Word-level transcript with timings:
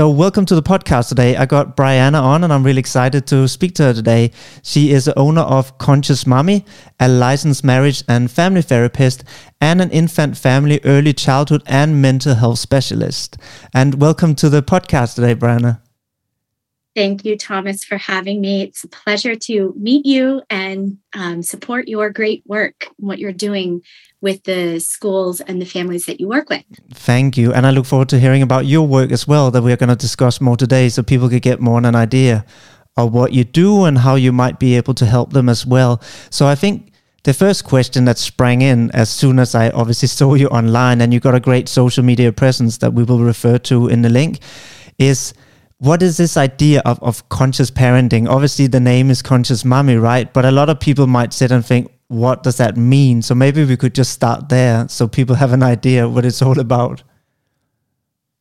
So, 0.00 0.08
welcome 0.08 0.46
to 0.46 0.54
the 0.54 0.62
podcast 0.62 1.10
today. 1.10 1.36
I 1.36 1.44
got 1.44 1.76
Bryana 1.76 2.22
on, 2.22 2.42
and 2.42 2.54
I'm 2.54 2.64
really 2.64 2.78
excited 2.78 3.26
to 3.26 3.46
speak 3.46 3.74
to 3.74 3.82
her 3.82 3.92
today. 3.92 4.30
She 4.62 4.92
is 4.92 5.04
the 5.04 5.18
owner 5.18 5.42
of 5.42 5.76
Conscious 5.76 6.26
Mommy, 6.26 6.64
a 6.98 7.06
licensed 7.06 7.64
marriage 7.64 8.02
and 8.08 8.30
family 8.30 8.62
therapist, 8.62 9.24
and 9.60 9.78
an 9.82 9.90
infant, 9.90 10.38
family, 10.38 10.80
early 10.86 11.12
childhood, 11.12 11.62
and 11.66 12.00
mental 12.00 12.34
health 12.34 12.60
specialist. 12.60 13.36
And 13.74 14.00
welcome 14.00 14.34
to 14.36 14.48
the 14.48 14.62
podcast 14.62 15.16
today, 15.16 15.34
Bryana. 15.34 15.82
Thank 16.96 17.26
you, 17.26 17.36
Thomas, 17.36 17.84
for 17.84 17.98
having 17.98 18.40
me. 18.40 18.62
It's 18.62 18.82
a 18.82 18.88
pleasure 18.88 19.36
to 19.36 19.74
meet 19.76 20.06
you 20.06 20.40
and 20.48 20.96
um, 21.14 21.42
support 21.42 21.88
your 21.88 22.08
great 22.08 22.42
work, 22.46 22.88
what 22.96 23.18
you're 23.18 23.34
doing 23.34 23.82
with 24.20 24.44
the 24.44 24.78
schools 24.80 25.40
and 25.40 25.60
the 25.60 25.66
families 25.66 26.06
that 26.06 26.20
you 26.20 26.28
work 26.28 26.48
with. 26.50 26.64
Thank 26.92 27.36
you. 27.36 27.52
And 27.52 27.66
I 27.66 27.70
look 27.70 27.86
forward 27.86 28.08
to 28.10 28.18
hearing 28.18 28.42
about 28.42 28.66
your 28.66 28.86
work 28.86 29.12
as 29.12 29.26
well, 29.26 29.50
that 29.50 29.62
we're 29.62 29.76
going 29.76 29.88
to 29.88 29.96
discuss 29.96 30.40
more 30.40 30.56
today 30.56 30.88
so 30.88 31.02
people 31.02 31.28
could 31.28 31.42
get 31.42 31.60
more 31.60 31.76
on 31.76 31.84
an 31.84 31.94
idea 31.94 32.44
of 32.96 33.12
what 33.12 33.32
you 33.32 33.44
do 33.44 33.84
and 33.84 33.98
how 33.98 34.14
you 34.14 34.32
might 34.32 34.58
be 34.58 34.76
able 34.76 34.94
to 34.94 35.06
help 35.06 35.32
them 35.32 35.48
as 35.48 35.64
well. 35.64 36.00
So 36.28 36.46
I 36.46 36.54
think 36.54 36.92
the 37.24 37.34
first 37.34 37.64
question 37.64 38.04
that 38.06 38.18
sprang 38.18 38.62
in 38.62 38.90
as 38.92 39.10
soon 39.10 39.38
as 39.38 39.54
I 39.54 39.70
obviously 39.70 40.08
saw 40.08 40.34
you 40.34 40.48
online 40.48 41.00
and 41.00 41.12
you 41.12 41.20
got 41.20 41.34
a 41.34 41.40
great 41.40 41.68
social 41.68 42.02
media 42.02 42.32
presence 42.32 42.78
that 42.78 42.94
we 42.94 43.04
will 43.04 43.20
refer 43.20 43.58
to 43.58 43.88
in 43.88 44.02
the 44.02 44.08
link 44.08 44.40
is 44.98 45.34
what 45.78 46.02
is 46.02 46.18
this 46.18 46.36
idea 46.36 46.82
of, 46.84 47.02
of 47.02 47.26
conscious 47.30 47.70
parenting? 47.70 48.28
Obviously, 48.28 48.66
the 48.66 48.80
name 48.80 49.10
is 49.10 49.22
conscious 49.22 49.64
mommy, 49.64 49.96
right? 49.96 50.30
But 50.32 50.44
a 50.44 50.50
lot 50.50 50.68
of 50.68 50.78
people 50.78 51.06
might 51.06 51.32
sit 51.32 51.50
and 51.50 51.64
think, 51.64 51.90
what 52.10 52.42
does 52.42 52.56
that 52.56 52.76
mean? 52.76 53.22
So 53.22 53.36
maybe 53.36 53.64
we 53.64 53.76
could 53.76 53.94
just 53.94 54.10
start 54.10 54.48
there 54.48 54.88
so 54.88 55.06
people 55.06 55.36
have 55.36 55.52
an 55.52 55.62
idea 55.62 56.08
what 56.08 56.24
it's 56.24 56.42
all 56.42 56.58
about. 56.58 57.04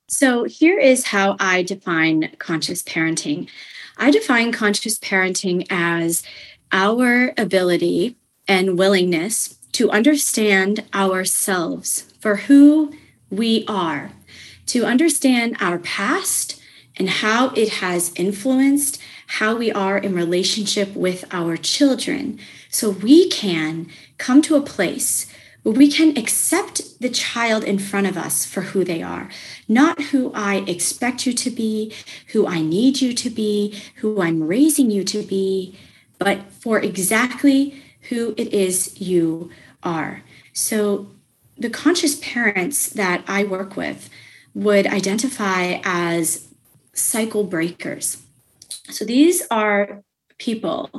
So 0.07 0.45
here 0.45 0.79
is 0.79 1.05
how 1.05 1.35
I 1.39 1.61
define 1.61 2.31
conscious 2.39 2.81
parenting. 2.81 3.47
I 3.95 4.09
define 4.09 4.51
conscious 4.51 4.97
parenting 4.97 5.67
as 5.69 6.23
our 6.71 7.31
ability 7.38 8.16
and 8.47 8.79
willingness 8.79 9.59
to 9.73 9.91
understand 9.91 10.83
ourselves 10.95 12.11
for 12.19 12.38
who 12.38 12.91
we 13.29 13.66
are, 13.67 14.09
to 14.66 14.83
understand 14.83 15.57
our 15.59 15.77
past 15.77 16.59
and 16.97 17.07
how 17.07 17.49
it 17.49 17.69
has 17.73 18.11
influenced 18.16 18.99
how 19.33 19.55
we 19.55 19.72
are 19.72 19.99
in 19.99 20.16
relationship 20.16 20.95
with 20.95 21.23
our 21.31 21.55
children. 21.55 22.39
So 22.69 22.89
we 22.89 23.30
can 23.30 23.88
come 24.17 24.41
to 24.41 24.55
a 24.55 24.61
place 24.61 25.31
where 25.61 25.75
we 25.75 25.91
can 25.91 26.17
accept 26.17 26.99
the 26.99 27.11
child 27.11 27.63
in 27.63 27.77
front 27.77 28.07
of 28.07 28.17
us 28.17 28.44
for 28.44 28.61
who 28.61 28.83
they 28.83 29.03
are, 29.03 29.30
not 29.67 30.02
who 30.05 30.31
I 30.33 30.63
expect 30.66 31.27
you 31.27 31.33
to 31.33 31.52
be, 31.52 31.94
who 32.30 32.47
I 32.47 32.61
need 32.61 33.02
you 33.02 33.13
to 33.13 33.30
be, 33.30 33.80
who 33.97 34.19
I'm 34.19 34.47
raising 34.47 34.89
you 34.89 35.03
to 35.03 35.22
be, 35.22 35.77
but 36.17 36.52
for 36.52 36.80
exactly 36.80 37.83
who 38.09 38.33
it 38.35 38.52
is 38.52 39.00
you 39.00 39.52
are. 39.83 40.23
So 40.53 41.07
the 41.55 41.69
conscious 41.69 42.16
parents 42.16 42.89
that 42.89 43.23
I 43.27 43.44
work 43.44 43.75
with 43.75 44.09
would 44.55 44.88
identify 44.88 45.81
as 45.83 46.47
cycle 46.94 47.44
breakers. 47.44 48.23
So 48.89 49.06
these 49.06 49.44
are 49.52 50.03
people 50.38 50.89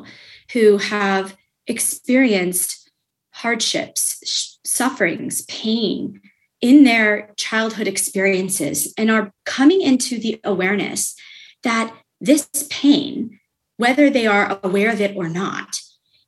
who 0.53 0.79
have 0.79 1.37
experienced 1.67 2.91
hardships, 3.33 4.59
sufferings, 4.65 5.43
pain 5.47 6.21
in 6.61 6.85
their 6.85 7.33
childhood 7.37 7.89
experiences 7.89 8.93
and 8.99 9.11
are 9.11 9.33
coming 9.47 9.81
into 9.81 10.19
the 10.19 10.41
awareness 10.45 11.15
that 11.63 11.95
this 12.21 12.49
pain, 12.69 13.39
whether 13.77 14.11
they 14.11 14.27
are 14.27 14.59
aware 14.63 14.93
of 14.93 15.01
it 15.01 15.17
or 15.17 15.29
not, 15.29 15.81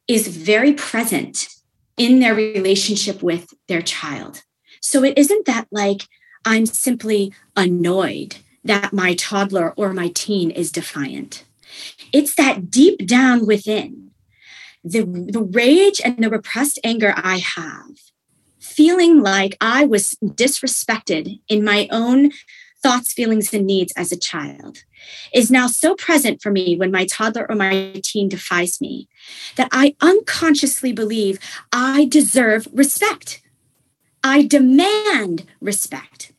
is 0.09 0.29
very 0.29 0.73
present 0.73 1.48
in 1.97 2.20
their 2.20 2.35
relationship 2.35 3.23
with 3.23 3.52
their 3.69 3.83
child. 3.83 4.42
So 4.81 5.05
it 5.05 5.19
isn't 5.19 5.47
that 5.47 5.69
like 5.70 6.07
I'm 6.45 6.67
simply 6.67 7.33
annoyed 7.57 8.36
that 8.64 8.92
my 8.92 9.14
toddler 9.14 9.73
or 9.77 9.92
my 9.92 10.08
teen 10.08 10.50
is 10.50 10.73
defiant. 10.73 11.45
It's 12.12 12.34
that 12.36 12.70
deep 12.70 13.06
down 13.06 13.46
within, 13.46 14.11
the, 14.84 15.02
the 15.02 15.42
rage 15.42 16.00
and 16.05 16.23
the 16.23 16.30
repressed 16.30 16.78
anger 16.84 17.14
I 17.17 17.39
have, 17.39 17.96
feeling 18.61 19.20
like 19.20 19.56
I 19.61 19.86
was 19.86 20.17
disrespected 20.22 21.40
in 21.48 21.64
my 21.64 21.89
own 21.90 22.30
thoughts, 22.83 23.12
feelings, 23.12 23.55
and 23.55 23.67
needs 23.67 23.92
as 23.96 24.12
a 24.12 24.18
child 24.18 24.78
is 25.33 25.51
now 25.51 25.67
so 25.67 25.95
present 25.95 26.42
for 26.42 26.51
me 26.51 26.77
when 26.77 26.90
my 26.90 27.06
toddler 27.06 27.46
or 27.48 27.55
my 27.55 28.01
teen 28.02 28.28
defies 28.28 28.80
me 28.80 29.08
that 29.56 29.68
I 29.72 29.95
unconsciously 30.01 30.92
believe 30.92 31.39
I 31.72 32.06
deserve 32.06 32.68
respect. 32.72 33.42
I 34.24 34.42
demand 34.42 35.46
respect. 35.61 36.32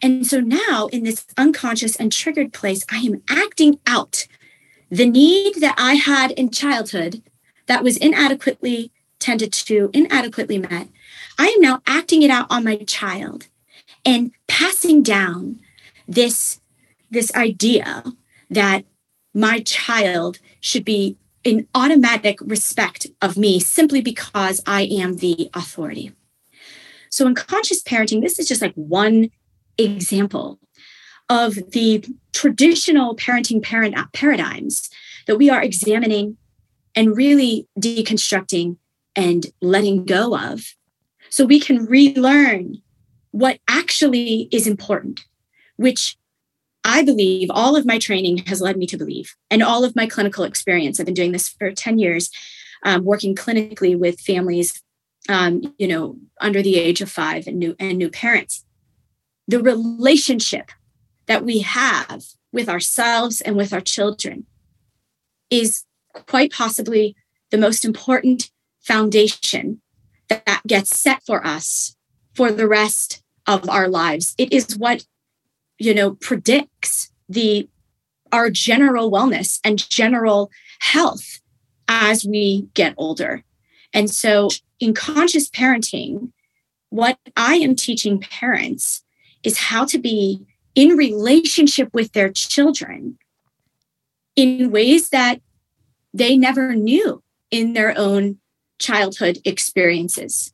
And 0.00 0.26
so 0.26 0.40
now, 0.40 0.88
in 0.92 1.04
this 1.04 1.26
unconscious 1.36 1.96
and 1.96 2.12
triggered 2.12 2.52
place, 2.52 2.84
I 2.90 2.98
am 2.98 3.22
acting 3.28 3.80
out 3.86 4.26
the 4.90 5.06
need 5.06 5.56
that 5.56 5.74
I 5.76 5.94
had 5.94 6.30
in 6.32 6.50
childhood 6.50 7.22
that 7.66 7.82
was 7.82 7.96
inadequately 7.96 8.92
tended 9.18 9.52
to, 9.52 9.90
inadequately 9.92 10.58
met. 10.58 10.88
I 11.38 11.48
am 11.48 11.60
now 11.60 11.82
acting 11.86 12.22
it 12.22 12.30
out 12.30 12.46
on 12.50 12.64
my 12.64 12.76
child 12.76 13.48
and 14.04 14.32
passing 14.46 15.02
down 15.02 15.60
this, 16.06 16.60
this 17.10 17.34
idea 17.34 18.04
that 18.50 18.84
my 19.34 19.60
child 19.60 20.38
should 20.60 20.84
be 20.84 21.16
in 21.44 21.66
automatic 21.74 22.38
respect 22.40 23.06
of 23.20 23.36
me 23.36 23.60
simply 23.60 24.00
because 24.00 24.62
I 24.66 24.82
am 24.82 25.16
the 25.16 25.50
authority. 25.54 26.12
So, 27.10 27.26
in 27.26 27.34
conscious 27.34 27.82
parenting, 27.82 28.20
this 28.20 28.38
is 28.38 28.48
just 28.48 28.60
like 28.60 28.74
one 28.74 29.30
example 29.78 30.58
of 31.28 31.54
the 31.72 32.04
traditional 32.32 33.14
parenting 33.16 33.62
parent 33.62 33.94
paradigms 34.12 34.88
that 35.26 35.36
we 35.36 35.50
are 35.50 35.62
examining 35.62 36.36
and 36.94 37.16
really 37.16 37.68
deconstructing 37.78 38.76
and 39.14 39.46
letting 39.60 40.04
go 40.04 40.36
of 40.36 40.74
so 41.30 41.44
we 41.44 41.60
can 41.60 41.84
relearn 41.84 42.76
what 43.30 43.58
actually 43.68 44.48
is 44.50 44.66
important 44.66 45.24
which 45.76 46.16
i 46.84 47.02
believe 47.02 47.50
all 47.50 47.76
of 47.76 47.84
my 47.84 47.98
training 47.98 48.38
has 48.38 48.60
led 48.60 48.76
me 48.76 48.86
to 48.86 48.96
believe 48.96 49.34
and 49.50 49.62
all 49.62 49.84
of 49.84 49.94
my 49.94 50.06
clinical 50.06 50.44
experience. 50.44 50.98
I've 50.98 51.06
been 51.06 51.14
doing 51.14 51.32
this 51.32 51.48
for 51.48 51.70
10 51.70 51.98
years 51.98 52.30
um, 52.84 53.04
working 53.04 53.34
clinically 53.34 53.98
with 53.98 54.20
families 54.20 54.82
um, 55.28 55.74
you 55.78 55.86
know 55.86 56.16
under 56.40 56.62
the 56.62 56.76
age 56.76 57.02
of 57.02 57.10
five 57.10 57.46
and 57.46 57.58
new 57.58 57.76
and 57.78 57.98
new 57.98 58.08
parents 58.08 58.64
the 59.48 59.60
relationship 59.60 60.70
that 61.26 61.44
we 61.44 61.60
have 61.60 62.24
with 62.52 62.68
ourselves 62.68 63.40
and 63.40 63.56
with 63.56 63.72
our 63.72 63.80
children 63.80 64.46
is 65.50 65.84
quite 66.12 66.52
possibly 66.52 67.16
the 67.50 67.58
most 67.58 67.84
important 67.84 68.50
foundation 68.80 69.80
that 70.28 70.62
gets 70.66 70.98
set 70.98 71.22
for 71.26 71.44
us 71.46 71.96
for 72.34 72.52
the 72.52 72.68
rest 72.68 73.22
of 73.46 73.68
our 73.68 73.88
lives. 73.88 74.34
It 74.38 74.52
is 74.52 74.76
what 74.76 75.06
you 75.78 75.94
know 75.94 76.12
predicts 76.14 77.10
the 77.28 77.68
our 78.30 78.50
general 78.50 79.10
wellness 79.10 79.58
and 79.64 79.88
general 79.88 80.50
health 80.80 81.40
as 81.88 82.26
we 82.26 82.68
get 82.74 82.94
older. 82.98 83.42
And 83.94 84.10
so 84.10 84.50
in 84.80 84.94
conscious 84.94 85.48
parenting 85.48 86.32
what 86.90 87.18
i 87.36 87.56
am 87.56 87.74
teaching 87.76 88.18
parents 88.18 89.02
is 89.42 89.58
how 89.58 89.84
to 89.86 89.98
be 89.98 90.44
in 90.74 90.96
relationship 90.96 91.88
with 91.92 92.12
their 92.12 92.30
children 92.30 93.18
in 94.36 94.70
ways 94.70 95.08
that 95.10 95.40
they 96.14 96.36
never 96.36 96.74
knew 96.74 97.22
in 97.50 97.72
their 97.72 97.96
own 97.96 98.38
childhood 98.78 99.38
experiences, 99.44 100.52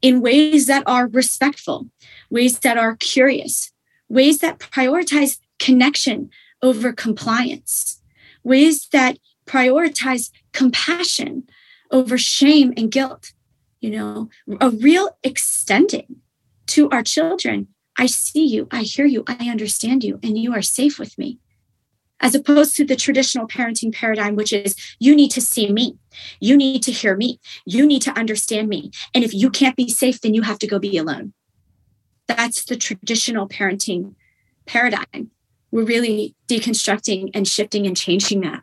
in 0.00 0.20
ways 0.20 0.66
that 0.66 0.82
are 0.86 1.08
respectful, 1.08 1.88
ways 2.30 2.60
that 2.60 2.78
are 2.78 2.96
curious, 2.96 3.72
ways 4.08 4.38
that 4.38 4.58
prioritize 4.58 5.38
connection 5.58 6.30
over 6.62 6.92
compliance, 6.92 8.00
ways 8.42 8.88
that 8.92 9.18
prioritize 9.46 10.30
compassion 10.52 11.44
over 11.90 12.16
shame 12.16 12.72
and 12.76 12.90
guilt. 12.90 13.32
You 13.80 13.90
know, 13.90 14.30
a 14.60 14.70
real 14.70 15.18
extending 15.22 16.16
to 16.68 16.88
our 16.90 17.02
children 17.02 17.68
I 17.98 18.06
see 18.06 18.44
you, 18.44 18.68
I 18.70 18.82
hear 18.82 19.06
you, 19.06 19.24
I 19.26 19.48
understand 19.48 20.04
you, 20.04 20.18
and 20.22 20.38
you 20.38 20.52
are 20.52 20.62
safe 20.62 20.98
with 20.98 21.16
me. 21.18 21.38
As 22.20 22.34
opposed 22.34 22.74
to 22.76 22.84
the 22.84 22.96
traditional 22.96 23.46
parenting 23.46 23.94
paradigm, 23.94 24.36
which 24.36 24.52
is 24.52 24.74
you 24.98 25.14
need 25.14 25.30
to 25.32 25.40
see 25.40 25.70
me, 25.70 25.98
you 26.40 26.56
need 26.56 26.82
to 26.84 26.92
hear 26.92 27.16
me, 27.16 27.40
you 27.66 27.86
need 27.86 28.02
to 28.02 28.18
understand 28.18 28.68
me. 28.68 28.90
And 29.14 29.22
if 29.22 29.34
you 29.34 29.50
can't 29.50 29.76
be 29.76 29.88
safe, 29.88 30.20
then 30.20 30.32
you 30.32 30.42
have 30.42 30.58
to 30.60 30.66
go 30.66 30.78
be 30.78 30.96
alone. 30.96 31.34
That's 32.26 32.64
the 32.64 32.76
traditional 32.76 33.48
parenting 33.48 34.14
paradigm, 34.66 35.30
we're 35.70 35.84
really 35.84 36.34
deconstructing 36.48 37.30
and 37.34 37.46
shifting 37.46 37.86
and 37.86 37.96
changing 37.96 38.40
that 38.42 38.62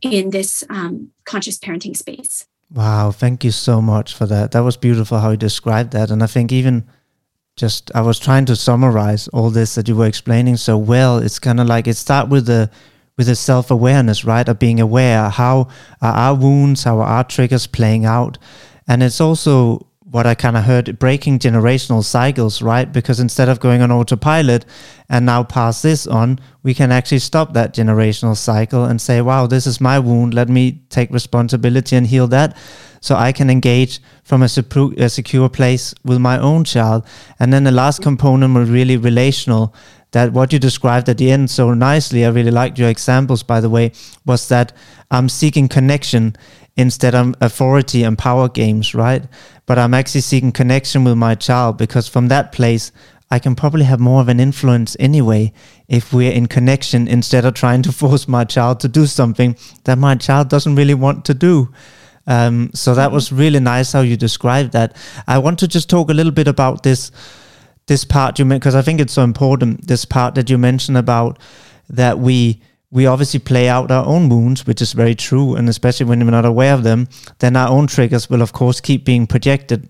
in 0.00 0.30
this 0.30 0.64
um, 0.70 1.10
conscious 1.24 1.58
parenting 1.58 1.96
space. 1.96 2.46
Wow, 2.70 3.12
thank 3.12 3.44
you 3.44 3.50
so 3.50 3.80
much 3.80 4.14
for 4.14 4.26
that. 4.26 4.52
That 4.52 4.60
was 4.60 4.76
beautiful 4.76 5.18
how 5.18 5.30
you 5.30 5.36
described 5.36 5.92
that. 5.92 6.10
And 6.10 6.22
I 6.22 6.26
think 6.26 6.52
even 6.52 6.88
just 7.56 7.90
I 7.94 8.02
was 8.02 8.18
trying 8.18 8.44
to 8.46 8.56
summarize 8.56 9.28
all 9.28 9.50
this 9.50 9.74
that 9.74 9.88
you 9.88 9.96
were 9.96 10.06
explaining 10.06 10.56
so 10.56 10.76
well. 10.76 11.18
It's 11.18 11.38
kind 11.38 11.58
of 11.58 11.66
like 11.66 11.86
it 11.86 11.96
start 11.96 12.28
with 12.28 12.46
the 12.46 12.70
with 13.16 13.28
the 13.28 13.34
self 13.36 13.70
awareness, 13.70 14.24
right? 14.24 14.46
Of 14.46 14.58
being 14.58 14.78
aware 14.78 15.30
how 15.30 15.68
are 16.02 16.12
our 16.12 16.34
wounds, 16.34 16.84
how 16.84 16.98
are 16.98 17.06
our 17.06 17.24
triggers 17.24 17.66
playing 17.66 18.04
out, 18.04 18.36
and 18.86 19.02
it's 19.02 19.20
also 19.20 19.86
what 20.10 20.26
I 20.26 20.34
kind 20.34 20.56
of 20.56 20.64
heard 20.64 20.98
breaking 20.98 21.40
generational 21.40 22.04
cycles, 22.04 22.62
right? 22.62 22.90
Because 22.90 23.18
instead 23.18 23.48
of 23.48 23.58
going 23.58 23.82
on 23.82 23.90
autopilot 23.90 24.64
and 25.08 25.26
now 25.26 25.42
pass 25.42 25.82
this 25.82 26.06
on, 26.06 26.38
we 26.62 26.74
can 26.74 26.92
actually 26.92 27.18
stop 27.18 27.54
that 27.54 27.74
generational 27.74 28.36
cycle 28.36 28.84
and 28.84 29.00
say, 29.00 29.20
wow, 29.20 29.48
this 29.48 29.66
is 29.66 29.80
my 29.80 29.98
wound. 29.98 30.32
Let 30.32 30.48
me 30.48 30.80
take 30.90 31.10
responsibility 31.10 31.96
and 31.96 32.06
heal 32.06 32.28
that 32.28 32.56
so 33.00 33.14
I 33.14 33.32
can 33.32 33.50
engage 33.50 34.00
from 34.24 34.42
a, 34.42 34.48
a 34.98 35.08
secure 35.08 35.48
place 35.48 35.94
with 36.04 36.18
my 36.18 36.38
own 36.38 36.64
child. 36.64 37.06
And 37.38 37.52
then 37.52 37.64
the 37.64 37.70
last 37.70 38.02
component 38.02 38.54
was 38.54 38.70
really 38.70 38.96
relational. 38.96 39.74
That 40.12 40.32
what 40.32 40.52
you 40.52 40.58
described 40.58 41.08
at 41.08 41.18
the 41.18 41.30
end 41.30 41.50
so 41.50 41.74
nicely, 41.74 42.24
I 42.24 42.28
really 42.30 42.50
liked 42.50 42.78
your 42.78 42.88
examples, 42.88 43.42
by 43.42 43.60
the 43.60 43.68
way, 43.68 43.92
was 44.24 44.48
that 44.48 44.72
I'm 45.10 45.28
seeking 45.28 45.68
connection 45.68 46.36
instead 46.76 47.14
of 47.14 47.34
authority 47.40 48.02
and 48.02 48.16
power 48.16 48.48
games, 48.48 48.94
right? 48.94 49.24
But 49.66 49.78
I'm 49.78 49.94
actually 49.94 50.20
seeking 50.20 50.52
connection 50.52 51.04
with 51.04 51.16
my 51.16 51.34
child 51.34 51.76
because 51.76 52.08
from 52.08 52.28
that 52.28 52.52
place, 52.52 52.92
I 53.30 53.38
can 53.40 53.56
probably 53.56 53.84
have 53.84 53.98
more 53.98 54.20
of 54.20 54.28
an 54.28 54.38
influence 54.38 54.96
anyway 55.00 55.52
if 55.88 56.12
we're 56.12 56.32
in 56.32 56.46
connection 56.46 57.08
instead 57.08 57.44
of 57.44 57.54
trying 57.54 57.82
to 57.82 57.92
force 57.92 58.28
my 58.28 58.44
child 58.44 58.80
to 58.80 58.88
do 58.88 59.06
something 59.06 59.56
that 59.84 59.98
my 59.98 60.14
child 60.14 60.48
doesn't 60.48 60.76
really 60.76 60.94
want 60.94 61.24
to 61.24 61.34
do. 61.34 61.72
Um, 62.26 62.70
so 62.74 62.94
that 62.94 63.12
was 63.12 63.32
really 63.32 63.60
nice 63.60 63.92
how 63.92 64.00
you 64.00 64.16
described 64.16 64.72
that. 64.72 64.96
I 65.26 65.38
want 65.38 65.58
to 65.60 65.68
just 65.68 65.88
talk 65.88 66.10
a 66.10 66.14
little 66.14 66.32
bit 66.32 66.48
about 66.48 66.82
this 66.82 67.10
this 67.86 68.04
part 68.04 68.38
you 68.38 68.44
meant 68.44 68.60
because 68.60 68.74
I 68.74 68.82
think 68.82 69.00
it's 69.00 69.12
so 69.12 69.22
important. 69.22 69.86
This 69.86 70.04
part 70.04 70.34
that 70.34 70.50
you 70.50 70.58
mentioned 70.58 70.98
about 70.98 71.38
that 71.88 72.18
we 72.18 72.60
we 72.90 73.06
obviously 73.06 73.40
play 73.40 73.68
out 73.68 73.90
our 73.90 74.06
own 74.06 74.28
wounds, 74.28 74.66
which 74.66 74.80
is 74.80 74.92
very 74.92 75.14
true, 75.14 75.54
and 75.54 75.68
especially 75.68 76.06
when 76.06 76.24
we're 76.24 76.30
not 76.30 76.44
aware 76.44 76.74
of 76.74 76.82
them, 76.82 77.08
then 77.38 77.56
our 77.56 77.68
own 77.68 77.86
triggers 77.86 78.30
will 78.30 78.42
of 78.42 78.52
course 78.52 78.80
keep 78.80 79.04
being 79.04 79.26
projected 79.26 79.88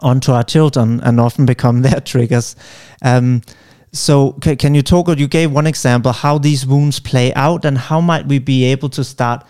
onto 0.00 0.32
our 0.32 0.42
children 0.42 1.00
and 1.02 1.20
often 1.20 1.46
become 1.46 1.82
their 1.88 2.00
triggers. 2.00 2.56
Um, 3.02 3.42
so 3.92 4.38
c- 4.42 4.56
can 4.56 4.74
you 4.74 4.82
talk? 4.82 5.08
You 5.16 5.28
gave 5.28 5.52
one 5.52 5.66
example 5.66 6.12
how 6.12 6.38
these 6.38 6.66
wounds 6.66 7.00
play 7.00 7.32
out, 7.34 7.64
and 7.64 7.78
how 7.78 8.00
might 8.00 8.26
we 8.26 8.38
be 8.38 8.64
able 8.64 8.88
to 8.90 9.04
start 9.04 9.44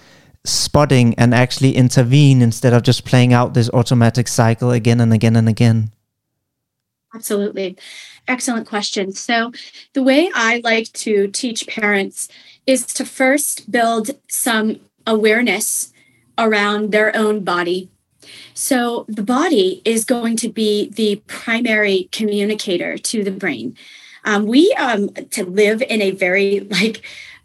spotting 0.45 1.15
and 1.15 1.35
actually 1.35 1.75
intervene 1.75 2.43
instead 2.43 2.73
of 2.73 2.83
just 2.83 3.05
playing 3.05 3.33
out 3.33 3.55
this 3.55 3.71
automatic 3.71 4.29
cycle 4.29 4.71
again 4.71 5.01
and 5.01 5.13
again 5.13 5.37
and 5.37 5.49
again? 5.49 5.91
Absolutely. 7.15 7.77
Excellent 8.27 8.67
question. 8.67 9.13
So, 9.13 9.53
the 9.93 10.03
way 10.03 10.31
I 10.35 10.61
like 10.65 10.93
to 10.95 11.29
teach 11.29 11.67
parents 11.67 12.29
is 12.67 12.87
to 12.95 13.05
first 13.05 13.71
build 13.71 14.11
some 14.29 14.81
awareness 15.07 15.93
around 16.39 16.91
their 16.91 17.15
own 17.17 17.45
body. 17.45 17.89
So, 18.55 19.05
the 19.09 19.23
body 19.23 19.81
is 19.85 20.05
going 20.05 20.37
to 20.39 20.49
be 20.49 20.89
the 20.89 21.17
primary 21.27 22.09
communicator 22.11 22.99
to 22.99 23.23
the 23.23 23.31
brain. 23.31 23.77
Um, 24.25 24.47
we 24.47 24.73
um, 24.73 25.11
to 25.31 25.45
live 25.45 25.83
in 25.83 26.01
a 26.03 26.11
very 26.11 26.61
like 26.61 27.05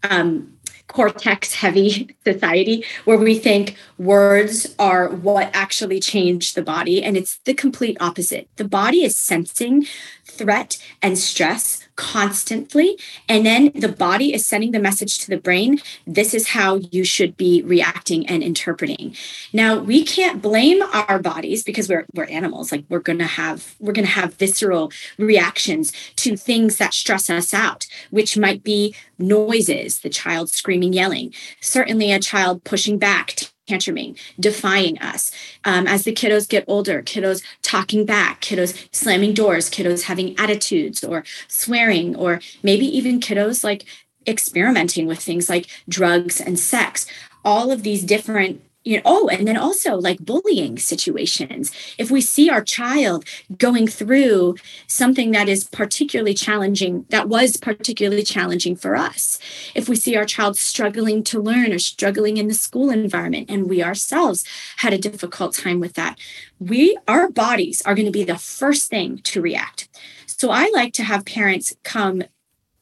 um, 0.10 0.54
cortex 0.89 1.53
heavy 1.53 2.15
society 2.25 2.83
where 3.06 3.18
we 3.18 3.38
think 3.38 3.77
words 3.97 4.75
are 4.77 5.07
what 5.07 5.50
actually 5.53 6.00
change 6.01 6.53
the 6.53 6.62
body. 6.62 7.01
And 7.01 7.15
it's 7.15 7.38
the 7.45 7.53
complete 7.53 7.95
opposite. 8.01 8.50
The 8.57 8.68
body 8.68 9.03
is 9.03 9.15
sensing 9.15 9.86
threat 10.25 10.77
and 11.01 11.18
stress 11.18 11.88
constantly. 12.00 12.98
And 13.28 13.46
then 13.46 13.72
the 13.75 13.90
body 13.90 14.34
is 14.34 14.48
sending 14.48 14.72
the 14.72 14.80
message 14.80 15.19
to 15.19 15.30
the 15.30 15.38
brain 15.38 15.81
this 16.07 16.34
is 16.34 16.48
how 16.48 16.75
you 16.92 17.04
should 17.04 17.36
be 17.36 17.62
reacting 17.63 18.25
and 18.25 18.42
interpreting. 18.42 19.16
Now, 19.51 19.78
we 19.78 20.06
can't 20.06 20.42
blame 20.42 20.81
our 20.81 21.19
bodies 21.19 21.62
because 21.62 21.90
we're, 21.90 22.06
we're 22.13 22.24
animals. 22.25 22.72
Like 22.72 22.86
we're 22.88 23.00
going 23.00 23.19
to 23.19 23.25
have, 23.25 23.75
we're 23.80 23.92
going 23.92 24.07
to 24.07 24.12
have 24.12 24.36
visceral 24.36 24.94
reactions 25.18 25.92
to 26.16 26.38
things 26.38 26.78
that 26.78 26.94
stress 26.94 27.30
us 27.30 27.54
out, 27.54 27.86
which 28.12 28.38
might 28.38 28.63
be 28.63 28.96
noises, 29.18 30.00
the 30.00 30.10
child 30.10 30.50
screaming, 30.50 30.94
yelling, 30.94 31.34
certainly 31.60 32.13
a 32.13 32.19
child 32.19 32.63
pushing 32.63 32.98
back 32.98 33.51
tantruming, 33.69 34.18
defying 34.39 34.98
us. 35.00 35.31
Um, 35.63 35.88
as 35.88 36.04
the 36.04 36.13
kiddos 36.13 36.50
get 36.50 36.66
older, 36.68 37.01
kiddos 37.01 37.44
talking 37.62 38.06
back, 38.06 38.42
kiddos 38.42 38.88
slamming 38.92 39.33
doors, 39.33 39.69
kiddos 39.69 40.04
having 40.04 40.38
attitudes 40.39 41.04
or 41.04 41.24
swearing, 41.48 42.16
or 42.16 42.42
maybe 42.63 42.86
even 42.86 43.19
kiddos 43.19 43.63
like 43.63 43.86
experimenting 44.27 45.07
with 45.07 45.19
things 45.19 45.50
like 45.50 45.68
drugs 45.88 46.42
and 46.42 46.60
sex. 46.60 47.06
All 47.45 47.71
of 47.71 47.83
these 47.83 48.04
different 48.04 48.62
you 48.89 48.97
know 48.97 49.03
oh 49.06 49.30
and 49.30 49.47
then 49.47 49.56
also 49.56 49.95
like 49.95 50.19
bullying 50.19 50.80
situations. 50.80 51.71
If 52.00 52.09
we 52.09 52.21
see 52.21 52.50
our 52.50 52.63
child 52.63 53.24
going 53.57 53.88
through 53.88 54.56
something 54.88 55.30
that 55.31 55.47
is 55.47 55.63
particularly 55.65 56.33
challenging 56.33 57.06
that 57.09 57.30
was 57.30 57.56
particularly 57.56 58.24
challenging 58.24 58.75
for 58.75 58.95
us 58.95 59.38
if 59.75 59.88
we 59.88 59.95
see 59.95 60.15
our 60.15 60.25
child 60.25 60.57
struggling 60.57 61.24
to 61.25 61.39
learn 61.39 61.71
or 61.71 61.80
struggling 61.80 62.38
in 62.38 62.47
the 62.47 62.53
school 62.53 62.89
environment 62.89 63.50
and 63.50 63.69
we 63.69 63.83
ourselves 63.83 64.44
had 64.77 64.94
a 64.94 64.97
difficult 64.97 65.53
time 65.53 65.80
with 65.80 65.94
that 65.94 66.18
we 66.59 66.97
our 67.07 67.30
bodies 67.30 67.81
are 67.83 67.94
going 67.94 68.06
to 68.07 68.12
be 68.12 68.24
the 68.24 68.38
first 68.38 68.89
thing 68.89 69.19
to 69.19 69.41
react. 69.41 69.88
So 70.25 70.50
i 70.50 70.71
like 70.74 70.94
to 70.94 71.03
have 71.03 71.25
parents 71.25 71.75
come 71.83 72.24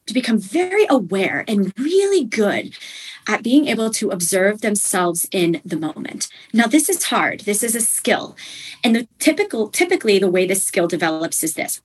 to 0.08 0.14
become 0.14 0.38
very 0.38 0.86
aware 0.90 1.44
and 1.46 1.72
really 1.78 2.24
good 2.24 2.74
at 3.28 3.42
being 3.42 3.68
able 3.68 3.90
to 3.90 4.10
observe 4.10 4.62
themselves 4.62 5.26
in 5.30 5.60
the 5.64 5.76
moment. 5.76 6.28
Now, 6.52 6.66
this 6.66 6.88
is 6.88 7.04
hard. 7.04 7.40
This 7.40 7.62
is 7.62 7.74
a 7.74 7.80
skill. 7.80 8.36
And 8.82 8.96
the 8.96 9.08
typical, 9.18 9.68
typically, 9.68 10.18
the 10.18 10.30
way 10.30 10.46
this 10.46 10.64
skill 10.64 10.88
develops 10.88 11.44
is 11.44 11.54
this. 11.54 11.80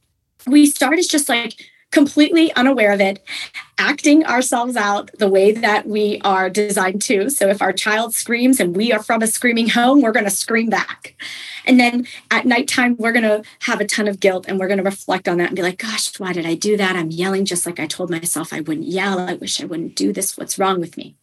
We 0.48 0.66
start 0.66 1.00
as 1.00 1.08
just 1.08 1.30
like 1.30 1.56
completely 1.94 2.52
unaware 2.56 2.92
of 2.92 3.00
it, 3.00 3.24
acting 3.78 4.26
ourselves 4.26 4.76
out 4.76 5.12
the 5.20 5.30
way 5.30 5.52
that 5.52 5.88
we 5.88 6.20
are 6.24 6.50
designed 6.50 7.02
to. 7.04 7.30
So 7.30 7.48
if 7.48 7.62
our 7.62 7.72
child 7.72 8.14
screams 8.14 8.60
and 8.60 8.76
we 8.76 8.92
are 8.92 9.02
from 9.02 9.22
a 9.22 9.28
screaming 9.28 9.70
home, 9.70 10.02
we're 10.02 10.12
going 10.12 10.26
to 10.26 10.32
scream 10.32 10.70
back. 10.70 11.16
And 11.66 11.80
then 11.80 12.08
at 12.32 12.46
nighttime, 12.46 12.98
we're 12.98 13.14
going 13.14 13.24
to 13.24 13.44
have 13.60 13.80
a 13.80 13.86
ton 13.86 14.08
of 14.08 14.20
guilt 14.20 14.46
and 14.48 14.60
we're 14.60 14.68
going 14.68 14.80
to 14.80 14.84
reflect 14.84 15.28
on 15.28 15.38
that 15.38 15.48
and 15.48 15.56
be 15.56 15.62
like, 15.62 15.78
gosh, 15.78 16.20
why 16.20 16.34
did 16.34 16.46
I 16.46 16.56
do 16.56 16.76
that? 16.78 16.96
I'm 16.96 17.12
yelling 17.12 17.46
just 17.46 17.66
like 17.66 17.80
I 17.80 17.88
told 17.88 18.10
myself 18.10 18.52
I 18.52 18.62
wouldn't 18.62 18.88
yell. 18.88 19.20
I 19.20 19.36
wish 19.36 19.62
I 19.62 19.66
wouldn't 19.66 19.96
do 19.96 20.12
this. 20.12 20.36
What's 20.36 20.60
wrong 20.60 20.80
with 20.80 20.98
me? 20.98 21.16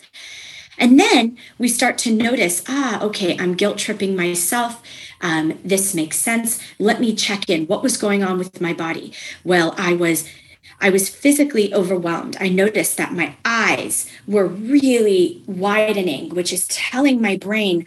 And 0.79 0.99
then 0.99 1.37
we 1.59 1.69
start 1.69 1.99
to 1.99 2.15
notice, 2.15 2.63
ah, 2.67 3.03
okay, 3.03 3.37
I'm 3.39 3.55
guilt 3.55 3.77
tripping 3.77 4.17
myself. 4.17 4.83
Um, 5.21 5.59
this 5.63 5.95
makes 5.95 6.17
sense. 6.17 6.59
Let 6.79 7.01
me 7.01 7.15
check 7.15 7.51
in. 7.51 7.67
What 7.67 7.83
was 7.83 7.99
going 7.99 8.25
on 8.25 8.39
with 8.39 8.63
my 8.63 8.73
body? 8.73 9.13
Well, 9.45 9.75
I 9.77 9.93
was 9.93 10.27
I 10.81 10.91
was 10.91 11.09
physically 11.09 11.73
overwhelmed. 11.75 12.37
I 12.41 12.49
noticed 12.49 12.97
that 12.97 13.13
my 13.13 13.37
eyes 13.45 14.11
were 14.27 14.47
really 14.47 15.43
widening, 15.47 16.35
which 16.35 16.53
is 16.53 16.67
telling 16.69 17.21
my 17.21 17.37
brain 17.37 17.87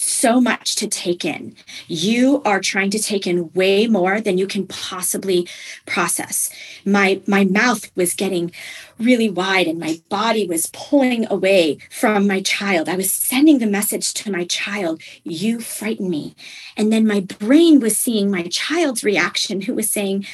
so 0.00 0.40
much 0.40 0.76
to 0.76 0.88
take 0.88 1.26
in. 1.26 1.54
You 1.86 2.40
are 2.46 2.60
trying 2.60 2.88
to 2.90 2.98
take 2.98 3.26
in 3.26 3.52
way 3.52 3.86
more 3.86 4.18
than 4.18 4.38
you 4.38 4.46
can 4.46 4.66
possibly 4.66 5.46
process. 5.84 6.50
My 6.86 7.20
my 7.26 7.44
mouth 7.44 7.90
was 7.94 8.14
getting 8.14 8.50
really 8.98 9.28
wide 9.28 9.66
and 9.66 9.78
my 9.78 10.00
body 10.08 10.46
was 10.46 10.70
pulling 10.72 11.30
away 11.30 11.78
from 11.90 12.26
my 12.26 12.40
child. 12.40 12.88
I 12.88 12.96
was 12.96 13.12
sending 13.12 13.58
the 13.58 13.66
message 13.66 14.14
to 14.14 14.32
my 14.32 14.44
child, 14.44 15.02
you 15.22 15.60
frighten 15.60 16.08
me. 16.08 16.34
And 16.76 16.90
then 16.90 17.06
my 17.06 17.20
brain 17.20 17.80
was 17.80 17.98
seeing 17.98 18.30
my 18.30 18.44
child's 18.44 19.04
reaction 19.04 19.62
who 19.62 19.74
was 19.74 19.90
saying, 19.90 20.26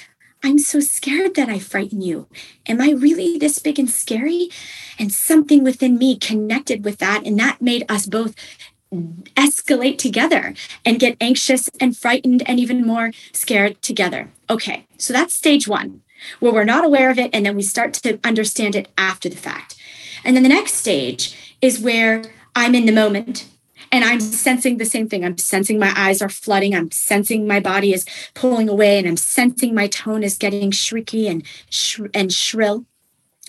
I'm 0.42 0.58
so 0.58 0.80
scared 0.80 1.34
that 1.34 1.48
I 1.48 1.58
frighten 1.58 2.00
you. 2.02 2.28
Am 2.66 2.80
I 2.80 2.90
really 2.90 3.38
this 3.38 3.58
big 3.58 3.78
and 3.78 3.90
scary? 3.90 4.48
And 4.98 5.12
something 5.12 5.64
within 5.64 5.98
me 5.98 6.16
connected 6.16 6.84
with 6.84 6.98
that. 6.98 7.22
And 7.24 7.38
that 7.38 7.60
made 7.60 7.84
us 7.88 8.06
both 8.06 8.34
escalate 9.34 9.98
together 9.98 10.54
and 10.84 11.00
get 11.00 11.16
anxious 11.20 11.68
and 11.80 11.96
frightened 11.96 12.48
and 12.48 12.60
even 12.60 12.86
more 12.86 13.10
scared 13.32 13.80
together. 13.82 14.30
Okay, 14.48 14.86
so 14.96 15.12
that's 15.12 15.34
stage 15.34 15.66
one, 15.66 16.02
where 16.40 16.52
we're 16.52 16.64
not 16.64 16.84
aware 16.84 17.10
of 17.10 17.18
it 17.18 17.30
and 17.32 17.44
then 17.44 17.56
we 17.56 17.62
start 17.62 17.94
to 17.94 18.20
understand 18.22 18.76
it 18.76 18.88
after 18.96 19.28
the 19.28 19.36
fact. 19.36 19.76
And 20.24 20.36
then 20.36 20.42
the 20.42 20.48
next 20.48 20.74
stage 20.74 21.56
is 21.60 21.80
where 21.80 22.22
I'm 22.54 22.74
in 22.74 22.86
the 22.86 22.92
moment 22.92 23.48
and 23.92 24.04
I'm 24.04 24.20
sensing 24.20 24.78
the 24.78 24.84
same 24.84 25.08
thing. 25.08 25.24
I'm 25.24 25.38
sensing 25.38 25.78
my 25.78 25.92
eyes 25.96 26.22
are 26.22 26.28
flooding. 26.28 26.74
I'm 26.74 26.90
sensing 26.90 27.46
my 27.46 27.60
body 27.60 27.92
is 27.92 28.04
pulling 28.34 28.68
away, 28.68 28.98
and 28.98 29.06
I'm 29.06 29.16
sensing 29.16 29.74
my 29.74 29.86
tone 29.88 30.22
is 30.22 30.36
getting 30.36 30.70
shrieky 30.70 31.30
and 31.30 31.44
sh- 31.70 32.00
and 32.14 32.32
shrill. 32.32 32.86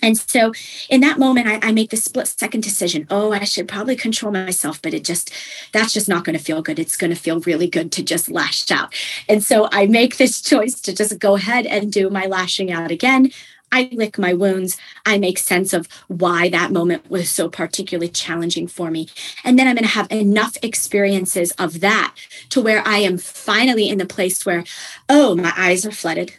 And 0.01 0.17
so 0.17 0.53
in 0.89 1.01
that 1.01 1.17
moment, 1.17 1.48
I, 1.48 1.60
I, 1.67 1.72
make 1.72 1.89
the 1.89 1.98
split 1.98 2.27
second 2.27 2.62
decision. 2.62 3.08
Oh, 3.10 3.32
I 3.32 3.46
should 3.46 3.67
probably 3.67 3.96
control 3.96 4.32
myself, 4.32 4.79
but 4.82 4.94
it 4.94 5.03
just, 5.03 5.34
that's 5.74 5.91
just 5.91 6.08
not 6.08 6.24
going 6.24 6.38
to 6.38 6.44
feel 6.44 6.62
good. 6.62 6.77
It's 6.77 6.96
going 6.96 7.10
to 7.10 7.20
feel 7.20 7.39
really 7.41 7.67
good 7.67 7.91
to 7.94 8.03
just 8.03 8.29
lash 8.29 8.70
out. 8.70 8.94
And 9.27 9.44
so 9.44 9.67
I 9.72 9.88
make 9.88 10.17
this 10.17 10.41
choice 10.50 10.79
to 10.82 10.94
just 10.94 11.17
go 11.20 11.36
ahead 11.36 11.65
and 11.65 11.91
do 11.91 12.10
my 12.10 12.27
lashing 12.27 12.72
out 12.72 12.91
again. 12.91 13.32
I 13.71 13.89
lick 13.91 14.17
my 14.17 14.33
wounds. 14.33 14.77
I 15.05 15.17
make 15.17 15.38
sense 15.38 15.74
of 15.74 15.88
why 16.07 16.50
that 16.50 16.71
moment 16.71 17.09
was 17.09 17.29
so 17.29 17.50
particularly 17.50 18.09
challenging 18.09 18.67
for 18.67 18.89
me. 18.89 19.09
And 19.43 19.57
then 19.57 19.67
I'm 19.67 19.75
going 19.75 19.83
to 19.83 19.89
have 19.89 20.12
enough 20.12 20.57
experiences 20.63 21.51
of 21.51 21.81
that 21.81 22.15
to 22.50 22.62
where 22.62 22.81
I 22.86 22.97
am 22.97 23.17
finally 23.17 23.89
in 23.89 23.97
the 23.97 24.05
place 24.05 24.45
where, 24.45 24.63
oh, 25.09 25.36
my 25.36 25.53
eyes 25.57 25.86
are 25.86 25.91
flooded. 25.91 26.33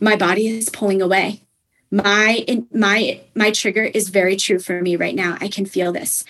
My 0.00 0.16
body 0.16 0.48
is 0.48 0.68
pulling 0.68 1.00
away. 1.00 1.42
My 1.90 2.44
my 2.72 3.20
my 3.36 3.52
trigger 3.52 3.84
is 3.84 4.08
very 4.08 4.36
true 4.36 4.58
for 4.58 4.82
me 4.82 4.96
right 4.96 5.14
now. 5.14 5.38
I 5.40 5.46
can 5.46 5.64
feel 5.64 5.92
this. 5.92 6.24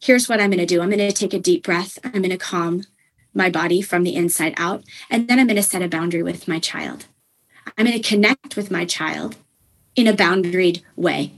Here's 0.00 0.28
what 0.28 0.38
i'm 0.38 0.50
going 0.50 0.58
to 0.58 0.66
do. 0.66 0.82
I'm 0.82 0.90
going 0.90 0.98
to 0.98 1.12
take 1.12 1.32
a 1.32 1.38
deep 1.38 1.64
breath. 1.64 1.98
I'm 2.04 2.12
going 2.12 2.28
to 2.28 2.36
calm 2.36 2.84
my 3.32 3.48
body 3.48 3.80
from 3.80 4.02
the 4.02 4.14
inside 4.14 4.52
out. 4.58 4.84
And 5.08 5.26
then 5.26 5.38
i'm 5.38 5.46
going 5.46 5.56
to 5.56 5.62
set 5.62 5.80
a 5.80 5.88
boundary 5.88 6.22
with 6.22 6.46
my 6.46 6.58
child. 6.58 7.06
I'm 7.78 7.86
going 7.86 8.00
to 8.00 8.06
connect 8.06 8.54
with 8.54 8.70
my 8.70 8.84
child 8.84 9.36
in 9.98 10.06
a 10.06 10.12
boundaried 10.12 10.82
way 10.96 11.32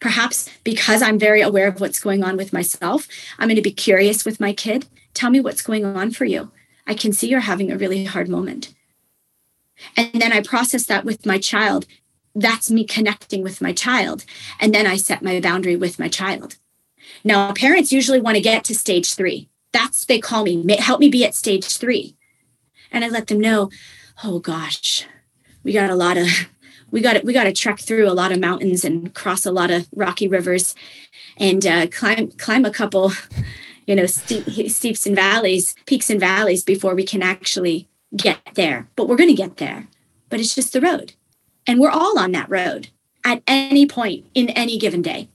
perhaps 0.00 0.48
because 0.64 1.02
i'm 1.02 1.18
very 1.18 1.40
aware 1.40 1.68
of 1.68 1.80
what's 1.80 2.00
going 2.00 2.22
on 2.22 2.36
with 2.36 2.52
myself 2.52 3.08
i'm 3.38 3.48
going 3.48 3.56
to 3.56 3.62
be 3.62 3.72
curious 3.72 4.24
with 4.24 4.40
my 4.40 4.52
kid 4.52 4.86
tell 5.14 5.30
me 5.30 5.40
what's 5.40 5.62
going 5.62 5.84
on 5.84 6.10
for 6.10 6.24
you 6.24 6.50
i 6.86 6.94
can 6.94 7.12
see 7.12 7.28
you're 7.28 7.40
having 7.40 7.70
a 7.70 7.78
really 7.78 8.04
hard 8.04 8.28
moment 8.28 8.72
and 9.94 10.22
then 10.22 10.32
I 10.32 10.40
process 10.40 10.86
that 10.86 11.04
with 11.04 11.26
my 11.26 11.36
child 11.36 11.84
that's 12.36 12.70
me 12.70 12.84
connecting 12.84 13.42
with 13.42 13.62
my 13.62 13.72
child. 13.72 14.24
And 14.60 14.74
then 14.74 14.86
I 14.86 14.96
set 14.96 15.22
my 15.22 15.40
boundary 15.40 15.74
with 15.74 15.98
my 15.98 16.08
child. 16.08 16.56
Now, 17.24 17.52
parents 17.52 17.92
usually 17.92 18.20
want 18.20 18.36
to 18.36 18.42
get 18.42 18.62
to 18.64 18.74
stage 18.74 19.14
three. 19.14 19.48
That's 19.72 20.04
they 20.04 20.18
call 20.18 20.44
me, 20.44 20.76
help 20.76 21.00
me 21.00 21.08
be 21.08 21.24
at 21.24 21.34
stage 21.34 21.76
three. 21.78 22.14
And 22.92 23.04
I 23.04 23.08
let 23.08 23.28
them 23.28 23.40
know, 23.40 23.70
oh 24.22 24.38
gosh, 24.38 25.06
we 25.64 25.72
got 25.72 25.90
a 25.90 25.96
lot 25.96 26.18
of, 26.18 26.28
we 26.90 27.00
got 27.00 27.22
we 27.24 27.32
got 27.32 27.44
to 27.44 27.52
trek 27.52 27.78
through 27.78 28.08
a 28.08 28.14
lot 28.14 28.32
of 28.32 28.40
mountains 28.40 28.84
and 28.84 29.14
cross 29.14 29.44
a 29.44 29.52
lot 29.52 29.70
of 29.70 29.88
rocky 29.94 30.28
rivers, 30.28 30.74
and 31.36 31.66
uh, 31.66 31.86
climb 31.88 32.30
climb 32.32 32.64
a 32.64 32.70
couple, 32.70 33.12
you 33.86 33.94
know, 33.94 34.06
steep, 34.06 34.70
steeps 34.70 35.06
and 35.06 35.16
valleys, 35.16 35.74
peaks 35.86 36.10
and 36.10 36.20
valleys 36.20 36.62
before 36.62 36.94
we 36.94 37.04
can 37.04 37.22
actually 37.22 37.88
get 38.16 38.40
there. 38.54 38.88
But 38.96 39.08
we're 39.08 39.16
going 39.16 39.30
to 39.30 39.34
get 39.34 39.56
there. 39.56 39.88
But 40.28 40.40
it's 40.40 40.54
just 40.54 40.72
the 40.72 40.80
road. 40.80 41.14
And 41.66 41.80
we're 41.80 41.90
all 41.90 42.18
on 42.18 42.32
that 42.32 42.48
road 42.48 42.88
at 43.24 43.42
any 43.46 43.86
point 43.86 44.24
in 44.34 44.50
any 44.50 44.78
given 44.78 45.02
day. 45.02 45.28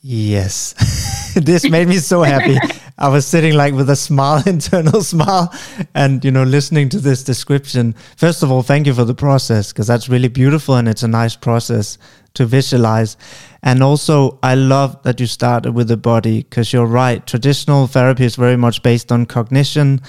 Yes. 0.00 1.32
this 1.34 1.68
made 1.68 1.88
me 1.88 1.96
so 1.98 2.22
happy. 2.22 2.56
I 2.98 3.08
was 3.08 3.26
sitting 3.26 3.54
like 3.54 3.74
with 3.74 3.88
a 3.90 3.96
smile, 3.96 4.42
internal 4.46 5.02
smile, 5.02 5.54
and 5.94 6.24
you 6.24 6.30
know, 6.30 6.42
listening 6.42 6.88
to 6.90 6.98
this 6.98 7.22
description. 7.22 7.94
First 8.16 8.42
of 8.42 8.50
all, 8.50 8.62
thank 8.62 8.86
you 8.86 8.94
for 8.94 9.04
the 9.04 9.14
process 9.14 9.72
because 9.72 9.86
that's 9.86 10.08
really 10.08 10.28
beautiful 10.28 10.74
and 10.74 10.88
it's 10.88 11.04
a 11.04 11.08
nice 11.08 11.36
process 11.36 11.96
to 12.34 12.44
visualize. 12.44 13.16
And 13.62 13.82
also, 13.82 14.38
I 14.42 14.54
love 14.54 15.02
that 15.02 15.20
you 15.20 15.26
started 15.26 15.72
with 15.72 15.88
the 15.88 15.96
body 15.96 16.42
because 16.42 16.72
you're 16.72 16.86
right. 16.86 17.24
Traditional 17.26 17.86
therapy 17.86 18.24
is 18.24 18.36
very 18.36 18.56
much 18.56 18.82
based 18.82 19.10
on 19.12 19.26
cognition 19.26 20.00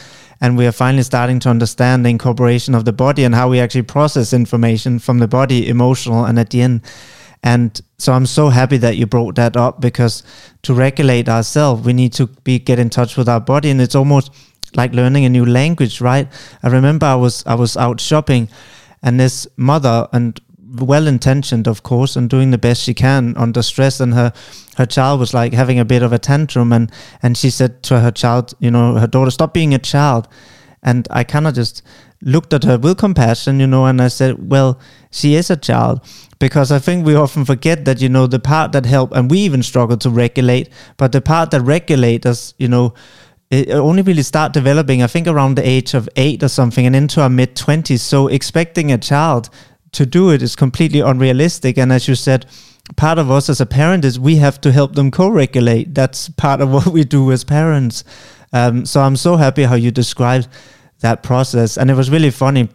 and 0.41 0.57
we 0.57 0.65
are 0.65 0.71
finally 0.71 1.03
starting 1.03 1.39
to 1.41 1.49
understand 1.49 2.05
the 2.05 2.09
incorporation 2.09 2.73
of 2.73 2.85
the 2.85 2.93
body 2.93 3.23
and 3.23 3.35
how 3.35 3.49
we 3.49 3.59
actually 3.59 3.81
process 3.83 4.33
information 4.33 4.99
from 4.99 5.19
the 5.19 5.27
body, 5.27 5.67
emotional, 5.67 6.25
and 6.25 6.39
at 6.39 6.49
the 6.49 6.61
end. 6.61 6.81
And 7.43 7.79
so 7.97 8.13
I'm 8.13 8.25
so 8.25 8.49
happy 8.49 8.77
that 8.77 8.97
you 8.97 9.05
brought 9.05 9.35
that 9.35 9.55
up 9.55 9.79
because 9.79 10.23
to 10.63 10.73
regulate 10.73 11.29
ourselves, 11.29 11.85
we 11.85 11.93
need 11.93 12.13
to 12.13 12.27
be 12.27 12.59
get 12.59 12.79
in 12.79 12.89
touch 12.89 13.15
with 13.17 13.29
our 13.29 13.39
body, 13.39 13.69
and 13.69 13.81
it's 13.81 13.95
almost 13.95 14.31
like 14.75 14.93
learning 14.93 15.25
a 15.25 15.29
new 15.29 15.45
language, 15.45 16.01
right? 16.01 16.27
I 16.63 16.67
remember 16.69 17.05
I 17.05 17.15
was 17.15 17.45
I 17.45 17.55
was 17.55 17.77
out 17.77 18.01
shopping, 18.01 18.49
and 19.01 19.19
this 19.19 19.47
mother 19.55 20.07
and 20.11 20.39
well 20.75 21.07
intentioned, 21.07 21.67
of 21.67 21.81
course, 21.81 22.15
and 22.15 22.29
doing 22.29 22.51
the 22.51 22.57
best 22.57 22.83
she 22.83 22.93
can 22.93 23.35
under 23.37 23.61
stress. 23.61 23.99
And 23.99 24.13
her 24.13 24.33
her 24.77 24.85
child 24.85 25.19
was 25.19 25.33
like 25.33 25.53
having 25.53 25.79
a 25.79 25.85
bit 25.85 26.03
of 26.03 26.11
a 26.11 26.19
tantrum, 26.19 26.73
and 26.73 26.91
and 27.23 27.37
she 27.37 27.49
said 27.49 27.81
to 27.83 28.01
her 28.01 28.11
child, 28.11 28.53
you 28.59 28.71
know, 28.71 28.95
her 28.95 29.07
daughter, 29.07 29.31
stop 29.31 29.53
being 29.53 29.73
a 29.73 29.79
child. 29.79 30.27
And 30.83 31.07
I 31.11 31.23
kind 31.23 31.47
of 31.47 31.53
just 31.55 31.81
looked 32.21 32.53
at 32.53 32.63
her 32.63 32.77
with 32.77 32.97
compassion, 32.97 33.59
you 33.59 33.67
know, 33.67 33.85
and 33.85 34.01
I 34.01 34.07
said, 34.07 34.49
well, 34.49 34.79
she 35.11 35.35
is 35.35 35.49
a 35.49 35.57
child 35.57 36.01
because 36.39 36.71
I 36.71 36.79
think 36.79 37.05
we 37.05 37.15
often 37.15 37.45
forget 37.45 37.85
that, 37.85 38.01
you 38.01 38.09
know, 38.09 38.27
the 38.27 38.39
part 38.39 38.71
that 38.71 38.85
help, 38.85 39.11
and 39.13 39.29
we 39.29 39.39
even 39.39 39.63
struggle 39.63 39.97
to 39.97 40.09
regulate, 40.09 40.69
but 40.97 41.11
the 41.11 41.21
part 41.21 41.51
that 41.51 41.61
regulate 41.61 42.25
us, 42.25 42.53
you 42.57 42.67
know, 42.67 42.93
it 43.49 43.71
only 43.71 44.03
really 44.03 44.23
start 44.23 44.53
developing, 44.53 45.01
I 45.01 45.07
think, 45.07 45.27
around 45.27 45.55
the 45.55 45.67
age 45.67 45.93
of 45.95 46.07
eight 46.15 46.43
or 46.43 46.49
something, 46.49 46.85
and 46.85 46.95
into 46.95 47.21
our 47.21 47.29
mid 47.29 47.55
20s. 47.55 47.99
So 47.99 48.27
expecting 48.27 48.91
a 48.91 48.97
child 48.97 49.49
to 49.93 50.05
do 50.05 50.29
it 50.29 50.41
is 50.43 50.55
completely 50.55 50.99
unrealistic. 50.99 51.77
And 51.77 51.91
as 51.91 52.07
you 52.07 52.13
said, 52.13 52.45
part 52.95 53.17
of 53.17 53.31
us 53.31 53.49
as 53.49 53.59
a 53.59 53.65
parent 53.65 54.05
is 54.05 54.19
we 54.19 54.35
have 54.35 54.61
to 54.61 54.71
help 54.71 54.93
them 54.93 55.09
co-regulate. 55.09 55.95
That's 55.95 56.29
part 56.29 56.61
of 56.61 56.71
what 56.73 56.87
we 56.87 57.03
do 57.03 57.31
as 57.31 57.43
parents. 57.43 58.03
Um, 58.53 58.85
so 58.85 59.01
I'm 59.01 59.15
so 59.15 59.35
happy 59.35 59.63
how 59.63 59.75
you 59.75 59.91
described 59.91 60.47
that 60.99 61.23
process, 61.23 61.77
and 61.77 61.89
it 61.89 61.93
was 61.93 62.09
really 62.09 62.31
funny 62.31 62.69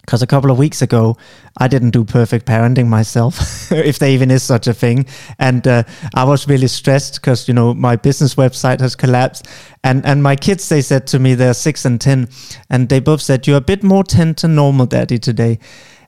because 0.00 0.22
a 0.22 0.26
couple 0.26 0.50
of 0.50 0.58
weeks 0.58 0.82
ago 0.82 1.16
I 1.56 1.68
didn't 1.68 1.90
do 1.90 2.04
perfect 2.04 2.46
parenting 2.46 2.88
myself, 2.88 3.70
if 3.72 3.98
there 3.98 4.10
even 4.10 4.30
is 4.30 4.42
such 4.42 4.66
a 4.66 4.74
thing, 4.74 5.06
and 5.38 5.66
uh, 5.66 5.84
I 6.14 6.24
was 6.24 6.48
really 6.48 6.68
stressed 6.68 7.20
because 7.20 7.48
you 7.48 7.54
know 7.54 7.74
my 7.74 7.96
business 7.96 8.34
website 8.34 8.80
has 8.80 8.96
collapsed, 8.96 9.46
and 9.84 10.04
and 10.04 10.22
my 10.22 10.36
kids 10.36 10.68
they 10.68 10.82
said 10.82 11.06
to 11.08 11.18
me 11.18 11.34
they're 11.34 11.54
six 11.54 11.84
and 11.84 12.00
ten, 12.00 12.28
and 12.68 12.88
they 12.88 13.00
both 13.00 13.22
said 13.22 13.46
you're 13.46 13.58
a 13.58 13.60
bit 13.62 13.82
more 13.82 14.04
ten 14.04 14.34
to 14.36 14.48
normal, 14.48 14.86
daddy, 14.86 15.18
today, 15.18 15.58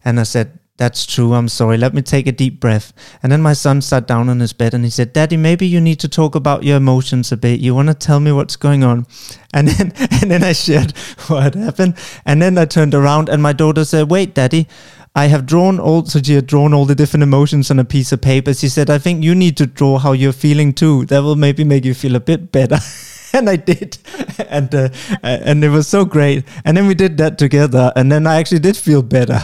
and 0.05 0.19
I 0.19 0.25
said, 0.25 0.59
That's 0.79 1.05
true. 1.05 1.35
I'm 1.35 1.49
sorry. 1.49 1.77
Let 1.77 1.95
me 1.95 2.03
take 2.03 2.27
a 2.27 2.33
deep 2.33 2.59
breath. 2.59 2.93
And 3.23 3.31
then 3.31 3.43
my 3.43 3.53
son 3.53 3.83
sat 3.83 4.07
down 4.07 4.29
on 4.29 4.41
his 4.41 4.53
bed 4.53 4.73
and 4.73 4.85
he 4.85 4.91
said, 4.91 5.13
Daddy, 5.13 5.37
maybe 5.37 5.67
you 5.67 5.81
need 5.81 6.01
to 6.01 6.09
talk 6.09 6.35
about 6.35 6.65
your 6.65 6.79
emotions 6.79 7.31
a 7.31 7.37
bit. 7.37 7.61
You 7.61 7.75
want 7.75 7.89
to 7.89 7.95
tell 7.95 8.21
me 8.21 8.33
what's 8.33 8.57
going 8.57 8.83
on? 8.85 9.07
And 9.55 9.69
then, 9.69 9.93
and 10.23 10.31
then 10.31 10.43
I 10.43 10.55
shared 10.55 10.97
what 11.27 11.55
happened. 11.55 11.99
And 12.25 12.41
then 12.41 12.57
I 12.57 12.65
turned 12.65 12.95
around 12.95 13.29
and 13.29 13.43
my 13.43 13.53
daughter 13.53 13.85
said, 13.85 14.11
Wait, 14.11 14.35
Daddy. 14.35 14.67
I 15.15 15.27
have 15.27 15.45
drawn 15.45 15.79
all 15.79 16.07
so 16.07 16.23
she 16.23 16.33
had 16.33 16.47
drawn 16.47 16.73
all 16.73 16.87
the 16.87 16.95
different 16.95 17.23
emotions 17.23 17.71
on 17.71 17.79
a 17.79 17.85
piece 17.85 18.13
of 18.13 18.23
paper. 18.23 18.55
She 18.55 18.71
said, 18.71 18.89
I 18.89 18.97
think 18.97 19.23
you 19.23 19.35
need 19.35 19.59
to 19.59 19.67
draw 19.67 19.99
how 19.99 20.13
you're 20.13 20.33
feeling 20.33 20.73
too. 20.73 21.05
That 21.05 21.23
will 21.23 21.37
maybe 21.37 21.65
make 21.65 21.85
you 21.85 21.93
feel 21.93 22.17
a 22.17 22.21
bit 22.21 22.51
better. 22.51 22.79
and 23.35 23.51
I 23.51 23.57
did, 23.57 23.99
and 24.49 24.75
uh, 24.75 24.89
and 25.23 25.63
it 25.63 25.69
was 25.69 25.87
so 25.87 26.07
great. 26.07 26.45
And 26.65 26.77
then 26.77 26.87
we 26.87 26.95
did 26.95 27.19
that 27.19 27.37
together, 27.37 27.93
and 27.95 28.11
then 28.11 28.27
I 28.27 28.37
actually 28.37 28.61
did 28.61 28.77
feel 28.77 29.03
better. 29.03 29.43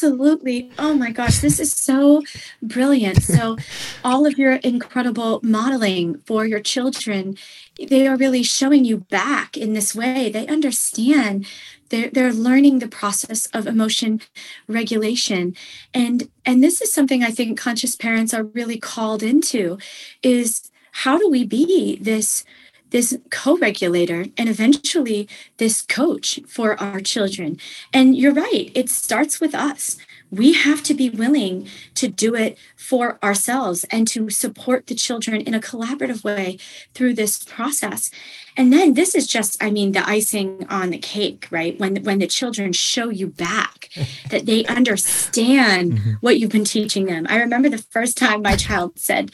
Absolutely. 0.00 0.70
Oh 0.78 0.94
my 0.94 1.10
gosh, 1.10 1.38
this 1.38 1.58
is 1.58 1.72
so 1.72 2.22
brilliant. 2.62 3.20
So, 3.20 3.56
all 4.04 4.26
of 4.26 4.38
your 4.38 4.52
incredible 4.52 5.40
modeling 5.42 6.18
for 6.18 6.46
your 6.46 6.60
children, 6.60 7.36
they 7.84 8.06
are 8.06 8.16
really 8.16 8.44
showing 8.44 8.84
you 8.84 8.98
back 8.98 9.56
in 9.56 9.72
this 9.72 9.96
way. 9.96 10.30
They 10.30 10.46
understand. 10.46 11.48
They're, 11.88 12.10
they're 12.10 12.32
learning 12.32 12.78
the 12.78 12.86
process 12.86 13.46
of 13.46 13.66
emotion 13.66 14.20
regulation 14.68 15.56
and 15.92 16.28
and 16.44 16.62
this 16.62 16.82
is 16.82 16.92
something 16.92 17.24
i 17.24 17.30
think 17.30 17.58
conscious 17.58 17.96
parents 17.96 18.34
are 18.34 18.44
really 18.44 18.76
called 18.78 19.22
into 19.22 19.78
is 20.22 20.70
how 20.92 21.16
do 21.16 21.30
we 21.30 21.44
be 21.46 21.96
this 21.96 22.44
this 22.90 23.16
co-regulator 23.30 24.26
and 24.36 24.48
eventually 24.48 25.28
this 25.58 25.82
coach 25.82 26.40
for 26.46 26.80
our 26.80 27.00
children. 27.00 27.58
And 27.92 28.16
you're 28.16 28.32
right 28.32 28.70
it 28.74 28.90
starts 28.90 29.40
with 29.40 29.54
us. 29.54 29.96
We 30.30 30.52
have 30.52 30.82
to 30.84 30.94
be 30.94 31.08
willing 31.08 31.68
to 31.94 32.08
do 32.08 32.34
it 32.34 32.58
for 32.76 33.18
ourselves 33.22 33.84
and 33.90 34.06
to 34.08 34.28
support 34.28 34.86
the 34.86 34.94
children 34.94 35.40
in 35.40 35.54
a 35.54 35.60
collaborative 35.60 36.22
way 36.22 36.58
through 36.92 37.14
this 37.14 37.42
process. 37.42 38.10
And 38.56 38.72
then 38.72 38.94
this 38.94 39.14
is 39.14 39.26
just 39.26 39.62
i 39.62 39.70
mean 39.70 39.92
the 39.92 40.06
icing 40.08 40.66
on 40.68 40.90
the 40.90 40.98
cake 40.98 41.48
right? 41.50 41.78
When 41.78 41.96
when 42.04 42.18
the 42.18 42.26
children 42.26 42.72
show 42.72 43.08
you 43.08 43.28
back 43.28 43.88
that 44.30 44.46
they 44.46 44.64
understand 44.66 45.92
mm-hmm. 45.92 46.12
what 46.20 46.38
you've 46.38 46.50
been 46.50 46.64
teaching 46.64 47.06
them. 47.06 47.26
I 47.28 47.38
remember 47.38 47.68
the 47.68 47.78
first 47.78 48.16
time 48.16 48.42
my 48.42 48.56
child 48.56 48.98
said 48.98 49.30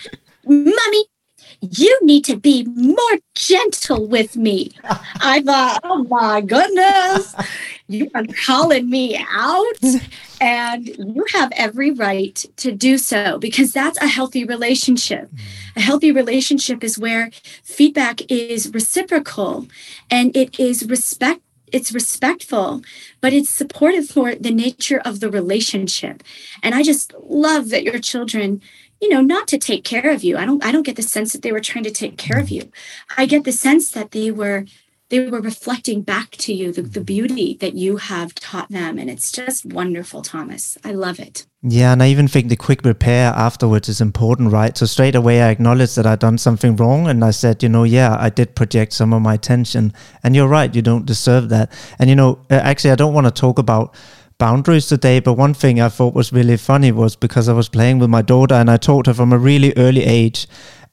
mommy 0.47 1.05
you 1.61 1.99
need 2.03 2.25
to 2.27 2.37
be 2.37 2.65
more 2.65 3.19
gentle 3.35 4.07
with 4.07 4.37
me. 4.37 4.73
I 5.21 5.43
thought, 5.43 5.81
oh 5.85 6.05
my 6.05 6.41
goodness, 6.41 7.35
you 7.89 8.11
are 8.15 8.25
calling 8.47 8.89
me 8.91 9.19
out. 9.31 9.79
And 10.41 10.87
you 10.87 11.25
have 11.33 11.53
every 11.57 11.93
right 11.93 12.35
to 12.57 12.71
do 12.71 12.99
so 12.99 13.39
because 13.39 13.73
that's 13.73 13.97
a 14.03 14.07
healthy 14.07 14.45
relationship. 14.45 15.31
Mm. 15.31 15.39
A 15.77 15.81
healthy 15.81 16.13
relationship 16.13 16.85
is 16.85 16.99
where 16.99 17.31
feedback 17.63 18.21
is 18.31 18.75
reciprocal 18.75 19.67
and 20.11 20.37
it 20.37 20.59
is 20.61 20.87
respect 20.87 21.41
it's 21.73 21.93
respectful 21.93 22.83
but 23.21 23.33
it's 23.33 23.51
supportive 23.51 24.09
for 24.09 24.35
the 24.35 24.53
nature 24.53 25.01
of 25.05 25.19
the 25.21 25.31
relationship 25.31 26.23
and 26.63 26.75
i 26.75 26.83
just 26.83 27.13
love 27.21 27.71
that 27.71 27.83
your 27.83 27.99
children 27.99 28.63
you 29.01 29.09
know 29.09 29.21
not 29.21 29.49
to 29.49 29.59
take 29.59 29.85
care 29.85 30.11
of 30.11 30.25
you. 30.25 30.37
I 30.37 30.45
don't 30.45 30.65
i 30.65 30.73
don't 30.73 30.87
get 30.87 30.97
the 30.97 31.03
sense 31.03 31.33
that 31.33 31.43
they 31.43 31.53
were 31.53 31.61
trying 31.61 31.85
to 31.85 31.91
take 31.91 32.17
care 32.17 32.39
of 32.39 32.51
you. 32.51 32.71
I 33.17 33.27
get 33.27 33.45
the 33.45 33.53
sense 33.53 33.91
that 33.91 34.13
they 34.13 34.31
were 34.31 34.65
they 35.11 35.29
were 35.29 35.41
reflecting 35.41 36.01
back 36.01 36.31
to 36.33 36.53
you 36.53 36.73
the, 36.73 36.83
the 36.83 37.03
beauty 37.03 37.57
that 37.61 37.75
you 37.75 37.99
have 37.99 38.35
taught 38.35 38.71
them. 38.71 38.99
And 38.99 39.11
it's 39.11 39.31
just 39.31 39.67
wonderful 39.67 40.23
thomas. 40.23 40.79
I 40.85 40.93
love 40.93 41.21
it. 41.21 41.47
Yeah 41.63 41.93
and 41.93 42.03
i 42.03 42.09
even 42.09 42.29
think 42.29 42.49
the 42.49 42.57
quick 42.57 42.85
repair 42.85 43.33
afterwards 43.35 43.89
is 43.89 44.01
important 44.01 44.53
right? 44.53 44.77
So 44.77 44.87
straight 44.87 45.15
away 45.15 45.43
i 45.43 45.51
acknowledged 45.51 45.97
that 45.97 46.07
i'd 46.07 46.19
done 46.19 46.39
something 46.39 46.77
wrong 46.77 47.07
and 47.09 47.25
i 47.25 47.31
said 47.31 47.63
you 47.63 47.69
know 47.69 47.85
yeah 47.85 48.17
i 48.19 48.29
did 48.29 48.55
project 48.55 48.93
some 48.93 49.13
of 49.13 49.23
my 49.23 49.37
tension. 49.37 49.93
And 50.23 50.35
you're 50.35 50.49
right 50.49 50.75
you 50.75 50.83
don't 50.83 51.07
deserve 51.07 51.49
that. 51.51 51.71
And 51.99 52.09
you 52.11 52.17
know 52.17 52.39
uh, 52.51 52.55
actually 52.55 52.93
i 52.93 52.97
don't 52.97 53.15
want 53.15 53.27
to 53.27 53.31
talk 53.31 53.59
about 53.59 53.95
boundaries 54.45 54.87
today 54.87 55.21
but 55.21 55.39
one 55.39 55.55
thing 55.55 55.81
i 55.81 55.89
thought 55.89 56.13
was 56.13 56.31
really 56.31 56.59
funny 56.59 56.93
was 56.93 57.17
because 57.17 57.49
i 57.49 57.53
was 57.55 57.67
playing 57.67 57.99
with 57.99 58.11
my 58.11 58.21
daughter 58.21 58.55
and 58.55 58.71
i 58.71 58.77
taught 58.77 59.07
her 59.07 59.15
from 59.15 59.33
a 59.33 59.39
really 59.39 59.73
early 59.79 60.05
age 60.05 60.47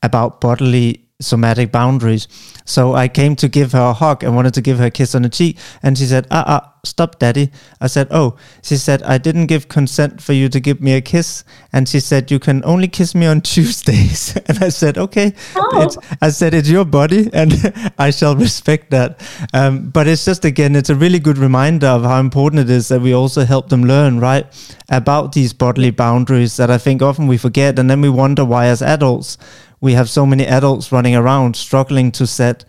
about 0.03 0.39
bodily 0.39 1.05
somatic 1.21 1.71
boundaries. 1.71 2.27
So 2.65 2.93
I 2.93 3.07
came 3.07 3.35
to 3.37 3.47
give 3.47 3.71
her 3.73 3.89
a 3.89 3.93
hug 3.93 4.23
and 4.23 4.35
wanted 4.35 4.53
to 4.55 4.61
give 4.61 4.77
her 4.79 4.85
a 4.85 4.91
kiss 4.91 5.15
on 5.15 5.23
the 5.23 5.29
cheek. 5.29 5.57
And 5.83 5.97
she 5.97 6.05
said, 6.05 6.27
ah, 6.31 6.43
ah, 6.47 6.73
stop, 6.83 7.19
daddy. 7.19 7.51
I 7.79 7.87
said, 7.87 8.07
oh, 8.11 8.37
she 8.61 8.77
said, 8.77 9.03
I 9.03 9.17
didn't 9.17 9.47
give 9.47 9.67
consent 9.67 10.21
for 10.21 10.33
you 10.33 10.49
to 10.49 10.59
give 10.59 10.81
me 10.81 10.93
a 10.93 11.01
kiss. 11.01 11.43
And 11.73 11.87
she 11.87 11.99
said, 11.99 12.31
you 12.31 12.39
can 12.39 12.63
only 12.63 12.87
kiss 12.87 13.13
me 13.15 13.25
on 13.25 13.41
Tuesdays. 13.51 14.35
and 14.47 14.63
I 14.63 14.69
said, 14.69 14.97
okay. 14.97 15.33
Oh. 15.55 15.89
I 16.21 16.29
said, 16.29 16.53
it's 16.53 16.69
your 16.69 16.85
body 16.85 17.29
and 17.33 17.53
I 17.97 18.11
shall 18.11 18.35
respect 18.35 18.91
that. 18.91 19.21
Um, 19.53 19.89
but 19.89 20.07
it's 20.07 20.25
just, 20.25 20.45
again, 20.45 20.75
it's 20.75 20.89
a 20.89 20.95
really 20.95 21.19
good 21.19 21.37
reminder 21.37 21.87
of 21.87 22.03
how 22.03 22.19
important 22.19 22.61
it 22.61 22.69
is 22.69 22.87
that 22.89 23.01
we 23.01 23.13
also 23.13 23.45
help 23.45 23.69
them 23.69 23.83
learn, 23.83 24.19
right? 24.19 24.45
About 24.89 25.33
these 25.33 25.53
bodily 25.53 25.91
boundaries 25.91 26.57
that 26.57 26.69
I 26.69 26.77
think 26.77 27.01
often 27.01 27.27
we 27.27 27.37
forget. 27.37 27.79
And 27.79 27.89
then 27.89 28.01
we 28.01 28.09
wonder 28.09 28.45
why, 28.45 28.67
as 28.67 28.81
adults, 28.81 29.37
we 29.81 29.93
have 29.93 30.09
so 30.09 30.25
many 30.25 30.45
adults 30.45 30.91
running 30.91 31.15
around 31.15 31.55
struggling 31.55 32.11
to 32.13 32.27
set 32.27 32.63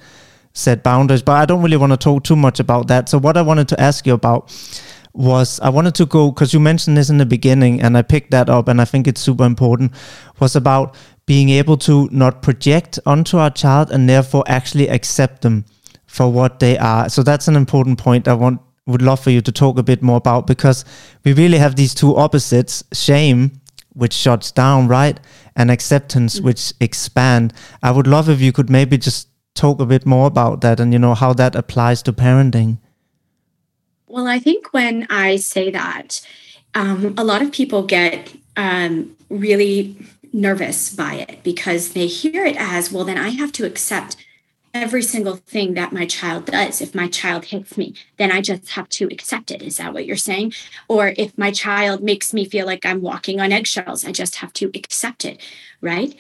set 0.55 0.83
boundaries. 0.83 1.23
But 1.23 1.33
I 1.33 1.47
don't 1.47 1.63
really 1.63 1.77
want 1.77 1.93
to 1.93 1.97
talk 1.97 2.25
too 2.25 2.37
much 2.37 2.61
about 2.61 2.89
that. 2.89 3.09
So 3.09 3.19
what 3.19 3.37
I 3.37 3.43
wanted 3.43 3.69
to 3.69 3.81
ask 3.81 4.07
you 4.07 4.15
about 4.15 4.51
was 5.15 5.61
I 5.61 5.69
wanted 5.69 5.95
to 5.97 6.07
go 6.07 6.31
because 6.31 6.55
you 6.55 6.61
mentioned 6.61 6.97
this 6.97 7.11
in 7.11 7.19
the 7.19 7.27
beginning, 7.27 7.83
and 7.83 7.97
I 7.97 8.03
picked 8.03 8.31
that 8.31 8.49
up, 8.49 8.69
and 8.69 8.81
I 8.81 8.87
think 8.87 9.07
it's 9.07 9.21
super 9.21 9.45
important. 9.45 9.93
Was 10.41 10.57
about 10.57 10.95
being 11.27 11.51
able 11.51 11.77
to 11.77 12.09
not 12.11 12.43
project 12.43 12.99
onto 13.07 13.39
our 13.39 13.51
child 13.51 13.93
and 13.93 14.09
therefore 14.09 14.43
actually 14.47 14.89
accept 14.89 15.43
them 15.43 15.65
for 16.07 16.33
what 16.33 16.59
they 16.59 16.77
are. 16.79 17.09
So 17.09 17.23
that's 17.23 17.47
an 17.47 17.57
important 17.57 17.99
point. 17.99 18.27
I 18.27 18.35
want 18.35 18.61
would 18.87 19.03
love 19.03 19.21
for 19.21 19.31
you 19.31 19.41
to 19.41 19.53
talk 19.53 19.79
a 19.79 19.83
bit 19.83 20.03
more 20.03 20.17
about 20.17 20.47
because 20.47 20.85
we 21.25 21.33
really 21.33 21.59
have 21.59 21.77
these 21.77 21.95
two 21.95 22.17
opposites: 22.17 22.83
shame 22.93 23.61
which 23.95 24.13
shuts 24.13 24.51
down, 24.51 24.89
right? 24.89 25.19
And 25.57 25.71
acceptance, 25.71 26.37
mm-hmm. 26.37 26.47
which 26.47 26.73
expand. 26.81 27.53
I 27.83 27.91
would 27.91 28.07
love 28.07 28.29
if 28.29 28.41
you 28.41 28.53
could 28.53 28.71
maybe 28.71 28.99
just 28.99 29.29
talk 29.55 29.81
a 29.81 29.87
bit 29.87 30.07
more 30.07 30.27
about 30.27 30.61
that 30.63 30.81
and 30.81 30.93
you 30.93 30.99
know 30.99 31.15
how 31.15 31.33
that 31.35 31.55
applies 31.55 32.03
to 32.03 32.13
parenting. 32.13 32.79
Well, 34.07 34.27
I 34.27 34.39
think 34.39 34.73
when 34.73 35.07
I 35.11 35.37
say 35.37 35.71
that, 35.71 36.21
um, 36.75 37.15
a 37.17 37.25
lot 37.25 37.43
of 37.43 37.53
people 37.53 37.83
get 37.83 38.35
um, 38.57 39.17
really 39.29 39.97
nervous 40.33 40.95
by 40.95 41.15
it 41.15 41.43
because 41.43 41.93
they 41.93 42.07
hear 42.07 42.45
it 42.45 42.57
as 42.59 42.91
well. 42.91 43.05
Then 43.05 43.19
I 43.19 43.31
have 43.31 43.53
to 43.53 43.67
accept 43.67 44.17
every 44.75 45.03
single 45.03 45.37
thing 45.37 45.75
that 45.75 45.93
my 45.93 46.07
child 46.07 46.47
does. 46.47 46.81
If 46.81 46.95
my 46.95 47.07
child 47.09 47.47
hits 47.47 47.77
me, 47.77 47.95
then 48.17 48.33
I 48.33 48.41
just 48.41 48.71
have 48.71 48.89
to 48.91 49.07
accept 49.07 49.51
it. 49.51 49.63
Is 49.63 49.77
that 49.77 49.93
what 49.93 50.07
you're 50.07 50.17
saying? 50.17 50.55
Or 50.89 51.13
if 51.17 51.37
my 51.37 51.51
child 51.51 52.03
makes 52.03 52.33
me 52.33 52.45
feel 52.45 52.65
like 52.65 52.87
I'm 52.87 53.03
walking 53.03 53.41
on 53.41 53.53
eggshells, 53.53 54.05
I 54.05 54.13
just 54.13 54.37
have 54.37 54.53
to 54.55 54.71
accept 54.75 55.25
it, 55.25 55.41
right? 55.81 56.15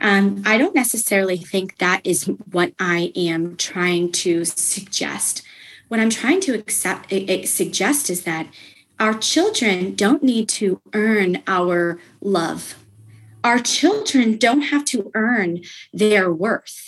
Um, 0.00 0.42
I 0.46 0.56
don't 0.56 0.74
necessarily 0.74 1.36
think 1.36 1.78
that 1.78 2.00
is 2.04 2.24
what 2.50 2.72
I 2.78 3.12
am 3.14 3.56
trying 3.56 4.12
to 4.12 4.44
suggest. 4.44 5.42
What 5.88 6.00
I'm 6.00 6.10
trying 6.10 6.40
to 6.42 6.54
accept, 6.54 7.12
suggest 7.46 8.08
is 8.08 8.22
that 8.22 8.46
our 9.00 9.14
children 9.14 9.94
don't 9.94 10.22
need 10.22 10.48
to 10.50 10.80
earn 10.92 11.42
our 11.46 12.00
love. 12.20 12.76
Our 13.44 13.58
children 13.58 14.38
don't 14.38 14.62
have 14.62 14.84
to 14.86 15.10
earn 15.14 15.62
their 15.92 16.32
worth 16.32 16.87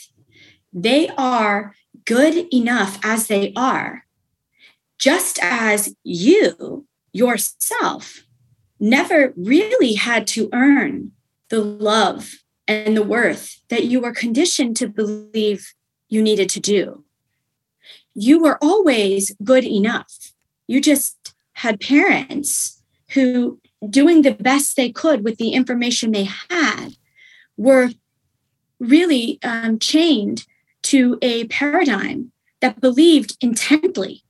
they 0.73 1.09
are 1.17 1.75
good 2.05 2.47
enough 2.53 2.99
as 3.03 3.27
they 3.27 3.53
are, 3.57 4.05
just 4.99 5.39
as 5.43 5.95
you 6.05 6.87
yourself 7.13 8.25
never 8.79 9.33
really 9.37 9.95
had 9.95 10.27
to 10.27 10.49
earn 10.53 11.13
the 11.49 11.61
love 11.61 12.31
and 12.67 12.97
the 12.97 13.03
worth 13.03 13.61
that 13.69 13.85
you 13.85 14.01
were 14.01 14.13
conditioned 14.13 14.77
to 14.77 14.89
believe 14.89 15.75
you 16.09 16.23
needed 16.23 16.49
to 16.49 16.61
do. 16.61 17.05
You 18.15 18.41
were 18.41 18.59
always 18.63 19.35
good 19.43 19.65
enough. 19.65 20.33
You 20.67 20.81
just 20.81 21.35
had 21.55 21.81
parents 21.81 22.81
who, 23.11 23.61
doing 23.89 24.23
the 24.23 24.35
best 24.35 24.77
they 24.77 24.91
could 24.91 25.25
with 25.25 25.39
the 25.39 25.51
information 25.51 26.13
they 26.13 26.29
had, 26.49 26.91
were 27.57 27.91
really 28.79 29.39
um, 29.43 29.79
chained 29.79 30.47
to 30.83 31.19
a 31.23 31.45
paradigm 31.47 32.33
that 32.61 32.81
believed 32.81 33.37
intently 33.41 34.23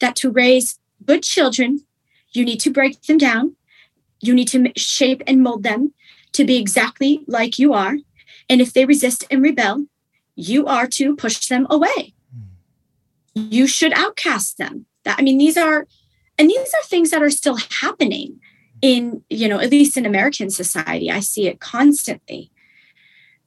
that 0.00 0.16
to 0.16 0.30
raise 0.30 0.78
good 1.04 1.22
children, 1.22 1.80
you 2.32 2.44
need 2.44 2.60
to 2.60 2.70
break 2.70 3.02
them 3.02 3.18
down, 3.18 3.56
you 4.20 4.34
need 4.34 4.48
to 4.48 4.72
shape 4.76 5.22
and 5.26 5.42
mold 5.42 5.62
them 5.62 5.92
to 6.32 6.44
be 6.44 6.56
exactly 6.56 7.24
like 7.26 7.58
you 7.58 7.72
are. 7.72 7.96
And 8.48 8.60
if 8.60 8.72
they 8.72 8.84
resist 8.84 9.24
and 9.30 9.42
rebel, 9.42 9.86
you 10.34 10.66
are 10.66 10.86
to 10.88 11.16
push 11.16 11.46
them 11.46 11.66
away. 11.70 12.14
Hmm. 12.32 13.46
You 13.50 13.66
should 13.66 13.92
outcast 13.92 14.58
them. 14.58 14.86
That 15.04 15.18
I 15.18 15.22
mean, 15.22 15.38
these 15.38 15.56
are 15.56 15.86
and 16.38 16.48
these 16.48 16.58
are 16.74 16.84
things 16.84 17.10
that 17.10 17.22
are 17.22 17.30
still 17.30 17.56
happening 17.56 18.40
in, 18.82 19.22
you 19.28 19.48
know, 19.48 19.60
at 19.60 19.70
least 19.70 19.96
in 19.96 20.06
American 20.06 20.50
society. 20.50 21.10
I 21.10 21.20
see 21.20 21.46
it 21.46 21.60
constantly. 21.60 22.50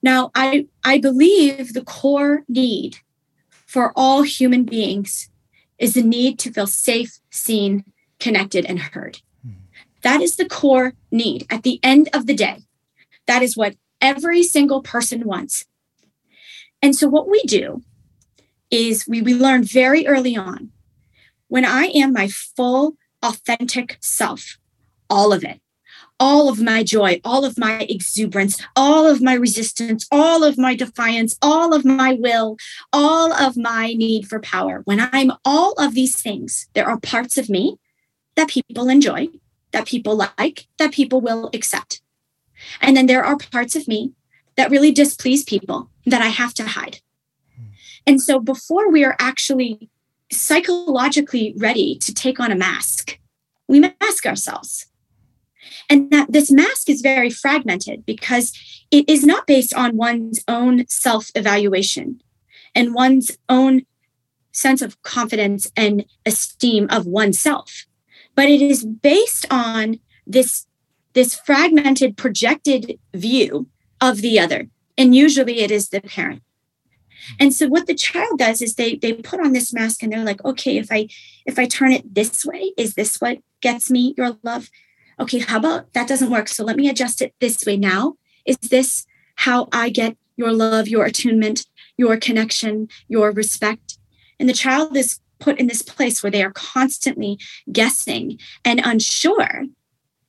Now, 0.03 0.29
I, 0.35 0.67
I 0.83 0.99
believe 0.99 1.73
the 1.73 1.83
core 1.83 2.43
need 2.47 2.97
for 3.65 3.93
all 3.95 4.21
human 4.21 4.65
beings 4.65 5.29
is 5.79 5.95
the 5.95 6.03
need 6.03 6.37
to 6.39 6.51
feel 6.51 6.67
safe, 6.67 7.19
seen, 7.31 7.85
connected, 8.19 8.65
and 8.65 8.79
heard. 8.79 9.19
That 10.03 10.21
is 10.21 10.35
the 10.35 10.47
core 10.47 10.93
need 11.11 11.47
at 11.49 11.63
the 11.63 11.79
end 11.81 12.09
of 12.13 12.27
the 12.27 12.35
day. 12.35 12.57
That 13.25 13.41
is 13.41 13.55
what 13.55 13.75
every 14.01 14.43
single 14.43 14.81
person 14.81 15.25
wants. 15.25 15.65
And 16.81 16.93
so, 16.93 17.07
what 17.07 17.29
we 17.29 17.41
do 17.43 17.81
is 18.69 19.07
we, 19.07 19.21
we 19.21 19.33
learn 19.33 19.63
very 19.63 20.05
early 20.05 20.35
on 20.35 20.71
when 21.47 21.63
I 21.63 21.85
am 21.95 22.11
my 22.11 22.27
full, 22.27 22.95
authentic 23.21 23.97
self, 24.01 24.57
all 25.09 25.31
of 25.31 25.45
it, 25.45 25.61
all 26.23 26.47
of 26.47 26.62
my 26.62 26.83
joy, 26.83 27.19
all 27.25 27.43
of 27.43 27.57
my 27.57 27.86
exuberance, 27.89 28.57
all 28.77 29.05
of 29.05 29.21
my 29.21 29.33
resistance, 29.33 30.07
all 30.09 30.41
of 30.41 30.57
my 30.57 30.73
defiance, 30.73 31.38
all 31.41 31.73
of 31.73 31.83
my 31.83 32.13
will, 32.13 32.55
all 32.93 33.33
of 33.33 33.57
my 33.57 33.91
need 33.91 34.25
for 34.25 34.39
power. 34.39 34.83
When 34.86 35.01
I'm 35.12 35.33
all 35.43 35.73
of 35.73 35.93
these 35.93 36.21
things, 36.21 36.69
there 36.75 36.88
are 36.88 36.97
parts 36.97 37.38
of 37.38 37.49
me 37.49 37.75
that 38.36 38.47
people 38.47 38.88
enjoy, 38.88 39.27
that 39.73 39.86
people 39.86 40.15
like, 40.15 40.67
that 40.77 40.93
people 40.93 41.19
will 41.19 41.49
accept. 41.53 42.01
And 42.79 42.95
then 42.95 43.07
there 43.07 43.25
are 43.25 43.38
parts 43.38 43.75
of 43.75 43.86
me 43.89 44.13
that 44.55 44.71
really 44.71 44.93
displease 44.93 45.43
people 45.43 45.89
that 46.05 46.21
I 46.21 46.29
have 46.29 46.53
to 46.53 46.63
hide. 46.63 47.01
Hmm. 47.53 47.65
And 48.07 48.21
so 48.21 48.39
before 48.39 48.89
we 48.89 49.03
are 49.03 49.17
actually 49.19 49.89
psychologically 50.31 51.53
ready 51.57 51.97
to 51.97 52.13
take 52.13 52.39
on 52.39 52.49
a 52.49 52.55
mask, 52.55 53.19
we 53.67 53.81
mask 53.81 54.25
ourselves 54.25 54.88
and 55.89 56.12
that 56.12 56.32
this 56.32 56.52
mask 56.52 56.89
is 56.89 57.02
very 57.02 57.30
fragmented 57.30 58.06
because 58.06 58.54
it 58.91 59.08
is 59.10 59.26
not 59.26 59.47
based 59.47 59.73
on 59.73 59.97
one's 59.97 60.43
own 60.47 60.86
self 60.88 61.30
evaluation 61.36 62.21
and 62.76 62.93
one's 62.93 63.38
own 63.49 63.84
sense 64.52 64.82
of 64.82 65.02
confidence 65.02 65.71
and 65.76 66.06
esteem 66.26 66.88
of 66.89 67.06
oneself, 67.06 67.86
but 68.36 68.45
it 68.47 68.62
is 68.62 68.86
based 68.86 69.45
on 69.52 69.99
this, 70.26 70.67
this 71.13 71.36
fragmented, 71.36 72.17
projected 72.17 72.99
view 73.13 73.67
of 73.99 74.21
the 74.21 74.39
other. 74.39 74.67
And 74.97 75.15
usually 75.15 75.60
it 75.60 75.71
is 75.71 75.89
the 75.89 76.02
parent. 76.02 76.43
And 77.39 77.54
so 77.54 77.67
what 77.67 77.88
the 77.88 77.95
child 77.95 78.38
does 78.38 78.62
is 78.62 78.76
they 78.76 78.95
they 78.95 79.13
put 79.13 79.39
on 79.39 79.54
this 79.54 79.73
mask 79.73 80.04
and 80.04 80.12
they're 80.12 80.26
like, 80.26 80.43
okay, 80.43 80.78
if 80.78 80.91
I 80.91 81.08
if 81.45 81.58
I 81.58 81.65
turn 81.65 81.91
it 81.91 82.13
this 82.13 82.45
way, 82.45 82.73
is 82.78 82.95
this 82.95 83.17
what 83.21 83.39
gets 83.62 83.89
me 83.89 84.13
your 84.17 84.38
love? 84.43 84.69
Okay, 85.19 85.39
how 85.39 85.58
about 85.58 85.93
that 85.93 86.08
doesn't 86.08 86.30
work? 86.30 86.47
So 86.47 86.63
let 86.63 86.78
me 86.78 86.89
adjust 86.89 87.21
it 87.21 87.34
this 87.39 87.65
way 87.65 87.78
now. 87.78 88.15
Is 88.45 88.58
this 88.58 89.06
how 89.36 89.67
I 89.71 89.89
get 89.89 90.17
your 90.36 90.52
love, 90.52 90.88
your 90.88 91.06
attunement, 91.06 91.65
your 91.97 92.17
connection, 92.17 92.88
your 93.08 93.32
respect? 93.32 93.97
And 94.39 94.49
the 94.49 94.54
child 94.54 94.97
is 94.97 95.19
put 95.39 95.60
in 95.60 95.67
this 95.67 95.82
place 95.82 96.23
where 96.23 96.32
they 96.32 96.43
are 96.43 96.52
constantly 96.52 97.38
guessing 97.71 98.39
and 98.63 98.82
unsure 98.84 99.65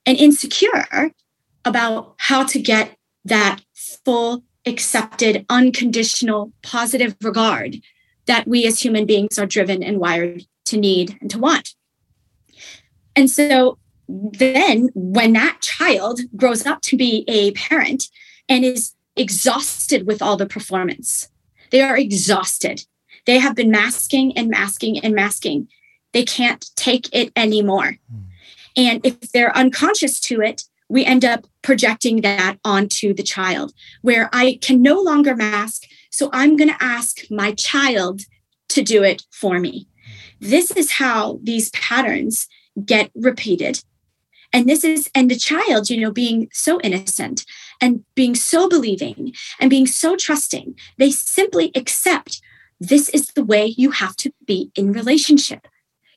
and 0.06 0.18
insecure 0.18 1.12
about 1.64 2.14
how 2.18 2.44
to 2.44 2.60
get 2.60 2.96
that 3.24 3.60
full, 3.74 4.44
accepted, 4.66 5.46
unconditional, 5.48 6.52
positive 6.62 7.16
regard 7.22 7.76
that 8.26 8.46
we 8.46 8.66
as 8.66 8.80
human 8.80 9.06
beings 9.06 9.38
are 9.38 9.46
driven 9.46 9.82
and 9.82 9.98
wired 9.98 10.44
to 10.66 10.76
need 10.76 11.16
and 11.20 11.30
to 11.30 11.38
want. 11.38 11.74
And 13.16 13.30
so 13.30 13.78
then 14.08 14.90
when 14.94 15.32
that 15.32 15.60
child 15.60 16.20
grows 16.36 16.66
up 16.66 16.80
to 16.82 16.96
be 16.96 17.24
a 17.28 17.52
parent 17.52 18.08
and 18.48 18.64
is 18.64 18.94
exhausted 19.16 20.06
with 20.06 20.20
all 20.20 20.36
the 20.36 20.46
performance, 20.46 21.28
they 21.70 21.80
are 21.80 21.96
exhausted. 21.96 22.84
They 23.26 23.38
have 23.38 23.54
been 23.54 23.70
masking 23.70 24.36
and 24.36 24.48
masking 24.48 24.98
and 24.98 25.14
masking. 25.14 25.68
They 26.12 26.24
can't 26.24 26.64
take 26.76 27.08
it 27.12 27.32
anymore. 27.34 27.96
Mm. 28.12 28.24
And 28.76 29.06
if 29.06 29.32
they're 29.32 29.56
unconscious 29.56 30.20
to 30.20 30.40
it, 30.40 30.64
we 30.88 31.04
end 31.04 31.24
up 31.24 31.46
projecting 31.62 32.20
that 32.20 32.58
onto 32.64 33.14
the 33.14 33.22
child 33.22 33.72
where 34.02 34.28
I 34.32 34.58
can 34.60 34.82
no 34.82 35.00
longer 35.00 35.34
mask. 35.34 35.84
So 36.10 36.28
I'm 36.32 36.56
going 36.56 36.70
to 36.70 36.82
ask 36.82 37.22
my 37.30 37.52
child 37.52 38.22
to 38.68 38.82
do 38.82 39.02
it 39.02 39.22
for 39.30 39.58
me. 39.58 39.88
This 40.40 40.70
is 40.72 40.92
how 40.92 41.38
these 41.42 41.70
patterns 41.70 42.48
get 42.84 43.10
repeated. 43.14 43.82
And 44.54 44.68
this 44.68 44.84
is, 44.84 45.10
and 45.16 45.28
the 45.28 45.36
child, 45.36 45.90
you 45.90 46.00
know, 46.00 46.12
being 46.12 46.48
so 46.52 46.80
innocent 46.82 47.44
and 47.80 48.04
being 48.14 48.36
so 48.36 48.68
believing 48.68 49.34
and 49.58 49.68
being 49.68 49.86
so 49.86 50.14
trusting, 50.14 50.76
they 50.96 51.10
simply 51.10 51.72
accept 51.74 52.40
this 52.78 53.08
is 53.08 53.26
the 53.28 53.44
way 53.44 53.74
you 53.76 53.90
have 53.90 54.14
to 54.16 54.32
be 54.46 54.70
in 54.76 54.92
relationship. 54.92 55.66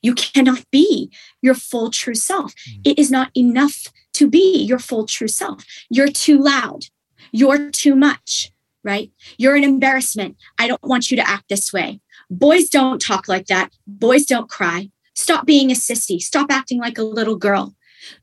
You 0.02 0.14
cannot 0.14 0.64
be 0.70 1.10
your 1.42 1.54
full 1.54 1.90
true 1.90 2.14
self. 2.14 2.54
Mm. 2.54 2.80
It 2.84 2.98
is 3.00 3.10
not 3.10 3.32
enough 3.36 3.88
to 4.14 4.28
be 4.28 4.58
your 4.62 4.78
full 4.78 5.06
true 5.06 5.26
self. 5.26 5.64
You're 5.90 6.08
too 6.08 6.38
loud. 6.38 6.84
You're 7.32 7.70
too 7.72 7.96
much, 7.96 8.52
right? 8.84 9.10
You're 9.36 9.56
an 9.56 9.64
embarrassment. 9.64 10.36
I 10.58 10.68
don't 10.68 10.82
want 10.84 11.10
you 11.10 11.16
to 11.16 11.28
act 11.28 11.48
this 11.48 11.72
way. 11.72 12.00
Boys 12.30 12.68
don't 12.68 13.00
talk 13.00 13.26
like 13.26 13.46
that. 13.46 13.70
Boys 13.84 14.26
don't 14.26 14.48
cry. 14.48 14.90
Stop 15.16 15.44
being 15.44 15.72
a 15.72 15.74
sissy. 15.74 16.20
Stop 16.20 16.52
acting 16.52 16.78
like 16.78 16.98
a 16.98 17.02
little 17.02 17.36
girl. 17.36 17.74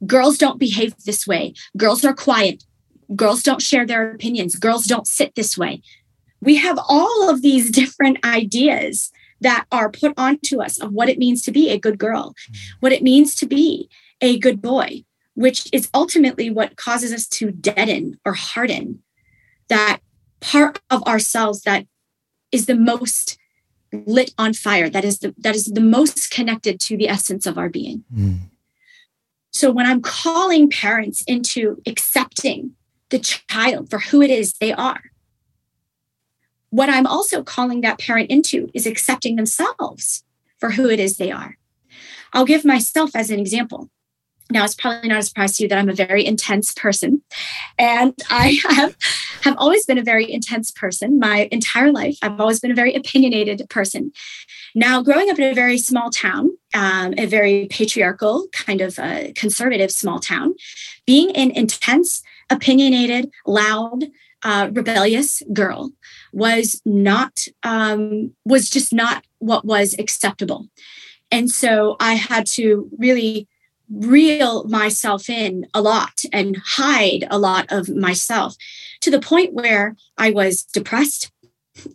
Girls 0.06 0.38
don't 0.38 0.60
behave 0.60 0.96
this 1.06 1.28
way. 1.28 1.54
Girls 1.78 2.04
are 2.06 2.14
quiet. 2.14 2.64
Girls 3.16 3.44
don't 3.44 3.62
share 3.62 3.86
their 3.86 4.12
opinions. 4.12 4.56
Girls 4.56 4.86
don't 4.86 5.08
sit 5.08 5.36
this 5.36 5.58
way. 5.58 5.82
We 6.42 6.56
have 6.56 6.80
all 6.88 7.30
of 7.30 7.42
these 7.42 7.72
different 7.82 8.24
ideas 8.26 9.12
that 9.42 9.66
are 9.72 9.92
put 9.92 10.14
onto 10.18 10.62
us 10.62 10.80
of 10.80 10.92
what 10.92 11.10
it 11.10 11.18
means 11.18 11.44
to 11.44 11.52
be 11.52 11.70
a 11.70 11.80
good 11.80 12.00
girl, 12.00 12.34
what 12.80 12.94
it 12.94 13.04
means 13.04 13.36
to 13.36 13.46
be 13.46 13.90
a 14.22 14.40
good 14.40 14.62
boy, 14.62 15.04
which 15.34 15.70
is 15.74 15.90
ultimately 15.94 16.50
what 16.50 16.78
causes 16.78 17.14
us 17.14 17.28
to 17.28 17.52
deaden 17.52 18.18
or 18.26 18.34
harden 18.34 19.04
that 19.68 20.00
part 20.40 20.80
of 20.90 21.04
ourselves 21.04 21.62
that 21.62 21.86
is 22.52 22.66
the 22.66 22.76
most 22.76 23.38
lit 24.06 24.34
on 24.38 24.54
fire 24.54 24.90
that 24.90 25.06
is 25.06 25.20
the 25.20 25.34
that 25.38 25.56
is 25.56 25.66
the 25.68 25.82
most 25.82 26.30
connected 26.30 26.80
to 26.80 26.98
the 26.98 27.08
essence 27.08 27.46
of 27.46 27.58
our 27.58 27.70
being 27.70 28.04
mm. 28.14 28.38
So 29.56 29.72
when 29.72 29.86
i'm 29.86 30.02
calling 30.02 30.70
parents 30.70 31.24
into 31.28 31.82
accepting 31.88 32.72
the 33.10 33.20
child 33.20 33.90
for 33.90 34.00
who 34.00 34.22
it 34.22 34.30
is 34.30 34.54
they 34.60 34.74
are 34.74 35.02
what 36.76 36.90
I'm 36.90 37.08
also 37.08 37.42
calling 37.42 37.80
that 37.82 38.00
parent 38.00 38.30
into 38.30 38.70
is 38.74 38.86
accepting 38.86 39.38
themselves 39.38 40.26
for 40.60 40.72
who 40.72 40.90
it 40.90 41.00
is 41.00 41.16
they 41.16 41.32
are. 41.32 41.58
I'll 42.34 42.44
give 42.44 42.66
myself 42.66 43.12
as 43.16 43.32
an 43.32 43.40
example. 43.40 43.90
Now, 44.52 44.66
it's 44.66 44.76
probably 44.76 45.08
not 45.08 45.20
a 45.20 45.24
surprise 45.24 45.56
to 45.56 45.64
you 45.64 45.70
that 45.70 45.78
I'm 45.78 45.88
a 45.88 45.94
very 45.94 46.26
intense 46.26 46.74
person. 46.74 47.22
And 47.80 48.14
I 48.30 48.60
have, 48.70 48.98
have 49.44 49.56
always 49.58 49.86
been 49.86 49.98
a 49.98 50.04
very 50.04 50.30
intense 50.30 50.70
person 50.70 51.18
my 51.18 51.48
entire 51.50 51.94
life. 51.94 52.18
I've 52.22 52.42
always 52.42 52.60
been 52.60 52.72
a 52.72 52.76
very 52.76 52.94
opinionated 52.94 53.66
person. 53.70 54.12
Now, 54.76 55.02
growing 55.02 55.30
up 55.30 55.40
in 55.40 55.50
a 55.50 55.56
very 55.56 55.78
small 55.78 56.10
town, 56.10 56.50
um, 56.76 57.16
a 57.18 57.26
very 57.26 57.68
patriarchal, 57.72 58.48
kind 58.52 58.82
of 58.82 59.00
a 59.00 59.34
conservative 59.36 59.92
small 59.92 60.20
town, 60.20 60.54
being 61.08 61.36
an 61.36 61.50
intense, 61.52 62.22
opinionated, 62.50 63.32
loud, 63.48 64.06
uh, 64.44 64.70
rebellious 64.72 65.42
girl 65.54 65.92
was 66.32 66.82
not 66.86 67.48
um, 67.64 68.32
was 68.46 68.70
just 68.70 68.94
not 68.94 69.26
what 69.40 69.66
was 69.66 69.96
acceptable. 69.98 70.68
And 71.32 71.50
so 71.50 71.96
i 72.00 72.14
had 72.14 72.46
to 72.46 72.90
really 72.98 73.48
reel 73.90 74.64
myself 74.66 75.30
in 75.30 75.68
a 75.74 75.82
lot 75.82 76.22
and 76.34 76.58
hide 76.66 77.28
a 77.30 77.38
lot 77.38 77.66
of 77.70 77.90
myself 77.90 78.56
to 79.02 79.12
the 79.12 79.20
point 79.20 79.54
where 79.54 79.96
i 80.18 80.32
was 80.32 80.64
depressed 80.64 81.32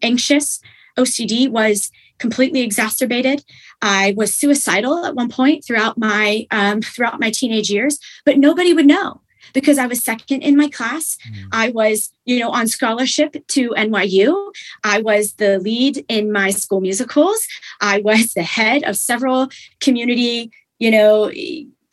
anxious 0.01 0.61
ocd 0.97 1.49
was 1.51 1.90
completely 2.21 2.61
exacerbated 2.61 3.45
i 3.83 4.15
was 4.17 4.35
suicidal 4.35 5.05
at 5.05 5.15
one 5.15 5.29
point 5.29 5.65
throughout 5.65 5.99
my 5.99 6.47
um, 6.51 6.81
throughout 6.81 7.19
my 7.19 7.31
teenage 7.31 7.71
years 7.71 7.99
but 8.25 8.39
nobody 8.39 8.73
would 8.73 8.87
know 8.87 9.21
because 9.53 9.79
I 9.79 9.87
was 9.87 10.03
second 10.03 10.43
in 10.43 10.57
my 10.57 10.69
class. 10.69 11.17
Mm. 11.29 11.49
I 11.53 11.71
was, 11.71 12.13
you 12.25 12.39
know, 12.39 12.51
on 12.51 12.69
scholarship 12.69 13.37
to 13.49 13.71
NYU. 13.71 14.53
I 14.85 15.01
was 15.01 15.35
the 15.35 15.59
lead 15.59 16.05
in 16.09 16.33
my 16.33 16.51
school 16.51 16.81
musicals. 16.81 17.47
I 17.81 18.01
was 18.01 18.35
the 18.35 18.43
head 18.43 18.85
of 18.85 18.97
several 18.97 19.49
community, 19.81 20.51
you 20.79 20.91
know, 20.91 21.31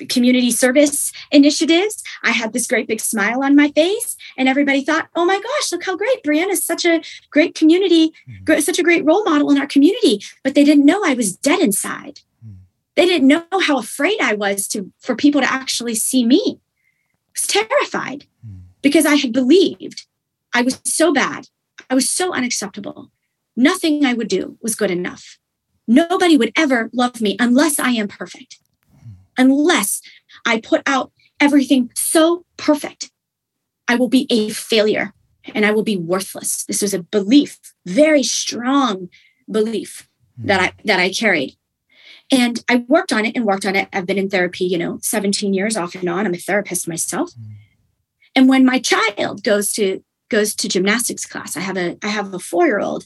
community 0.09 0.51
service 0.51 1.11
initiatives. 1.31 2.03
I 2.23 2.31
had 2.31 2.53
this 2.53 2.67
great 2.67 2.87
big 2.87 2.99
smile 2.99 3.43
on 3.43 3.55
my 3.55 3.69
face, 3.69 4.15
and 4.37 4.47
everybody 4.47 4.83
thought, 4.83 5.09
"Oh 5.15 5.25
my 5.25 5.39
gosh, 5.39 5.71
look 5.71 5.83
how 5.83 5.95
great 5.95 6.23
Bryana 6.23 6.51
is! 6.51 6.63
Such 6.63 6.85
a 6.85 7.01
great 7.31 7.55
community, 7.55 8.13
mm. 8.29 8.61
such 8.61 8.79
a 8.79 8.83
great 8.83 9.05
role 9.05 9.23
model 9.23 9.51
in 9.51 9.57
our 9.57 9.67
community." 9.67 10.21
But 10.43 10.55
they 10.55 10.63
didn't 10.63 10.85
know 10.85 11.01
I 11.03 11.13
was 11.13 11.35
dead 11.35 11.59
inside. 11.59 12.21
Mm. 12.45 12.57
They 12.95 13.05
didn't 13.05 13.27
know 13.27 13.45
how 13.61 13.79
afraid 13.79 14.19
I 14.21 14.33
was 14.33 14.67
to 14.69 14.91
for 14.99 15.15
people 15.15 15.41
to 15.41 15.51
actually 15.51 15.95
see 15.95 16.25
me 16.25 16.59
I 17.27 17.31
was 17.35 17.47
terrified 17.47 18.25
mm. 18.45 18.61
because 18.81 19.05
I 19.05 19.15
had 19.15 19.31
believed 19.31 20.07
I 20.53 20.61
was 20.61 20.81
so 20.83 21.13
bad. 21.13 21.47
I 21.89 21.95
was 21.95 22.09
so 22.09 22.33
unacceptable. 22.33 23.11
Nothing 23.55 24.05
I 24.05 24.13
would 24.13 24.27
do 24.27 24.57
was 24.61 24.75
good 24.75 24.91
enough. 24.91 25.37
Nobody 25.87 26.35
would 26.35 26.51
ever 26.55 26.89
love 26.93 27.21
me 27.21 27.37
unless 27.39 27.79
I 27.79 27.91
am 27.91 28.07
perfect. 28.07 28.59
Unless 29.37 30.01
I 30.45 30.59
put 30.59 30.81
out 30.85 31.11
everything 31.39 31.91
so 31.95 32.45
perfect. 32.57 33.11
I 33.87 33.95
will 33.95 34.09
be 34.09 34.27
a 34.29 34.49
failure 34.49 35.13
and 35.53 35.65
I 35.65 35.71
will 35.71 35.83
be 35.83 35.97
worthless. 35.97 36.65
This 36.65 36.81
was 36.81 36.93
a 36.93 37.03
belief, 37.03 37.59
very 37.85 38.23
strong 38.23 39.09
belief 39.49 40.09
mm. 40.39 40.47
that 40.47 40.61
I 40.61 40.73
that 40.85 40.99
I 40.99 41.11
carried. 41.11 41.55
And 42.29 42.63
I 42.67 42.83
worked 42.87 43.13
on 43.13 43.25
it 43.25 43.37
and 43.37 43.45
worked 43.45 43.65
on 43.65 43.75
it. 43.75 43.87
I've 43.93 44.05
been 44.05 44.17
in 44.17 44.29
therapy, 44.29 44.65
you 44.65 44.77
know, 44.77 44.99
17 45.01 45.53
years 45.53 45.77
off 45.77 45.95
and 45.95 46.09
on. 46.09 46.25
I'm 46.25 46.33
a 46.33 46.37
therapist 46.37 46.87
myself. 46.87 47.31
Mm. 47.31 47.53
And 48.35 48.49
when 48.49 48.65
my 48.65 48.79
child 48.79 49.43
goes 49.43 49.71
to 49.73 50.03
goes 50.29 50.53
to 50.55 50.67
gymnastics 50.67 51.25
class, 51.25 51.55
I 51.55 51.61
have 51.61 51.77
a 51.77 51.97
I 52.03 52.07
have 52.07 52.33
a 52.33 52.39
four-year-old. 52.39 53.05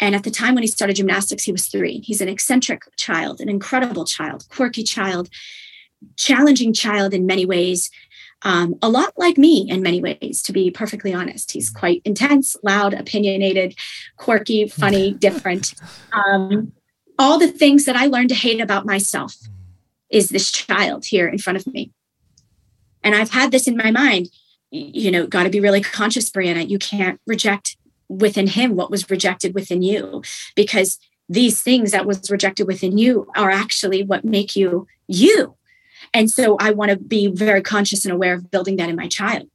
And 0.00 0.14
at 0.14 0.24
the 0.24 0.30
time 0.30 0.54
when 0.54 0.62
he 0.62 0.68
started 0.68 0.96
gymnastics, 0.96 1.44
he 1.44 1.52
was 1.52 1.66
three. 1.66 1.98
He's 1.98 2.20
an 2.20 2.28
eccentric 2.28 2.82
child, 2.96 3.40
an 3.40 3.48
incredible 3.48 4.04
child, 4.04 4.46
quirky 4.48 4.82
child, 4.82 5.28
challenging 6.16 6.72
child 6.72 7.14
in 7.14 7.26
many 7.26 7.46
ways. 7.46 7.90
Um, 8.44 8.74
a 8.82 8.88
lot 8.88 9.12
like 9.16 9.38
me 9.38 9.68
in 9.70 9.82
many 9.82 10.00
ways, 10.00 10.42
to 10.42 10.52
be 10.52 10.70
perfectly 10.70 11.14
honest. 11.14 11.52
He's 11.52 11.70
quite 11.70 12.02
intense, 12.04 12.56
loud, 12.64 12.92
opinionated, 12.92 13.76
quirky, 14.16 14.66
funny, 14.66 15.12
different. 15.20 15.74
Um, 16.12 16.72
all 17.18 17.38
the 17.38 17.48
things 17.48 17.84
that 17.84 17.94
I 17.94 18.06
learned 18.06 18.30
to 18.30 18.34
hate 18.34 18.60
about 18.60 18.86
myself 18.86 19.36
is 20.10 20.28
this 20.30 20.50
child 20.50 21.04
here 21.04 21.28
in 21.28 21.38
front 21.38 21.56
of 21.56 21.72
me. 21.72 21.92
And 23.04 23.14
I've 23.14 23.30
had 23.30 23.50
this 23.50 23.68
in 23.68 23.76
my 23.76 23.90
mind, 23.90 24.28
you 24.70 25.10
know, 25.10 25.26
got 25.26 25.44
to 25.44 25.50
be 25.50 25.60
really 25.60 25.80
conscious, 25.80 26.30
Bryana. 26.30 26.68
You 26.68 26.78
can't 26.78 27.20
reject 27.26 27.76
within 28.18 28.46
him 28.46 28.76
what 28.76 28.90
was 28.90 29.08
rejected 29.10 29.54
within 29.54 29.82
you 29.82 30.22
because 30.54 30.98
these 31.28 31.62
things 31.62 31.92
that 31.92 32.06
was 32.06 32.30
rejected 32.30 32.66
within 32.66 32.98
you 32.98 33.30
are 33.36 33.50
actually 33.50 34.02
what 34.02 34.24
make 34.24 34.54
you 34.54 34.86
you. 35.06 35.56
And 36.12 36.30
so 36.30 36.56
I 36.60 36.72
want 36.72 36.90
to 36.90 36.98
be 36.98 37.28
very 37.28 37.62
conscious 37.62 38.04
and 38.04 38.12
aware 38.12 38.34
of 38.34 38.50
building 38.50 38.76
that 38.76 38.90
in 38.90 38.96
my 38.96 39.08
child. 39.08 39.48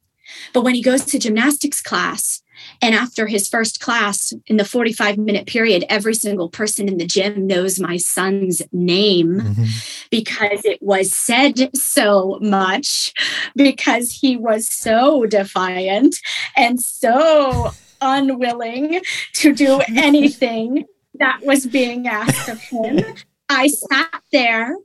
But 0.53 0.63
when 0.63 0.75
he 0.75 0.81
goes 0.81 1.05
to 1.05 1.19
gymnastics 1.19 1.81
class, 1.81 2.41
and 2.81 2.95
after 2.95 3.27
his 3.27 3.47
first 3.47 3.79
class, 3.79 4.33
in 4.47 4.57
the 4.57 4.65
45 4.65 5.17
minute 5.17 5.45
period, 5.45 5.85
every 5.89 6.15
single 6.15 6.49
person 6.49 6.87
in 6.87 6.97
the 6.97 7.05
gym 7.05 7.45
knows 7.47 7.79
my 7.79 7.97
son's 7.97 8.61
name 8.71 9.39
mm-hmm. 9.39 9.63
because 10.09 10.65
it 10.65 10.81
was 10.81 11.11
said 11.11 11.75
so 11.75 12.39
much, 12.41 13.13
because 13.55 14.11
he 14.11 14.35
was 14.35 14.67
so 14.67 15.25
defiant 15.25 16.15
and 16.55 16.81
so 16.81 17.71
unwilling 18.01 19.01
to 19.33 19.53
do 19.53 19.81
anything 19.95 20.85
that 21.15 21.41
was 21.43 21.65
being 21.65 22.07
asked 22.07 22.49
of 22.49 22.59
him. 22.59 23.03
I 23.49 23.67
sat 23.67 24.21
there 24.31 24.75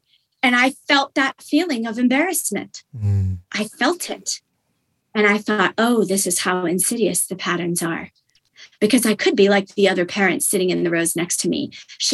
and 0.43 0.57
I 0.57 0.71
felt 0.89 1.15
that 1.15 1.43
feeling 1.43 1.87
of 1.87 1.99
embarrassment. 1.99 2.83
Mm. 2.97 3.39
I 3.53 3.65
felt 3.65 4.11
it. 4.11 4.41
And 5.15 5.27
I 5.27 5.39
thought, 5.39 5.75
oh, 5.79 6.05
this 6.05 6.27
is 6.27 6.41
how 6.41 6.65
insidious 6.65 7.27
the 7.27 7.37
patterns 7.37 7.83
are. 7.83 8.11
Because 8.81 9.05
I 9.05 9.15
could 9.15 9.37
be 9.37 9.49
like 9.49 9.69
the 9.75 9.89
other 9.89 10.05
parents 10.05 10.49
sitting 10.49 10.71
in 10.71 10.83
the 10.83 10.91
rows 10.91 11.15
next 11.15 11.39
to 11.39 11.49
me, 11.49 11.71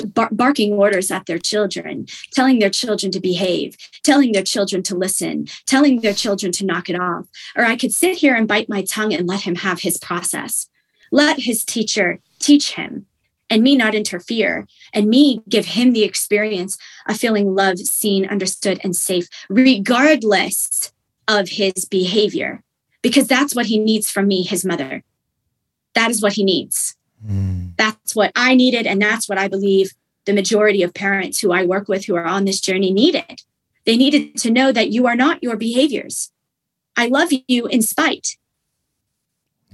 bar- 0.07 0.31
barking 0.33 0.73
orders 0.73 1.11
at 1.11 1.27
their 1.27 1.39
children, 1.39 2.07
telling 2.33 2.59
their 2.59 2.71
children 2.71 3.13
to 3.13 3.21
behave, 3.21 3.77
telling 4.03 4.33
their 4.33 4.43
children 4.43 4.83
to 4.85 4.97
listen, 4.97 5.47
telling 5.67 6.01
their 6.01 6.15
children 6.15 6.51
to 6.53 6.67
knock 6.67 6.91
it 6.91 6.99
off. 6.99 7.27
Or 7.57 7.65
I 7.65 7.77
could 7.77 7.93
sit 7.93 8.17
here 8.17 8.35
and 8.35 8.49
bite 8.49 8.69
my 8.69 8.83
tongue 8.83 9.15
and 9.15 9.27
let 9.27 9.43
him 9.43 9.57
have 9.57 9.81
his 9.81 9.99
process. 9.99 10.69
Let 11.11 11.41
his 11.41 11.65
teacher 11.65 12.21
teach 12.39 12.75
him 12.75 13.07
and 13.51 13.63
me 13.63 13.77
not 13.77 13.95
interfere 13.95 14.67
and 14.93 15.09
me 15.09 15.41
give 15.49 15.67
him 15.67 15.93
the 15.93 16.05
experience 16.05 16.77
of 17.09 17.17
feeling 17.17 17.55
loved, 17.55 17.79
seen, 17.79 18.27
understood, 18.27 18.81
and 18.83 18.95
safe, 18.95 19.29
regardless 19.49 20.93
of 21.27 21.49
his 21.49 21.85
behavior, 21.91 22.63
because 23.03 23.27
that's 23.27 23.55
what 23.55 23.67
he 23.67 23.79
needs 23.79 24.11
from 24.11 24.29
me, 24.29 24.43
his 24.43 24.65
mother. 24.65 25.03
That 25.95 26.11
is 26.11 26.23
what 26.23 26.35
he 26.35 26.45
needs. 26.45 26.97
Mm. 27.27 27.77
That's 27.77 28.15
what 28.15 28.33
I 28.37 28.55
needed. 28.55 28.87
And 28.87 29.01
that's 29.01 29.29
what 29.29 29.39
I 29.39 29.49
believe 29.49 29.93
the 30.27 30.33
majority 30.33 30.83
of 30.83 30.93
parents 30.93 31.41
who 31.41 31.53
I 31.53 31.65
work 31.65 31.89
with 31.89 32.05
who 32.05 32.15
are 32.17 32.27
on 32.27 32.45
this 32.45 32.61
journey 32.61 32.93
needed. 32.93 33.43
They 33.87 33.97
needed 33.97 34.37
to 34.39 34.51
know 34.51 34.73
that 34.73 34.91
you 34.91 35.07
are 35.07 35.17
not 35.17 35.43
your 35.43 35.57
behaviors. 35.57 36.31
I 36.97 37.07
love 37.07 37.31
you 37.47 37.67
in 37.67 37.81
spite. 37.81 38.37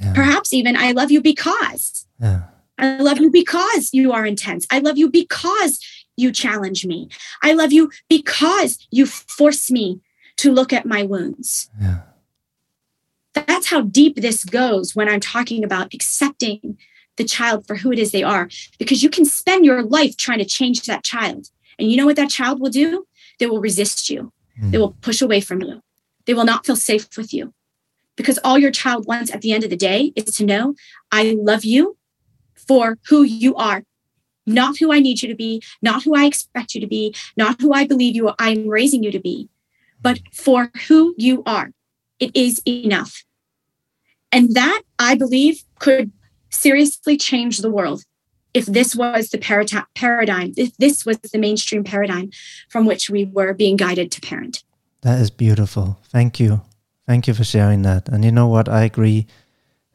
Yeah. 0.01 0.13
Perhaps 0.15 0.53
even 0.53 0.77
I 0.77 0.93
love 0.93 1.11
you 1.11 1.21
because. 1.21 2.07
Yeah. 2.21 2.43
I 2.79 2.99
love 2.99 3.19
you 3.19 3.31
because 3.31 3.91
you 3.93 4.13
are 4.13 4.27
intense. 4.27 4.67
I 4.71 4.81
love 4.81 4.99
you 4.99 5.09
because 5.09 5.81
you 6.17 6.33
challenge 6.33 6.85
me. 6.85 7.09
I 7.43 7.53
love 7.53 7.73
you 7.73 7.91
because 8.09 8.79
you 8.91 9.07
force 9.07 9.71
me 9.71 10.01
to 10.39 10.53
look 10.53 10.73
at 10.73 10.87
my 10.87 11.03
wounds. 11.05 11.71
Yeah. 11.81 12.01
That's 13.35 13.67
how 13.67 13.83
deep 13.83 14.17
this 14.17 14.45
goes 14.45 14.95
when 14.95 15.09
I'm 15.09 15.21
talking 15.21 15.65
about 15.65 15.93
accepting 15.95 16.79
the 17.17 17.25
child 17.25 17.67
for 17.67 17.77
who 17.77 17.93
it 17.93 17.99
is 17.99 18.11
they 18.11 18.23
are, 18.23 18.49
because 18.79 19.03
you 19.03 19.11
can 19.11 19.25
spend 19.25 19.65
your 19.65 19.83
life 19.83 20.17
trying 20.17 20.39
to 20.39 20.45
change 20.45 20.83
that 20.83 21.05
child. 21.05 21.49
And 21.79 21.91
you 21.91 21.97
know 21.97 22.07
what 22.07 22.17
that 22.17 22.31
child 22.31 22.61
will 22.61 22.71
do? 22.71 23.07
They 23.39 23.47
will 23.47 23.61
resist 23.61 24.11
you, 24.11 24.33
mm. 24.61 24.71
they 24.71 24.79
will 24.79 24.97
push 25.01 25.21
away 25.21 25.41
from 25.41 25.63
you, 25.63 25.81
they 26.27 26.35
will 26.35 26.45
not 26.45 26.67
feel 26.67 26.77
safe 26.77 27.17
with 27.17 27.33
you. 27.33 27.53
Because 28.17 28.39
all 28.45 28.59
your 28.59 28.71
child 28.71 29.07
wants 29.07 29.33
at 29.33 29.41
the 29.41 29.53
end 29.53 29.65
of 29.65 29.71
the 29.71 29.77
day 29.77 30.13
is 30.15 30.37
to 30.37 30.47
know, 30.47 30.75
I 31.11 31.37
love 31.37 31.65
you 31.65 31.97
for 32.55 32.99
who 33.09 33.23
you 33.23 33.55
are, 33.57 33.83
not 34.47 34.79
who 34.79 34.93
I 34.93 35.01
need 35.01 35.23
you 35.23 35.29
to 35.29 35.35
be, 35.35 35.63
not 35.83 36.05
who 36.05 36.15
I 36.15 36.25
expect 36.25 36.75
you 36.75 36.81
to 36.81 36.87
be, 36.87 37.15
not 37.37 37.61
who 37.61 37.73
I 37.73 37.87
believe 37.87 38.15
you 38.15 38.33
I'm 38.39 38.69
raising 38.69 39.03
you 39.03 39.11
to 39.11 39.21
be, 39.21 39.49
but 40.01 40.21
for 40.33 40.71
who 40.89 41.15
you 41.19 41.43
are. 41.45 41.73
It 42.21 42.35
is 42.37 42.63
enough. 42.67 43.25
And 44.31 44.55
that 44.55 44.83
I 44.99 45.15
believe 45.15 45.65
could 45.79 46.13
seriously 46.51 47.17
change 47.17 47.59
the 47.59 47.71
world 47.71 48.05
if 48.53 48.67
this 48.67 48.95
was 48.95 49.31
the 49.31 49.39
paradigm, 49.39 50.53
if 50.57 50.77
this 50.77 51.05
was 51.05 51.19
the 51.19 51.39
mainstream 51.39 51.83
paradigm 51.83 52.31
from 52.69 52.87
which 52.87 53.11
we 53.11 53.25
were 53.25 53.53
being 53.53 53.77
guided 53.77 54.13
to 54.13 54.21
parent. 54.21 54.63
That 55.03 55.21
is 55.21 55.31
beautiful. 55.31 55.99
Thank 56.05 56.39
you. 56.39 56.63
Thank 57.07 57.29
you 57.29 57.35
for 57.35 57.45
sharing 57.45 57.83
that. 57.83 58.09
And 58.09 58.25
you 58.25 58.33
know 58.33 58.49
what? 58.49 58.69
I 58.69 58.85
agree 58.85 59.27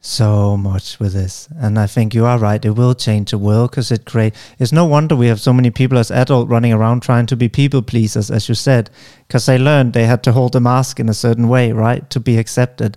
so 0.02 0.56
much 0.56 0.98
with 0.98 1.12
this 1.12 1.46
and 1.58 1.78
i 1.78 1.86
think 1.86 2.14
you 2.14 2.24
are 2.24 2.38
right 2.38 2.64
it 2.64 2.70
will 2.70 2.94
change 2.94 3.32
the 3.32 3.36
world 3.36 3.70
because 3.70 3.92
it 3.92 4.06
create 4.06 4.34
it's 4.58 4.72
no 4.72 4.86
wonder 4.86 5.14
we 5.14 5.26
have 5.26 5.38
so 5.38 5.52
many 5.52 5.70
people 5.70 5.98
as 5.98 6.10
adults 6.10 6.48
running 6.48 6.72
around 6.72 7.02
trying 7.02 7.26
to 7.26 7.36
be 7.36 7.50
people 7.50 7.82
pleasers 7.82 8.30
as 8.30 8.48
you 8.48 8.54
said 8.54 8.88
because 9.28 9.44
they 9.44 9.58
learned 9.58 9.92
they 9.92 10.06
had 10.06 10.22
to 10.22 10.32
hold 10.32 10.54
the 10.54 10.60
mask 10.60 10.98
in 10.98 11.10
a 11.10 11.14
certain 11.14 11.48
way 11.48 11.70
right 11.70 12.08
to 12.08 12.18
be 12.18 12.38
accepted 12.38 12.96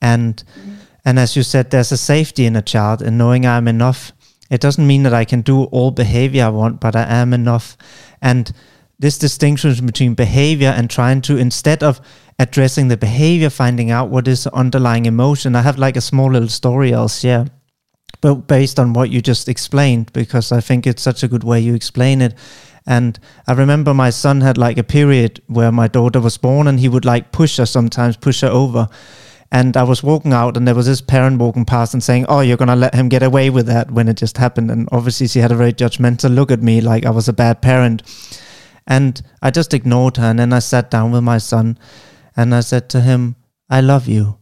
and 0.00 0.44
and 1.04 1.18
as 1.18 1.34
you 1.34 1.42
said 1.42 1.68
there's 1.70 1.90
a 1.90 1.96
safety 1.96 2.46
in 2.46 2.54
a 2.54 2.62
child 2.62 3.02
and 3.02 3.18
knowing 3.18 3.44
i'm 3.44 3.66
enough 3.66 4.12
it 4.48 4.60
doesn't 4.60 4.86
mean 4.86 5.02
that 5.02 5.12
i 5.14 5.24
can 5.24 5.40
do 5.40 5.64
all 5.64 5.90
behavior 5.90 6.44
i 6.44 6.48
want 6.48 6.78
but 6.78 6.94
i 6.94 7.02
am 7.02 7.34
enough 7.34 7.76
and 8.22 8.52
this 8.98 9.18
distinction 9.18 9.84
between 9.84 10.14
behavior 10.14 10.68
and 10.68 10.88
trying 10.88 11.20
to 11.22 11.36
instead 11.36 11.82
of 11.82 12.00
addressing 12.38 12.88
the 12.88 12.96
behavior, 12.96 13.50
finding 13.50 13.90
out 13.90 14.08
what 14.08 14.28
is 14.28 14.44
the 14.44 14.54
underlying 14.54 15.06
emotion. 15.06 15.56
I 15.56 15.62
have 15.62 15.78
like 15.78 15.96
a 15.96 16.00
small 16.00 16.30
little 16.30 16.48
story 16.48 16.94
I'll 16.94 17.08
share, 17.08 17.46
but 18.20 18.46
based 18.46 18.78
on 18.78 18.92
what 18.92 19.10
you 19.10 19.20
just 19.20 19.48
explained, 19.48 20.12
because 20.12 20.52
I 20.52 20.60
think 20.60 20.86
it's 20.86 21.02
such 21.02 21.22
a 21.22 21.28
good 21.28 21.44
way 21.44 21.60
you 21.60 21.74
explain 21.74 22.20
it. 22.20 22.34
And 22.86 23.18
I 23.46 23.52
remember 23.52 23.92
my 23.92 24.10
son 24.10 24.40
had 24.40 24.56
like 24.56 24.78
a 24.78 24.84
period 24.84 25.42
where 25.48 25.72
my 25.72 25.88
daughter 25.88 26.20
was 26.20 26.38
born 26.38 26.68
and 26.68 26.78
he 26.78 26.88
would 26.88 27.04
like 27.04 27.32
push 27.32 27.56
her 27.56 27.66
sometimes, 27.66 28.16
push 28.16 28.42
her 28.42 28.48
over. 28.48 28.88
And 29.50 29.76
I 29.76 29.82
was 29.82 30.02
walking 30.02 30.32
out 30.32 30.56
and 30.56 30.66
there 30.66 30.74
was 30.74 30.86
this 30.86 31.00
parent 31.00 31.38
walking 31.38 31.64
past 31.64 31.94
and 31.94 32.02
saying, 32.02 32.26
Oh, 32.28 32.40
you're 32.40 32.56
going 32.56 32.68
to 32.68 32.76
let 32.76 32.94
him 32.94 33.08
get 33.08 33.22
away 33.22 33.50
with 33.50 33.66
that 33.66 33.90
when 33.90 34.08
it 34.08 34.16
just 34.16 34.38
happened. 34.38 34.70
And 34.70 34.88
obviously 34.92 35.26
she 35.28 35.40
had 35.40 35.52
a 35.52 35.56
very 35.56 35.72
judgmental 35.72 36.34
look 36.34 36.50
at 36.50 36.62
me 36.62 36.80
like 36.80 37.04
I 37.04 37.10
was 37.10 37.28
a 37.28 37.32
bad 37.32 37.60
parent. 37.60 38.02
And 38.86 39.20
I 39.42 39.50
just 39.50 39.74
ignored 39.74 40.16
her. 40.16 40.26
And 40.26 40.38
then 40.38 40.52
I 40.52 40.60
sat 40.60 40.90
down 40.90 41.12
with 41.12 41.22
my 41.22 41.38
son 41.38 41.78
and 42.36 42.54
I 42.54 42.60
said 42.60 42.88
to 42.90 43.00
him, 43.00 43.36
I 43.68 43.80
love 43.80 44.06
you. 44.06 44.38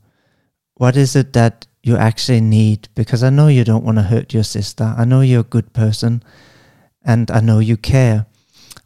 What 0.74 0.96
is 0.96 1.16
it 1.16 1.32
that 1.32 1.66
you 1.82 1.96
actually 1.96 2.40
need? 2.40 2.88
Because 2.94 3.22
I 3.22 3.30
know 3.30 3.48
you 3.48 3.64
don't 3.64 3.84
want 3.84 3.98
to 3.98 4.02
hurt 4.02 4.34
your 4.34 4.42
sister. 4.42 4.94
I 4.96 5.04
know 5.04 5.20
you're 5.20 5.40
a 5.40 5.44
good 5.44 5.72
person 5.72 6.22
and 7.04 7.30
I 7.30 7.40
know 7.40 7.58
you 7.58 7.76
care. 7.76 8.26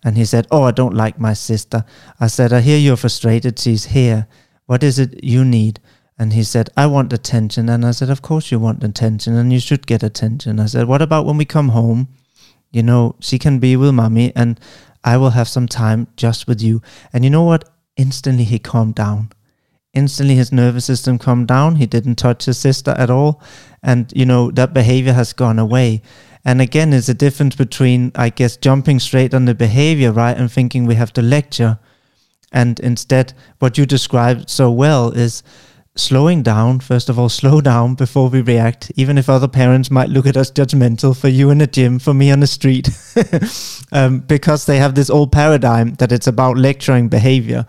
And 0.04 0.16
he 0.16 0.24
said, 0.24 0.46
Oh, 0.50 0.62
I 0.62 0.70
don't 0.70 0.94
like 0.94 1.18
my 1.18 1.32
sister. 1.32 1.84
I 2.20 2.28
said, 2.28 2.52
I 2.52 2.60
hear 2.60 2.78
you're 2.78 2.96
frustrated. 2.96 3.58
She's 3.58 3.86
here. 3.86 4.28
What 4.66 4.82
is 4.82 4.98
it 4.98 5.24
you 5.24 5.44
need? 5.44 5.80
And 6.18 6.32
he 6.32 6.42
said, 6.42 6.68
I 6.76 6.86
want 6.86 7.12
attention. 7.12 7.68
And 7.68 7.86
I 7.86 7.92
said, 7.92 8.10
Of 8.10 8.22
course 8.22 8.50
you 8.52 8.58
want 8.58 8.84
attention 8.84 9.34
and 9.34 9.52
you 9.52 9.60
should 9.60 9.86
get 9.86 10.02
attention. 10.02 10.60
I 10.60 10.66
said, 10.66 10.86
What 10.86 11.02
about 11.02 11.26
when 11.26 11.36
we 11.36 11.44
come 11.44 11.70
home? 11.70 12.08
You 12.70 12.82
know, 12.82 13.16
she 13.20 13.38
can 13.38 13.58
be 13.58 13.76
with 13.76 13.94
mommy 13.94 14.32
and 14.36 14.60
I 15.08 15.16
will 15.16 15.30
have 15.30 15.48
some 15.48 15.66
time 15.66 16.08
just 16.16 16.46
with 16.46 16.60
you. 16.60 16.82
And 17.14 17.24
you 17.24 17.30
know 17.30 17.44
what? 17.44 17.64
instantly 17.98 18.44
he 18.44 18.58
calmed 18.58 18.94
down. 18.94 19.30
Instantly 19.94 20.36
his 20.36 20.52
nervous 20.52 20.84
system 20.84 21.18
calmed 21.18 21.48
down. 21.48 21.76
He 21.76 21.86
didn't 21.86 22.16
touch 22.16 22.44
his 22.44 22.58
sister 22.58 22.92
at 22.92 23.10
all. 23.10 23.42
And, 23.82 24.12
you 24.14 24.26
know, 24.26 24.50
that 24.52 24.72
behavior 24.72 25.14
has 25.14 25.32
gone 25.32 25.58
away. 25.58 26.02
And 26.44 26.60
again, 26.60 26.92
it's 26.92 27.08
a 27.08 27.14
difference 27.14 27.56
between, 27.56 28.12
I 28.14 28.28
guess, 28.28 28.56
jumping 28.56 29.00
straight 29.00 29.34
on 29.34 29.46
the 29.46 29.54
behavior, 29.54 30.12
right, 30.12 30.36
and 30.36 30.52
thinking 30.52 30.84
we 30.84 30.94
have 30.94 31.12
to 31.14 31.22
lecture. 31.22 31.78
And 32.52 32.78
instead, 32.80 33.32
what 33.58 33.76
you 33.78 33.86
described 33.86 34.48
so 34.48 34.70
well 34.70 35.10
is 35.10 35.42
slowing 35.98 36.42
down. 36.42 36.80
First 36.80 37.08
of 37.08 37.18
all, 37.18 37.28
slow 37.28 37.60
down 37.60 37.94
before 37.94 38.28
we 38.28 38.40
react, 38.40 38.90
even 38.96 39.18
if 39.18 39.28
other 39.28 39.48
parents 39.48 39.90
might 39.90 40.08
look 40.08 40.26
at 40.26 40.36
us 40.36 40.50
judgmental 40.50 41.16
for 41.16 41.28
you 41.28 41.50
in 41.50 41.58
the 41.58 41.66
gym, 41.66 41.98
for 41.98 42.14
me 42.14 42.30
on 42.30 42.40
the 42.40 42.46
street, 42.46 42.88
um, 43.92 44.20
because 44.20 44.66
they 44.66 44.78
have 44.78 44.94
this 44.94 45.10
old 45.10 45.32
paradigm 45.32 45.94
that 45.94 46.12
it's 46.12 46.26
about 46.26 46.56
lecturing 46.56 47.08
behavior. 47.08 47.66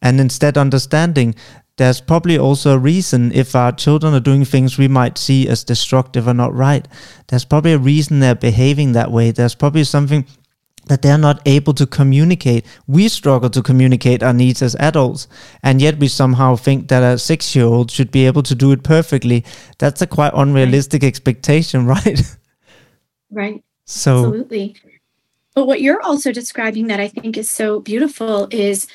And 0.00 0.20
instead, 0.20 0.58
understanding 0.58 1.34
there's 1.78 2.00
probably 2.00 2.38
also 2.38 2.74
a 2.74 2.78
reason 2.78 3.32
if 3.32 3.56
our 3.56 3.72
children 3.72 4.12
are 4.12 4.20
doing 4.20 4.44
things 4.44 4.76
we 4.76 4.88
might 4.88 5.16
see 5.16 5.48
as 5.48 5.64
destructive 5.64 6.28
or 6.28 6.34
not 6.34 6.54
right. 6.54 6.86
There's 7.28 7.46
probably 7.46 7.72
a 7.72 7.78
reason 7.78 8.20
they're 8.20 8.34
behaving 8.34 8.92
that 8.92 9.10
way. 9.10 9.30
There's 9.30 9.54
probably 9.54 9.84
something 9.84 10.26
that 10.92 11.00
they're 11.00 11.16
not 11.16 11.40
able 11.46 11.72
to 11.72 11.86
communicate. 11.86 12.66
We 12.86 13.08
struggle 13.08 13.48
to 13.48 13.62
communicate 13.62 14.22
our 14.22 14.34
needs 14.34 14.60
as 14.60 14.76
adults, 14.76 15.26
and 15.62 15.80
yet 15.80 15.96
we 15.98 16.06
somehow 16.06 16.54
think 16.54 16.88
that 16.88 17.02
a 17.02 17.16
six 17.16 17.56
year 17.56 17.64
old 17.64 17.90
should 17.90 18.10
be 18.10 18.26
able 18.26 18.42
to 18.42 18.54
do 18.54 18.72
it 18.72 18.82
perfectly. 18.82 19.42
That's 19.78 20.02
a 20.02 20.06
quite 20.06 20.32
unrealistic 20.34 21.02
right. 21.02 21.08
expectation, 21.08 21.86
right? 21.94 22.20
Right. 23.30 23.64
So, 23.86 24.18
absolutely. 24.18 24.76
But 25.54 25.66
what 25.66 25.80
you're 25.80 26.02
also 26.02 26.30
describing 26.30 26.88
that 26.88 27.00
I 27.00 27.08
think 27.08 27.38
is 27.38 27.48
so 27.48 27.80
beautiful 27.80 28.48
is 28.50 28.86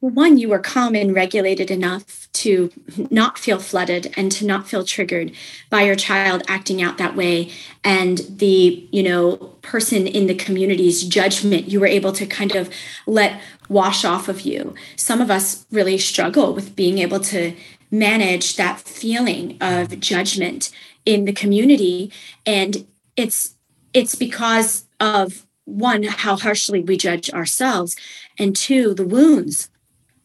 one, 0.00 0.36
you 0.36 0.48
were 0.48 0.58
calm 0.58 0.94
and 0.94 1.14
regulated 1.14 1.70
enough 1.70 2.30
to 2.34 2.70
not 3.10 3.38
feel 3.38 3.58
flooded 3.58 4.12
and 4.16 4.30
to 4.32 4.44
not 4.44 4.68
feel 4.68 4.84
triggered 4.84 5.32
by 5.70 5.82
your 5.82 5.96
child 5.96 6.42
acting 6.48 6.82
out 6.82 6.98
that 6.98 7.16
way. 7.16 7.50
And 7.82 8.18
the, 8.28 8.86
you 8.92 9.02
know, 9.02 9.36
person 9.62 10.06
in 10.06 10.26
the 10.26 10.34
community's 10.34 11.02
judgment, 11.04 11.68
you 11.68 11.80
were 11.80 11.86
able 11.86 12.12
to 12.12 12.26
kind 12.26 12.54
of 12.54 12.68
let 13.06 13.40
wash 13.70 14.04
off 14.04 14.28
of 14.28 14.42
you. 14.42 14.74
Some 14.96 15.22
of 15.22 15.30
us 15.30 15.64
really 15.70 15.96
struggle 15.96 16.52
with 16.52 16.76
being 16.76 16.98
able 16.98 17.20
to 17.20 17.56
manage 17.90 18.56
that 18.56 18.80
feeling 18.80 19.56
of 19.62 19.98
judgment 19.98 20.70
in 21.06 21.24
the 21.24 21.32
community. 21.32 22.12
And 22.44 22.86
it's 23.16 23.54
it's 23.94 24.14
because 24.14 24.84
of 25.00 25.46
one, 25.64 26.02
how 26.02 26.36
harshly 26.36 26.80
we 26.80 26.96
judge 26.98 27.30
ourselves, 27.30 27.96
and 28.38 28.54
two, 28.54 28.92
the 28.94 29.06
wounds 29.06 29.70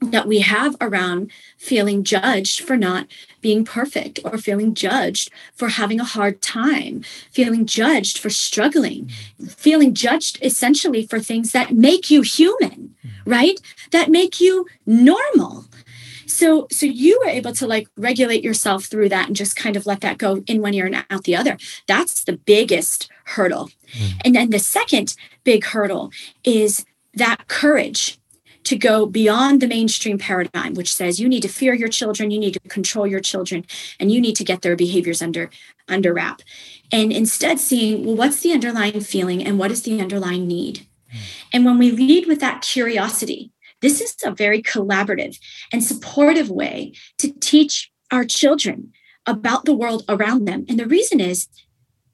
that 0.01 0.27
we 0.27 0.39
have 0.39 0.75
around 0.81 1.31
feeling 1.57 2.03
judged 2.03 2.61
for 2.61 2.75
not 2.75 3.07
being 3.39 3.63
perfect 3.63 4.19
or 4.23 4.37
feeling 4.37 4.73
judged 4.73 5.31
for 5.53 5.69
having 5.69 5.99
a 5.99 6.05
hard 6.05 6.41
time, 6.41 7.03
feeling 7.31 7.65
judged 7.65 8.17
for 8.17 8.29
struggling, 8.29 9.09
feeling 9.49 9.93
judged 9.93 10.39
essentially 10.41 11.05
for 11.05 11.19
things 11.19 11.51
that 11.51 11.73
make 11.73 12.09
you 12.09 12.23
human, 12.23 12.95
right? 13.25 13.61
That 13.91 14.09
make 14.09 14.41
you 14.41 14.65
normal. 14.85 15.65
So 16.25 16.67
so 16.71 16.85
you 16.85 17.19
were 17.23 17.29
able 17.29 17.53
to 17.53 17.67
like 17.67 17.87
regulate 17.97 18.43
yourself 18.43 18.85
through 18.85 19.09
that 19.09 19.27
and 19.27 19.35
just 19.35 19.55
kind 19.55 19.75
of 19.75 19.85
let 19.85 20.01
that 20.01 20.17
go 20.17 20.43
in 20.47 20.61
one 20.61 20.73
ear 20.73 20.85
and 20.85 21.05
out 21.09 21.25
the 21.25 21.35
other. 21.35 21.57
That's 21.87 22.23
the 22.23 22.37
biggest 22.37 23.09
hurdle. 23.25 23.69
Mm. 23.93 24.21
And 24.25 24.35
then 24.35 24.49
the 24.49 24.59
second 24.59 25.15
big 25.43 25.65
hurdle 25.65 26.11
is 26.43 26.85
that 27.13 27.47
courage 27.47 28.17
to 28.71 28.77
go 28.77 29.05
beyond 29.05 29.59
the 29.59 29.67
mainstream 29.67 30.17
paradigm, 30.17 30.73
which 30.75 30.95
says 30.95 31.19
you 31.19 31.27
need 31.27 31.41
to 31.41 31.49
fear 31.49 31.73
your 31.73 31.89
children, 31.89 32.31
you 32.31 32.39
need 32.39 32.53
to 32.53 32.59
control 32.61 33.05
your 33.05 33.19
children, 33.19 33.65
and 33.99 34.13
you 34.13 34.21
need 34.21 34.37
to 34.37 34.45
get 34.45 34.61
their 34.61 34.77
behaviors 34.77 35.21
under 35.21 35.49
under 35.89 36.13
wrap. 36.13 36.41
And 36.89 37.11
instead 37.11 37.59
seeing, 37.59 38.05
well, 38.05 38.15
what's 38.15 38.39
the 38.39 38.53
underlying 38.53 39.01
feeling 39.01 39.43
and 39.43 39.59
what 39.59 39.71
is 39.71 39.83
the 39.83 39.99
underlying 39.99 40.47
need? 40.47 40.87
Mm. 41.13 41.19
And 41.51 41.65
when 41.65 41.77
we 41.79 41.91
lead 41.91 42.27
with 42.27 42.39
that 42.39 42.61
curiosity, 42.61 43.51
this 43.81 43.99
is 43.99 44.15
a 44.23 44.31
very 44.31 44.61
collaborative 44.61 45.37
and 45.73 45.83
supportive 45.83 46.49
way 46.49 46.93
to 47.17 47.33
teach 47.41 47.91
our 48.09 48.23
children 48.23 48.93
about 49.25 49.65
the 49.65 49.73
world 49.73 50.05
around 50.07 50.45
them. 50.45 50.63
And 50.69 50.79
the 50.79 50.87
reason 50.87 51.19
is 51.19 51.49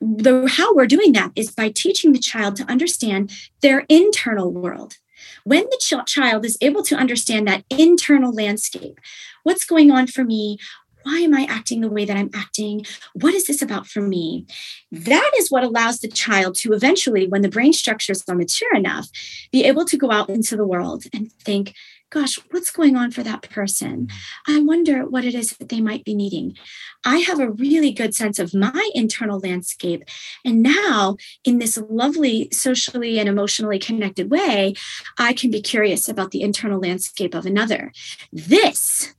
the 0.02 0.48
how 0.48 0.74
we're 0.74 0.88
doing 0.88 1.12
that 1.13 1.34
is 1.36 1.52
by 1.52 1.70
teaching 1.70 2.13
the 2.13 2.26
child 2.32 2.56
to 2.56 2.72
understand 2.72 3.32
their 3.62 3.86
internal 3.89 4.52
world 4.52 4.98
when 5.43 5.63
the 5.63 5.79
ch- 5.79 6.11
child 6.11 6.45
is 6.45 6.57
able 6.61 6.83
to 6.83 6.95
understand 6.95 7.47
that 7.47 7.63
internal 7.69 8.31
landscape, 8.33 8.99
what's 9.43 9.65
going 9.65 9.91
on 9.91 10.07
for 10.07 10.23
me? 10.23 10.57
Why 11.03 11.19
am 11.19 11.33
I 11.33 11.45
acting 11.49 11.79
the 11.79 11.89
way 11.89 12.03
that 12.03 12.17
I'm 12.17 12.31
acting? 12.33 12.85
What 13.13 13.33
is 13.33 13.47
this 13.47 13.61
about 13.61 13.87
for 13.87 14.01
me? 14.01 14.45
That 14.91 15.31
is 15.37 15.49
what 15.49 15.63
allows 15.63 15.99
the 15.99 16.09
child 16.09 16.55
to 16.55 16.73
eventually, 16.73 17.27
when 17.27 17.43
the 17.43 17.49
brain 17.49 17.71
structures 17.71 18.23
are 18.27 18.35
mature 18.35 18.75
enough, 18.75 19.07
be 19.53 19.63
able 19.63 19.85
to 19.85 19.97
go 19.97 20.11
out 20.11 20.29
into 20.29 20.57
the 20.57 20.67
world 20.67 21.05
and 21.13 21.31
think, 21.31 21.73
gosh, 22.10 22.39
what's 22.52 22.72
going 22.72 22.96
on 22.96 23.12
for 23.12 23.24
that 23.24 23.50
person? 23.50 24.08
I 24.48 24.62
wonder 24.62 25.06
what 25.06 25.26
it 25.26 25.36
is 25.36 25.58
that 25.58 25.70
they 25.70 25.82
might 25.82 26.06
be 26.06 26.15
needing. 26.15 26.56
I 27.06 27.17
have 27.20 27.39
a 27.39 27.52
really 27.52 27.91
good 27.91 28.15
sense 28.15 28.39
of 28.39 28.54
my 28.54 28.89
internal 28.93 29.39
landscape. 29.39 30.04
And 30.46 30.63
now, 30.63 31.17
in 31.43 31.60
this 31.60 31.78
lovely, 31.89 32.50
socially 32.52 33.20
and 33.20 33.28
emotionally 33.28 33.80
connected 33.80 34.32
way, 34.32 34.74
I 35.17 35.34
can 35.34 35.52
be 35.52 35.62
curious 35.62 36.08
about 36.08 36.32
the 36.32 36.41
internal 36.41 36.80
landscape 36.80 37.34
of 37.34 37.46
another. 37.46 37.91
This, 38.32 39.13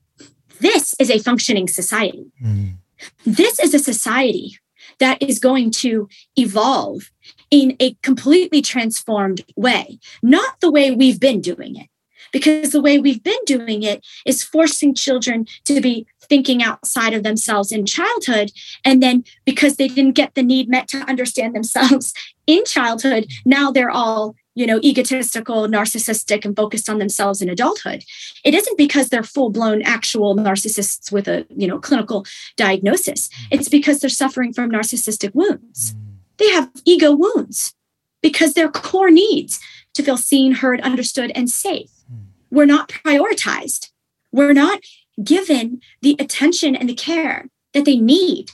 this 0.60 0.94
is 0.98 1.10
a 1.10 1.18
functioning 1.18 1.68
society. 1.68 2.26
Mm. 2.42 2.76
This 3.24 3.60
is 3.60 3.74
a 3.74 3.78
society 3.78 4.58
that 4.98 5.22
is 5.22 5.38
going 5.38 5.70
to 5.70 6.08
evolve 6.36 7.10
in 7.50 7.76
a 7.80 7.94
completely 8.02 8.60
transformed 8.62 9.44
way, 9.56 9.98
not 10.22 10.60
the 10.60 10.70
way 10.70 10.90
we've 10.90 11.20
been 11.20 11.40
doing 11.40 11.76
it 11.76 11.88
because 12.32 12.70
the 12.70 12.80
way 12.80 12.98
we've 12.98 13.22
been 13.22 13.44
doing 13.46 13.82
it 13.82 14.04
is 14.26 14.42
forcing 14.42 14.94
children 14.94 15.46
to 15.64 15.80
be 15.80 16.06
thinking 16.28 16.62
outside 16.62 17.14
of 17.14 17.22
themselves 17.22 17.72
in 17.72 17.86
childhood. 17.86 18.52
And 18.84 19.02
then 19.02 19.24
because 19.44 19.76
they 19.76 19.88
didn't 19.88 20.12
get 20.12 20.34
the 20.34 20.42
need 20.42 20.68
met 20.68 20.88
to 20.88 20.98
understand 21.08 21.54
themselves 21.54 22.12
in 22.46 22.64
childhood, 22.64 23.26
now 23.44 23.70
they're 23.70 23.90
all 23.90 24.34
you 24.54 24.66
know 24.66 24.80
egotistical 24.82 25.68
narcissistic 25.68 26.44
and 26.44 26.56
focused 26.56 26.90
on 26.90 26.98
themselves 26.98 27.40
in 27.40 27.48
adulthood. 27.48 28.02
It 28.44 28.54
isn't 28.54 28.76
because 28.76 29.08
they're 29.08 29.22
full 29.22 29.50
blown 29.50 29.82
actual 29.82 30.36
narcissists 30.36 31.12
with 31.12 31.28
a 31.28 31.46
you 31.56 31.68
know 31.68 31.78
clinical 31.78 32.26
diagnosis. 32.56 33.28
Mm. 33.28 33.46
It's 33.52 33.68
because 33.68 34.00
they're 34.00 34.10
suffering 34.10 34.52
from 34.52 34.70
narcissistic 34.70 35.34
wounds. 35.34 35.94
Mm. 35.94 35.98
They 36.38 36.50
have 36.50 36.70
ego 36.84 37.12
wounds 37.12 37.74
because 38.20 38.54
their 38.54 38.68
core 38.68 39.10
needs 39.10 39.60
to 39.94 40.02
feel 40.02 40.16
seen 40.16 40.52
heard 40.52 40.80
understood 40.80 41.30
and 41.34 41.48
safe 41.48 41.90
we're 42.50 42.66
not 42.66 42.88
prioritized. 42.88 43.90
We're 44.32 44.52
not 44.52 44.80
given 45.22 45.80
the 46.02 46.16
attention 46.18 46.76
and 46.76 46.88
the 46.88 46.94
care 46.94 47.48
that 47.74 47.84
they 47.84 47.96
need 47.96 48.52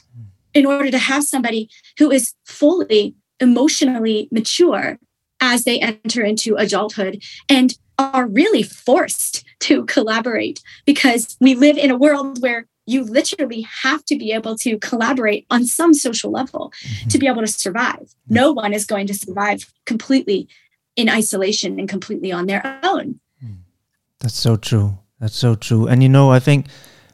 in 0.53 0.65
order 0.65 0.89
to 0.89 0.97
have 0.97 1.23
somebody 1.23 1.69
who 1.99 2.11
is 2.11 2.33
fully 2.45 3.15
emotionally 3.39 4.27
mature 4.31 4.97
as 5.41 5.63
they 5.63 5.79
enter 5.79 6.23
into 6.23 6.55
adulthood 6.55 7.21
and 7.49 7.77
are 7.97 8.27
really 8.27 8.63
forced 8.63 9.45
to 9.59 9.85
collaborate 9.85 10.61
because 10.85 11.37
we 11.39 11.55
live 11.55 11.77
in 11.77 11.91
a 11.91 11.97
world 11.97 12.41
where 12.41 12.67
you 12.85 13.03
literally 13.03 13.61
have 13.61 14.05
to 14.05 14.17
be 14.17 14.31
able 14.31 14.55
to 14.57 14.77
collaborate 14.79 15.45
on 15.49 15.65
some 15.65 15.93
social 15.93 16.31
level 16.31 16.71
mm-hmm. 16.83 17.09
to 17.09 17.17
be 17.17 17.27
able 17.27 17.41
to 17.41 17.47
survive. 17.47 18.13
No 18.29 18.51
one 18.51 18.73
is 18.73 18.85
going 18.85 19.07
to 19.07 19.13
survive 19.13 19.71
completely 19.85 20.47
in 20.95 21.09
isolation 21.09 21.79
and 21.79 21.89
completely 21.89 22.31
on 22.31 22.45
their 22.45 22.79
own. 22.83 23.19
That's 24.19 24.39
so 24.39 24.55
true. 24.55 24.97
That's 25.19 25.35
so 25.35 25.55
true. 25.55 25.87
And 25.87 26.01
you 26.03 26.09
know, 26.09 26.31
I 26.31 26.39
think 26.39 26.67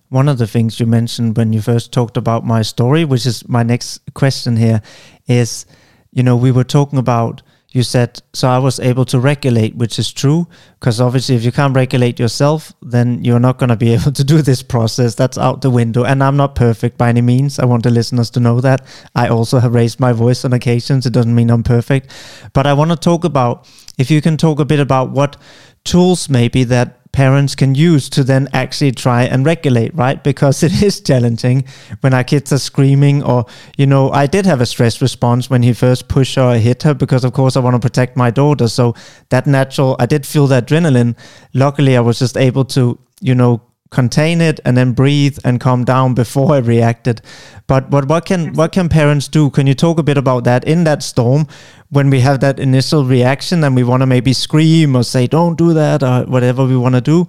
one 0.09 0.27
of 0.27 0.37
the 0.37 0.47
things 0.47 0.79
you 0.79 0.85
mentioned 0.85 1.37
when 1.37 1.53
you 1.53 1.61
first 1.61 1.91
talked 1.91 2.17
about 2.17 2.45
my 2.45 2.61
story, 2.61 3.05
which 3.05 3.25
is 3.25 3.47
my 3.47 3.63
next 3.63 4.01
question 4.13 4.57
here, 4.57 4.81
is 5.27 5.65
you 6.11 6.23
know, 6.23 6.35
we 6.35 6.51
were 6.51 6.65
talking 6.65 6.99
about 6.99 7.41
you 7.73 7.83
said 7.83 8.21
so 8.33 8.49
I 8.49 8.59
was 8.59 8.81
able 8.81 9.05
to 9.05 9.19
regulate, 9.19 9.75
which 9.75 9.97
is 9.97 10.11
true, 10.11 10.47
because 10.79 10.99
obviously 10.99 11.35
if 11.35 11.45
you 11.45 11.53
can't 11.53 11.73
regulate 11.73 12.19
yourself, 12.19 12.73
then 12.81 13.23
you're 13.23 13.39
not 13.39 13.57
going 13.57 13.69
to 13.69 13.77
be 13.77 13.93
able 13.97 14.11
to 14.11 14.23
do 14.23 14.41
this 14.41 14.61
process. 14.61 15.15
That's 15.15 15.37
out 15.37 15.61
the 15.61 15.69
window. 15.69 16.03
And 16.03 16.21
I'm 16.21 16.35
not 16.35 16.55
perfect 16.55 16.97
by 16.97 17.07
any 17.07 17.21
means. 17.21 17.59
I 17.59 17.65
want 17.65 17.83
the 17.83 17.89
listeners 17.89 18.29
to 18.31 18.41
know 18.41 18.59
that. 18.59 18.85
I 19.15 19.29
also 19.29 19.59
have 19.59 19.73
raised 19.73 20.01
my 20.01 20.11
voice 20.11 20.43
on 20.43 20.51
occasions. 20.51 21.05
It 21.05 21.13
doesn't 21.13 21.33
mean 21.33 21.49
I'm 21.49 21.63
perfect. 21.63 22.11
But 22.51 22.67
I 22.67 22.73
want 22.73 22.91
to 22.91 22.97
talk 22.97 23.23
about 23.23 23.69
if 23.97 24.11
you 24.11 24.21
can 24.21 24.35
talk 24.35 24.59
a 24.59 24.65
bit 24.65 24.81
about 24.81 25.11
what 25.11 25.37
tools 25.83 26.29
maybe 26.29 26.63
that 26.65 26.97
parents 27.11 27.55
can 27.55 27.75
use 27.75 28.09
to 28.09 28.23
then 28.23 28.47
actually 28.53 28.91
try 28.91 29.23
and 29.23 29.45
regulate, 29.45 29.93
right? 29.93 30.23
Because 30.23 30.63
it 30.63 30.81
is 30.81 31.01
challenging 31.01 31.65
when 31.99 32.13
our 32.13 32.23
kids 32.23 32.53
are 32.53 32.57
screaming, 32.57 33.21
or, 33.23 33.45
you 33.77 33.85
know, 33.85 34.11
I 34.11 34.27
did 34.27 34.45
have 34.45 34.61
a 34.61 34.65
stress 34.65 35.01
response 35.01 35.49
when 35.49 35.61
he 35.61 35.73
first 35.73 36.07
pushed 36.07 36.35
her 36.35 36.53
or 36.53 36.55
hit 36.55 36.83
her 36.83 36.93
because, 36.93 37.25
of 37.25 37.33
course, 37.33 37.57
I 37.57 37.59
want 37.59 37.75
to 37.75 37.79
protect 37.79 38.15
my 38.15 38.31
daughter. 38.31 38.69
So 38.69 38.95
that 39.29 39.45
natural, 39.45 39.97
I 39.99 40.05
did 40.05 40.25
feel 40.25 40.47
the 40.47 40.61
adrenaline. 40.61 41.17
Luckily, 41.53 41.97
I 41.97 41.99
was 41.99 42.19
just 42.19 42.37
able 42.37 42.63
to, 42.65 42.97
you 43.19 43.35
know, 43.35 43.61
contain 43.91 44.39
it 44.41 44.59
and 44.65 44.77
then 44.77 44.93
breathe 44.93 45.37
and 45.43 45.59
calm 45.59 45.83
down 45.83 46.13
before 46.23 46.53
I 46.53 46.59
reacted. 46.59 47.21
But 47.67 47.89
but 47.89 48.07
what 48.07 48.25
can 48.25 48.53
what 48.53 48.71
can 48.71 48.89
parents 48.89 49.27
do? 49.27 49.49
Can 49.49 49.67
you 49.67 49.75
talk 49.75 49.99
a 49.99 50.03
bit 50.03 50.17
about 50.17 50.43
that 50.45 50.63
in 50.63 50.83
that 50.85 51.03
storm 51.03 51.47
when 51.89 52.09
we 52.09 52.21
have 52.21 52.39
that 52.39 52.59
initial 52.59 53.05
reaction 53.05 53.63
and 53.63 53.75
we 53.75 53.83
want 53.83 54.01
to 54.01 54.07
maybe 54.07 54.33
scream 54.33 54.95
or 54.95 55.03
say 55.03 55.27
don't 55.27 55.57
do 55.57 55.73
that 55.73 56.03
or 56.03 56.23
whatever 56.25 56.65
we 56.65 56.77
want 56.77 56.95
to 56.95 57.01
do? 57.01 57.27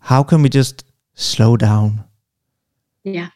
How 0.00 0.22
can 0.22 0.42
we 0.42 0.48
just 0.48 0.84
slow 1.14 1.56
down? 1.56 2.04
Yeah. 3.02 3.30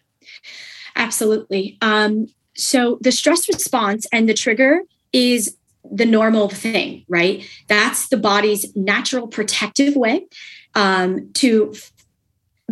Absolutely. 0.96 1.78
Um, 1.80 2.28
so 2.54 2.98
the 3.00 3.12
stress 3.12 3.48
response 3.48 4.06
and 4.12 4.28
the 4.28 4.34
trigger 4.34 4.80
is 5.12 5.56
the 5.90 6.04
normal 6.04 6.48
thing, 6.48 7.04
right? 7.08 7.48
That's 7.68 8.08
the 8.08 8.18
body's 8.18 8.74
natural 8.76 9.26
protective 9.26 9.96
way 9.96 10.26
um, 10.74 11.32
to 11.34 11.74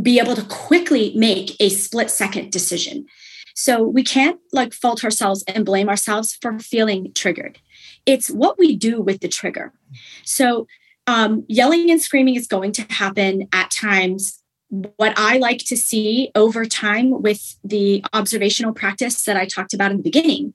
be 0.03 0.19
able 0.19 0.35
to 0.37 0.43
quickly 0.43 1.13
make 1.17 1.57
a 1.61 1.69
split 1.69 2.11
second 2.11 2.53
decision. 2.53 3.07
So 3.55 3.83
we 3.83 4.05
can't 4.05 4.39
like 4.53 4.73
fault 4.73 5.03
ourselves 5.03 5.43
and 5.49 5.67
blame 5.67 5.89
ourselves 5.89 6.39
for 6.41 6.59
feeling 6.61 7.13
triggered. 7.13 7.59
It's 8.07 8.31
what 8.31 8.57
we 8.59 8.77
do 8.77 9.03
with 9.03 9.21
the 9.21 9.29
trigger. 9.29 9.73
So 10.25 10.67
um, 11.09 11.45
yelling 11.49 11.91
and 11.91 12.01
screaming 12.01 12.37
is 12.37 12.47
going 12.47 12.73
to 12.73 12.83
happen 12.91 13.49
at 13.53 13.71
times. 13.71 14.41
What 14.69 15.15
I 15.17 15.39
like 15.39 15.65
to 15.67 15.77
see 15.77 16.31
over 16.35 16.67
time 16.67 17.23
with 17.23 17.57
the 17.65 18.05
observational 18.13 18.75
practice 18.75 19.25
that 19.25 19.37
I 19.37 19.47
talked 19.47 19.75
about 19.75 19.91
in 19.91 19.97
the 19.97 20.03
beginning 20.03 20.55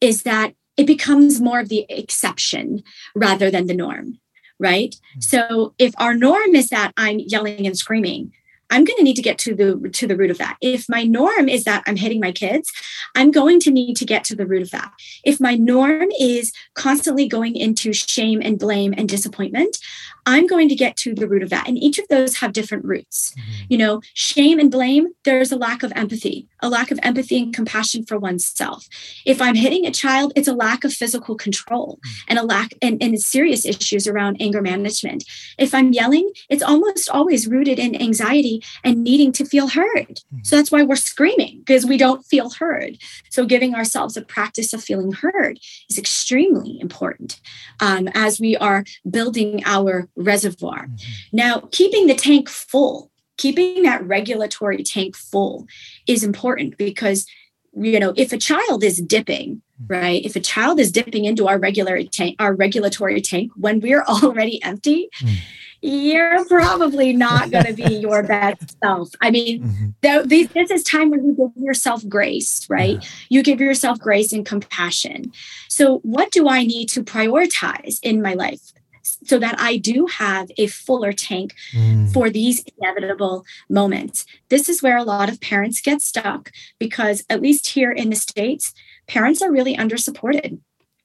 is 0.00 0.22
that 0.22 0.54
it 0.76 0.86
becomes 0.86 1.40
more 1.40 1.60
of 1.60 1.68
the 1.68 1.86
exception 1.88 2.82
rather 3.14 3.50
than 3.50 3.66
the 3.66 3.74
norm, 3.74 4.18
right? 4.60 4.90
Mm-hmm. 4.90 5.20
So 5.20 5.74
if 5.78 5.94
our 5.98 6.14
norm 6.14 6.54
is 6.54 6.68
that 6.68 6.92
I'm 6.96 7.18
yelling 7.18 7.66
and 7.66 7.76
screaming, 7.76 8.32
I'm 8.70 8.84
going 8.84 8.96
to 8.96 9.04
need 9.04 9.16
to 9.16 9.22
get 9.22 9.38
to 9.38 9.54
the 9.54 9.90
to 9.90 10.06
the 10.06 10.16
root 10.16 10.30
of 10.30 10.38
that. 10.38 10.56
If 10.60 10.88
my 10.88 11.04
norm 11.04 11.48
is 11.48 11.64
that 11.64 11.82
I'm 11.86 11.96
hitting 11.96 12.20
my 12.20 12.32
kids, 12.32 12.72
I'm 13.14 13.30
going 13.30 13.60
to 13.60 13.70
need 13.70 13.96
to 13.96 14.04
get 14.04 14.24
to 14.24 14.36
the 14.36 14.46
root 14.46 14.62
of 14.62 14.70
that. 14.70 14.92
If 15.24 15.40
my 15.40 15.54
norm 15.54 16.08
is 16.18 16.52
constantly 16.74 17.28
going 17.28 17.56
into 17.56 17.92
shame 17.92 18.40
and 18.42 18.58
blame 18.58 18.94
and 18.96 19.08
disappointment, 19.08 19.78
I'm 20.26 20.46
going 20.46 20.68
to 20.68 20.74
get 20.74 20.96
to 20.98 21.14
the 21.14 21.28
root 21.28 21.42
of 21.42 21.50
that. 21.50 21.68
And 21.68 21.76
each 21.76 21.98
of 21.98 22.08
those 22.08 22.36
have 22.36 22.52
different 22.52 22.84
roots. 22.84 23.34
Mm-hmm. 23.38 23.64
You 23.68 23.78
know, 23.78 24.00
shame 24.14 24.58
and 24.58 24.70
blame, 24.70 25.08
there's 25.24 25.52
a 25.52 25.56
lack 25.56 25.82
of 25.82 25.92
empathy, 25.94 26.48
a 26.60 26.68
lack 26.68 26.90
of 26.90 26.98
empathy 27.02 27.42
and 27.42 27.54
compassion 27.54 28.04
for 28.04 28.18
oneself. 28.18 28.86
If 29.26 29.42
I'm 29.42 29.54
hitting 29.54 29.86
a 29.86 29.90
child, 29.90 30.32
it's 30.34 30.48
a 30.48 30.54
lack 30.54 30.84
of 30.84 30.92
physical 30.92 31.34
control 31.36 31.98
mm-hmm. 32.04 32.24
and 32.28 32.38
a 32.38 32.42
lack 32.42 32.72
and, 32.80 33.02
and 33.02 33.20
serious 33.20 33.66
issues 33.66 34.06
around 34.06 34.38
anger 34.40 34.62
management. 34.62 35.24
If 35.58 35.74
I'm 35.74 35.92
yelling, 35.92 36.32
it's 36.48 36.62
almost 36.62 37.10
always 37.10 37.46
rooted 37.46 37.78
in 37.78 38.00
anxiety 38.00 38.53
and 38.82 39.02
needing 39.02 39.32
to 39.32 39.44
feel 39.44 39.68
heard. 39.68 40.06
Mm-hmm. 40.08 40.38
So 40.42 40.56
that's 40.56 40.70
why 40.70 40.82
we're 40.82 40.96
screaming 40.96 41.58
because 41.58 41.86
we 41.86 41.96
don't 41.96 42.24
feel 42.24 42.50
heard. 42.50 42.98
So 43.30 43.46
giving 43.46 43.74
ourselves 43.74 44.16
a 44.16 44.22
practice 44.22 44.72
of 44.72 44.82
feeling 44.82 45.12
heard 45.12 45.58
is 45.88 45.98
extremely 45.98 46.78
important 46.80 47.40
um, 47.80 48.08
as 48.14 48.40
we 48.40 48.56
are 48.56 48.84
building 49.08 49.62
our 49.64 50.08
reservoir. 50.16 50.86
Mm-hmm. 50.86 51.36
Now, 51.36 51.68
keeping 51.70 52.06
the 52.06 52.14
tank 52.14 52.48
full, 52.48 53.10
keeping 53.36 53.82
that 53.82 54.06
regulatory 54.06 54.82
tank 54.82 55.16
full 55.16 55.66
is 56.06 56.22
important 56.22 56.76
because 56.76 57.26
you 57.76 57.98
know 57.98 58.12
if 58.16 58.32
a 58.32 58.38
child 58.38 58.84
is 58.84 58.98
dipping 58.98 59.56
mm-hmm. 59.56 59.92
right 59.92 60.24
if 60.24 60.36
a 60.36 60.40
child 60.40 60.78
is 60.78 60.92
dipping 60.92 61.24
into 61.24 61.48
our 61.48 61.58
regular 61.58 62.02
tank 62.04 62.36
our 62.38 62.54
regulatory 62.54 63.20
tank 63.20 63.50
when 63.56 63.80
we're 63.80 64.02
already 64.08 64.62
empty 64.62 65.08
mm. 65.20 65.36
You're 65.84 66.44
probably 66.46 67.12
not 67.12 67.50
going 67.50 67.66
to 67.66 67.74
be 67.74 67.94
your 68.00 68.22
best 68.22 68.76
self 68.82 69.10
i 69.20 69.30
mean 69.30 69.62
mm-hmm. 69.62 70.28
th- 70.28 70.48
this 70.50 70.70
is 70.70 70.82
time 70.82 71.10
when 71.10 71.24
you 71.24 71.34
give 71.34 71.62
yourself 71.62 72.06
grace 72.08 72.66
right 72.70 73.02
yeah. 73.02 73.08
you 73.28 73.42
give 73.42 73.60
yourself 73.60 73.98
grace 73.98 74.32
and 74.32 74.46
compassion 74.46 75.30
so 75.68 75.98
what 75.98 76.30
do 76.30 76.48
i 76.48 76.64
need 76.64 76.88
to 76.88 77.04
prioritize 77.04 77.98
in 78.02 78.22
my 78.22 78.32
life 78.32 78.72
so 79.26 79.38
that 79.38 79.54
I 79.58 79.76
do 79.76 80.06
have 80.06 80.50
a 80.56 80.66
fuller 80.66 81.12
tank 81.12 81.54
mm. 81.74 82.10
for 82.12 82.30
these 82.30 82.64
inevitable 82.78 83.44
moments. 83.68 84.24
This 84.48 84.68
is 84.68 84.82
where 84.82 84.96
a 84.96 85.04
lot 85.04 85.28
of 85.28 85.40
parents 85.40 85.80
get 85.80 86.00
stuck 86.00 86.50
because, 86.78 87.22
at 87.28 87.42
least 87.42 87.66
here 87.68 87.92
in 87.92 88.10
the 88.10 88.16
States, 88.16 88.72
parents 89.06 89.42
are 89.42 89.52
really 89.52 89.76
under 89.76 89.96
supported 89.98 90.58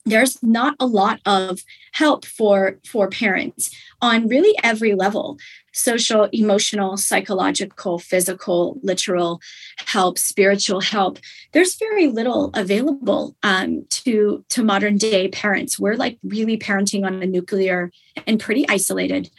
there's 0.05 0.41
not 0.41 0.75
a 0.79 0.85
lot 0.85 1.19
of 1.25 1.59
help 1.93 2.25
for 2.25 2.79
for 2.85 3.09
parents 3.09 3.69
on 4.01 4.27
really 4.27 4.57
every 4.63 4.95
level. 4.95 5.37
Social 5.71 6.27
emotional 6.31 6.97
psychological 6.97 7.99
physical 7.99 8.79
literal 8.81 9.39
help 9.85 10.17
spiritual 10.17 10.81
help. 10.81 11.19
There's 11.51 11.77
very 11.77 12.07
little 12.07 12.51
available 12.53 13.35
um, 13.43 13.85
to 13.89 14.43
to 14.49 14.63
modern 14.63 14.97
day 14.97 15.27
parents. 15.27 15.79
We're 15.79 15.95
like 15.95 16.17
really 16.23 16.57
parenting 16.57 17.05
on 17.05 17.21
a 17.21 17.25
nuclear 17.25 17.91
and 18.25 18.39
pretty 18.39 18.67
isolated 18.67 19.29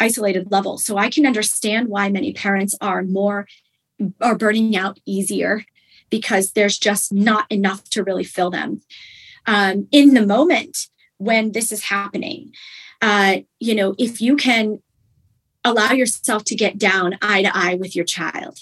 isolated 0.00 0.50
level. 0.50 0.78
So 0.78 0.96
i 0.96 1.08
can 1.10 1.26
understand 1.26 1.88
why 1.88 2.08
many 2.08 2.32
parents 2.32 2.74
are 2.80 3.02
more 3.02 3.46
are 4.20 4.36
burning 4.36 4.76
out 4.76 4.98
easier 5.06 5.64
because 6.10 6.52
there's 6.52 6.78
just 6.78 7.12
not 7.12 7.50
enough 7.50 7.84
to 7.90 8.02
really 8.02 8.24
fill 8.24 8.50
them 8.50 8.80
um, 9.46 9.88
in 9.90 10.14
the 10.14 10.26
moment 10.26 10.88
when 11.18 11.52
this 11.52 11.72
is 11.72 11.84
happening. 11.84 12.52
Uh, 13.00 13.38
you 13.60 13.74
know, 13.74 13.94
if 13.98 14.20
you 14.20 14.36
can 14.36 14.80
allow 15.64 15.92
yourself 15.92 16.44
to 16.44 16.54
get 16.54 16.78
down 16.78 17.18
eye 17.22 17.42
to 17.42 17.56
eye 17.56 17.74
with 17.74 17.96
your 17.96 18.04
child. 18.04 18.60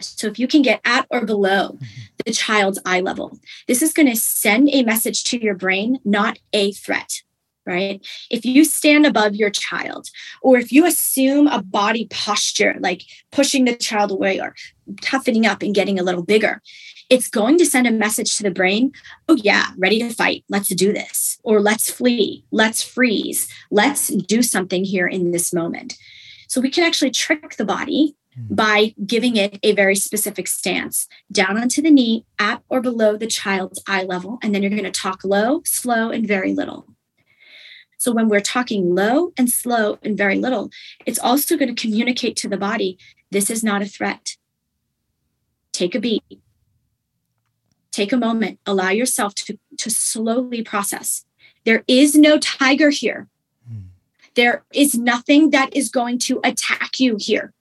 So 0.00 0.26
if 0.26 0.38
you 0.38 0.48
can 0.48 0.62
get 0.62 0.80
at 0.84 1.06
or 1.10 1.24
below 1.24 1.72
mm-hmm. 1.74 1.86
the 2.26 2.32
child's 2.32 2.80
eye 2.84 3.00
level, 3.00 3.38
this 3.68 3.82
is 3.82 3.92
going 3.92 4.08
to 4.08 4.16
send 4.16 4.68
a 4.72 4.82
message 4.82 5.22
to 5.24 5.40
your 5.40 5.54
brain, 5.54 5.98
not 6.04 6.38
a 6.52 6.72
threat 6.72 7.22
right? 7.66 8.04
If 8.30 8.44
you 8.44 8.64
stand 8.64 9.06
above 9.06 9.34
your 9.34 9.50
child, 9.50 10.08
or 10.42 10.58
if 10.58 10.72
you 10.72 10.86
assume 10.86 11.46
a 11.46 11.62
body 11.62 12.06
posture, 12.10 12.76
like 12.80 13.04
pushing 13.30 13.64
the 13.64 13.76
child 13.76 14.10
away 14.10 14.40
or 14.40 14.54
toughening 15.00 15.46
up 15.46 15.62
and 15.62 15.74
getting 15.74 15.98
a 15.98 16.02
little 16.02 16.24
bigger, 16.24 16.60
it's 17.12 17.28
going 17.28 17.58
to 17.58 17.66
send 17.66 17.86
a 17.86 17.90
message 17.90 18.38
to 18.38 18.42
the 18.42 18.50
brain 18.50 18.90
oh, 19.28 19.36
yeah, 19.36 19.66
ready 19.76 19.98
to 19.98 20.08
fight. 20.08 20.44
Let's 20.48 20.70
do 20.70 20.94
this. 20.94 21.38
Or 21.44 21.60
let's 21.60 21.90
flee. 21.90 22.42
Let's 22.50 22.82
freeze. 22.82 23.48
Let's 23.70 24.08
do 24.08 24.42
something 24.42 24.82
here 24.82 25.06
in 25.06 25.30
this 25.30 25.52
moment. 25.52 25.98
So 26.48 26.58
we 26.58 26.70
can 26.70 26.84
actually 26.84 27.10
trick 27.10 27.56
the 27.56 27.66
body 27.66 28.16
hmm. 28.34 28.54
by 28.54 28.94
giving 29.04 29.36
it 29.36 29.58
a 29.62 29.72
very 29.72 29.94
specific 29.94 30.48
stance 30.48 31.06
down 31.30 31.58
onto 31.58 31.82
the 31.82 31.90
knee 31.90 32.24
at 32.38 32.62
or 32.70 32.80
below 32.80 33.18
the 33.18 33.26
child's 33.26 33.82
eye 33.86 34.04
level. 34.04 34.38
And 34.42 34.54
then 34.54 34.62
you're 34.62 34.70
going 34.70 34.84
to 34.84 34.90
talk 34.90 35.22
low, 35.22 35.60
slow, 35.66 36.08
and 36.08 36.26
very 36.26 36.54
little. 36.54 36.86
So 37.98 38.12
when 38.12 38.30
we're 38.30 38.40
talking 38.40 38.94
low 38.94 39.34
and 39.36 39.50
slow 39.50 39.98
and 40.02 40.16
very 40.16 40.38
little, 40.38 40.70
it's 41.04 41.18
also 41.18 41.58
going 41.58 41.74
to 41.74 41.80
communicate 41.80 42.36
to 42.36 42.48
the 42.48 42.56
body 42.56 42.96
this 43.30 43.50
is 43.50 43.62
not 43.62 43.82
a 43.82 43.86
threat. 43.86 44.36
Take 45.72 45.94
a 45.94 46.00
beat 46.00 46.41
take 47.92 48.12
a 48.12 48.16
moment, 48.16 48.58
allow 48.66 48.90
yourself 48.90 49.34
to, 49.36 49.58
to 49.78 49.90
slowly 49.90 50.62
process. 50.62 51.24
There 51.64 51.84
is 51.86 52.14
no 52.14 52.38
tiger 52.38 52.90
here. 52.90 53.28
Hmm. 53.68 53.80
There 54.34 54.64
is 54.72 54.94
nothing 54.94 55.50
that 55.50 55.74
is 55.76 55.88
going 55.88 56.18
to 56.20 56.40
attack 56.42 56.98
you 56.98 57.16
here. 57.18 57.52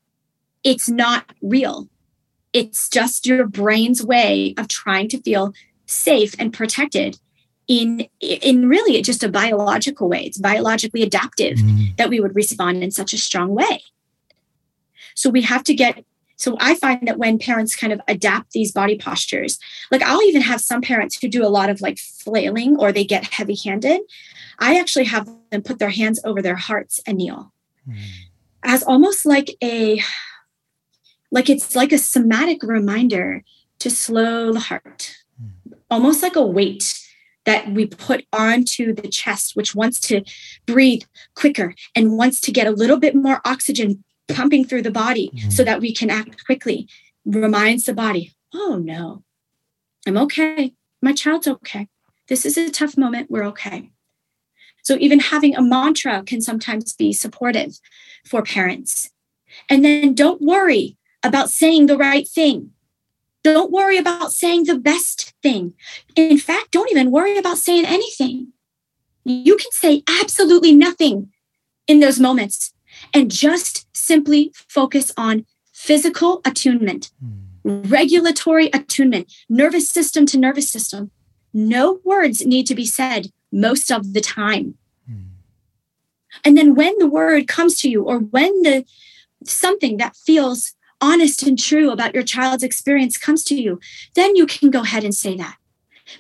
It's 0.64 0.90
not 0.90 1.26
real. 1.42 1.88
It's 2.54 2.90
just 2.90 3.26
your 3.28 3.46
brain's 3.48 4.04
way 4.04 4.54
of 4.58 4.68
trying 4.68 5.10
to 5.10 5.22
feel 5.22 5.54
safe 5.86 6.36
and 6.40 6.54
protected 6.54 7.20
in 7.68 8.08
in 8.20 8.68
really 8.68 9.02
just 9.02 9.24
a 9.24 9.30
biological 9.30 10.10
way. 10.10 10.24
It's 10.24 10.38
biologically 10.38 11.04
adaptive 11.04 11.58
mm. 11.58 11.96
that 11.98 12.10
we 12.10 12.20
would 12.20 12.36
respond 12.36 12.84
in 12.84 12.92
such 12.92 13.14
a 13.14 13.18
strong 13.18 13.56
way. 13.56 13.84
So 15.16 15.30
we 15.30 15.42
have 15.44 15.64
to 15.66 15.74
get 15.74 16.04
so 16.42 16.58
I 16.60 16.74
find 16.74 17.08
that 17.08 17.20
when 17.20 17.38
parents 17.38 17.76
kind 17.76 17.94
of 17.94 18.02
adapt 18.08 18.52
these 18.52 18.72
body 18.72 18.98
postures, 18.98 19.60
like 19.92 20.02
I'll 20.02 20.24
even 20.24 20.42
have 20.42 20.60
some 20.60 20.82
parents 20.82 21.22
who 21.22 21.28
do 21.28 21.46
a 21.46 21.50
lot 21.50 21.70
of 21.70 21.82
like 21.82 22.00
flailing 22.00 22.78
or 22.78 22.92
they 22.92 23.04
get 23.04 23.32
heavy 23.32 23.56
handed. 23.56 24.02
I 24.58 24.80
actually 24.80 25.06
have 25.06 25.30
them 25.52 25.62
put 25.62 25.78
their 25.78 25.92
hands 25.92 26.20
over 26.26 26.42
their 26.42 26.56
hearts 26.56 27.00
and 27.06 27.20
kneel 27.20 27.54
mm. 27.88 27.96
as 28.64 28.82
almost 28.82 29.24
like 29.24 29.56
a, 29.64 30.02
like 31.32 31.48
it's 31.48 31.76
like 31.76 31.92
a 31.92 32.00
somatic 32.00 32.64
reminder 32.64 33.44
to 33.78 33.92
slow 33.92 34.52
the 34.52 34.62
heart, 34.62 35.16
mm. 35.40 35.74
almost 35.92 36.24
like 36.24 36.36
a 36.36 36.46
weight 36.46 37.08
that 37.46 37.72
we 37.72 37.86
put 37.86 38.26
onto 38.34 38.96
the 38.96 39.08
chest, 39.08 39.56
which 39.56 39.76
wants 39.76 40.00
to 40.00 40.24
breathe 40.66 41.04
quicker 41.36 41.76
and 41.96 42.18
wants 42.18 42.42
to 42.42 42.52
get 42.52 42.66
a 42.66 42.72
little 42.72 42.98
bit 42.98 43.14
more 43.14 43.42
oxygen 43.46 44.04
pumping 44.34 44.66
through 44.66 44.82
the 44.82 44.92
body 44.92 45.32
mm-hmm. 45.34 45.50
so 45.50 45.64
that 45.64 45.82
we 45.82 45.94
can 45.94 46.10
act 46.10 46.46
quickly 46.46 46.88
reminds 47.26 47.86
the 47.86 47.94
body, 47.94 48.34
oh 48.54 48.82
no, 48.84 49.24
I'm 50.08 50.18
okay. 50.18 50.74
My 51.02 51.14
child's 51.14 51.48
okay. 51.48 51.88
This 52.28 52.46
is 52.46 52.58
a 52.58 52.70
tough 52.70 52.98
moment. 52.98 53.30
We're 53.30 53.46
okay. 53.46 53.92
So 54.84 54.98
even 55.00 55.20
having 55.20 55.56
a 55.56 55.62
mantra 55.62 56.24
can 56.24 56.42
sometimes 56.42 56.94
be 56.94 57.14
supportive 57.14 57.80
for 58.26 58.42
parents. 58.42 59.12
And 59.70 59.84
then 59.86 60.16
don't 60.16 60.42
worry 60.42 60.98
about 61.24 61.50
saying 61.50 61.86
the 61.86 61.98
right 61.98 62.28
thing. 62.28 62.72
Don't 63.44 63.72
worry 63.72 63.98
about 63.98 64.32
saying 64.32 64.66
the 64.66 64.78
best 64.78 65.34
thing. 65.42 65.74
In 66.16 66.38
fact, 66.38 66.72
don't 66.72 66.92
even 66.92 67.12
worry 67.12 67.38
about 67.38 67.58
saying 67.58 67.86
anything. 67.86 68.54
You 69.24 69.56
can 69.58 69.72
say 69.72 70.04
absolutely 70.22 70.74
nothing 70.74 71.32
in 71.88 72.00
those 72.00 72.20
moments 72.20 72.74
and 73.14 73.32
just 73.32 73.88
simply 73.96 74.52
focus 74.68 75.12
on 75.18 75.46
physical 75.74 76.42
attunement, 76.46 77.12
mm. 77.24 77.90
regulatory 77.92 78.68
attunement, 78.68 79.32
nervous 79.50 79.90
system 79.90 80.26
to 80.28 80.38
nervous 80.38 80.70
system. 80.70 81.12
No 81.54 82.00
words 82.04 82.46
need 82.46 82.68
to 82.68 82.76
be 82.76 82.86
said 82.86 83.32
most 83.52 83.92
of 83.92 84.14
the 84.14 84.22
time. 84.22 84.76
Mm. 85.10 85.26
And 86.46 86.58
then 86.58 86.76
when 86.76 86.98
the 86.98 87.08
word 87.08 87.48
comes 87.48 87.80
to 87.82 87.90
you 87.90 88.04
or 88.04 88.20
when 88.20 88.62
the 88.62 88.86
something 89.44 89.98
that 89.98 90.16
feels 90.16 90.74
honest 91.02 91.44
and 91.44 91.58
true 91.58 91.92
about 91.92 92.14
your 92.14 92.24
child's 92.24 92.64
experience 92.64 93.18
comes 93.18 93.44
to 93.46 93.56
you, 93.56 93.80
then 94.16 94.36
you 94.36 94.46
can 94.46 94.70
go 94.70 94.82
ahead 94.82 95.04
and 95.04 95.16
say 95.16 95.36
that. 95.36 95.58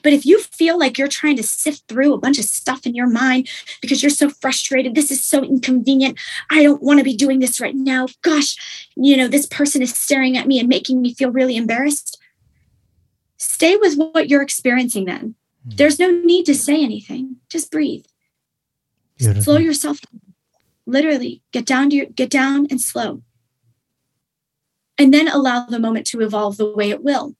But 0.03 0.13
if 0.13 0.25
you 0.25 0.39
feel 0.39 0.77
like 0.77 0.97
you're 0.97 1.07
trying 1.07 1.35
to 1.37 1.43
sift 1.43 1.83
through 1.87 2.13
a 2.13 2.17
bunch 2.17 2.39
of 2.39 2.45
stuff 2.45 2.85
in 2.85 2.95
your 2.95 3.07
mind 3.07 3.49
because 3.81 4.01
you're 4.01 4.09
so 4.09 4.29
frustrated, 4.29 4.95
this 4.95 5.11
is 5.11 5.23
so 5.23 5.43
inconvenient. 5.43 6.19
I 6.49 6.63
don't 6.63 6.81
want 6.81 6.99
to 6.99 7.03
be 7.03 7.15
doing 7.15 7.39
this 7.39 7.59
right 7.59 7.75
now. 7.75 8.07
Gosh, 8.21 8.55
you 8.95 9.17
know, 9.17 9.27
this 9.27 9.45
person 9.45 9.81
is 9.81 9.93
staring 9.93 10.37
at 10.37 10.47
me 10.47 10.59
and 10.59 10.69
making 10.69 11.01
me 11.01 11.13
feel 11.13 11.31
really 11.31 11.55
embarrassed. 11.55 12.17
Stay 13.37 13.75
with 13.77 13.95
what 13.97 14.29
you're 14.29 14.41
experiencing 14.41 15.05
then. 15.05 15.35
Hmm. 15.63 15.75
There's 15.75 15.99
no 15.99 16.11
need 16.11 16.45
to 16.45 16.55
say 16.55 16.83
anything. 16.83 17.37
Just 17.49 17.71
breathe. 17.71 18.05
Beautiful. 19.17 19.43
Slow 19.43 19.57
yourself. 19.57 19.99
Literally, 20.85 21.41
get 21.51 21.65
down 21.65 21.89
to 21.91 21.95
your 21.95 22.05
get 22.07 22.29
down 22.29 22.67
and 22.69 22.81
slow. 22.81 23.21
and 24.97 25.13
then 25.13 25.27
allow 25.27 25.65
the 25.65 25.79
moment 25.79 26.05
to 26.05 26.21
evolve 26.21 26.57
the 26.57 26.71
way 26.71 26.91
it 26.91 27.03
will. 27.03 27.35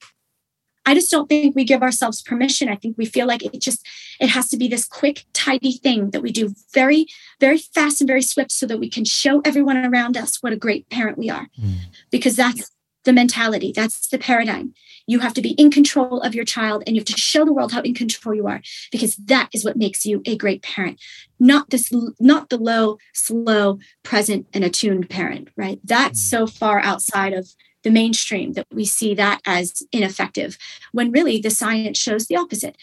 I 0.86 0.94
just 0.94 1.12
don't 1.12 1.30
think 1.30 1.56
we 1.56 1.64
give 1.64 1.84
ourselves 1.84 2.22
permission. 2.22 2.70
I 2.70 2.76
think 2.76 2.98
we 2.98 3.06
feel 3.06 3.28
like 3.28 3.44
it 3.44 3.60
just 3.62 3.86
it 4.20 4.30
has 4.30 4.50
to 4.50 4.58
be 4.58 4.68
this 4.68 4.86
quick, 4.86 5.26
tidy 5.34 5.74
thing 5.74 6.12
that 6.12 6.22
we 6.22 6.32
do 6.32 6.54
very, 6.74 7.08
very 7.40 7.58
fast 7.58 8.02
and 8.02 8.08
very 8.08 8.22
swift 8.22 8.52
so 8.52 8.66
that 8.68 8.80
we 8.80 8.90
can 8.90 9.06
show 9.06 9.42
everyone 9.46 9.78
around 9.78 10.18
us 10.18 10.42
what 10.42 10.54
a 10.54 10.58
great 10.58 10.90
parent 10.90 11.18
we 11.18 11.30
are. 11.30 11.48
Mm. 11.60 11.76
Because 12.10 12.36
that's 12.36 12.72
the 13.04 13.14
mentality, 13.14 13.72
that's 13.76 14.08
the 14.08 14.20
paradigm. 14.20 14.74
You 15.08 15.20
have 15.20 15.34
to 15.34 15.42
be 15.42 15.52
in 15.52 15.72
control 15.72 16.22
of 16.22 16.36
your 16.36 16.46
child 16.46 16.84
and 16.86 16.96
you 16.96 17.00
have 17.02 17.08
to 17.08 17.20
show 17.20 17.44
the 17.44 17.54
world 17.54 17.72
how 17.72 17.82
in 17.82 17.96
control 17.96 18.36
you 18.36 18.48
are 18.48 18.62
because 18.92 19.16
that 19.16 19.50
is 19.54 19.66
what 19.66 19.76
makes 19.76 20.06
you 20.06 20.22
a 20.26 20.38
great 20.38 20.62
parent. 20.62 21.02
Not 21.40 21.70
this 21.72 21.92
not 22.20 22.50
the 22.50 22.58
low, 22.58 22.98
slow, 23.14 23.80
present 24.04 24.48
and 24.54 24.64
attuned 24.64 25.10
parent, 25.10 25.50
right? 25.58 25.80
That's 25.84 26.22
mm. 26.22 26.30
so 26.30 26.48
far 26.48 26.80
outside 26.80 27.34
of 27.34 27.50
the 27.84 27.92
mainstream 27.92 28.54
that 28.54 28.68
we 28.74 28.86
see 28.86 29.14
that 29.16 29.42
as 29.46 29.84
ineffective 29.92 30.58
when 30.92 31.12
really 31.12 31.40
the 31.40 31.50
science 31.50 31.98
shows 31.98 32.28
the 32.28 32.36
opposite. 32.36 32.76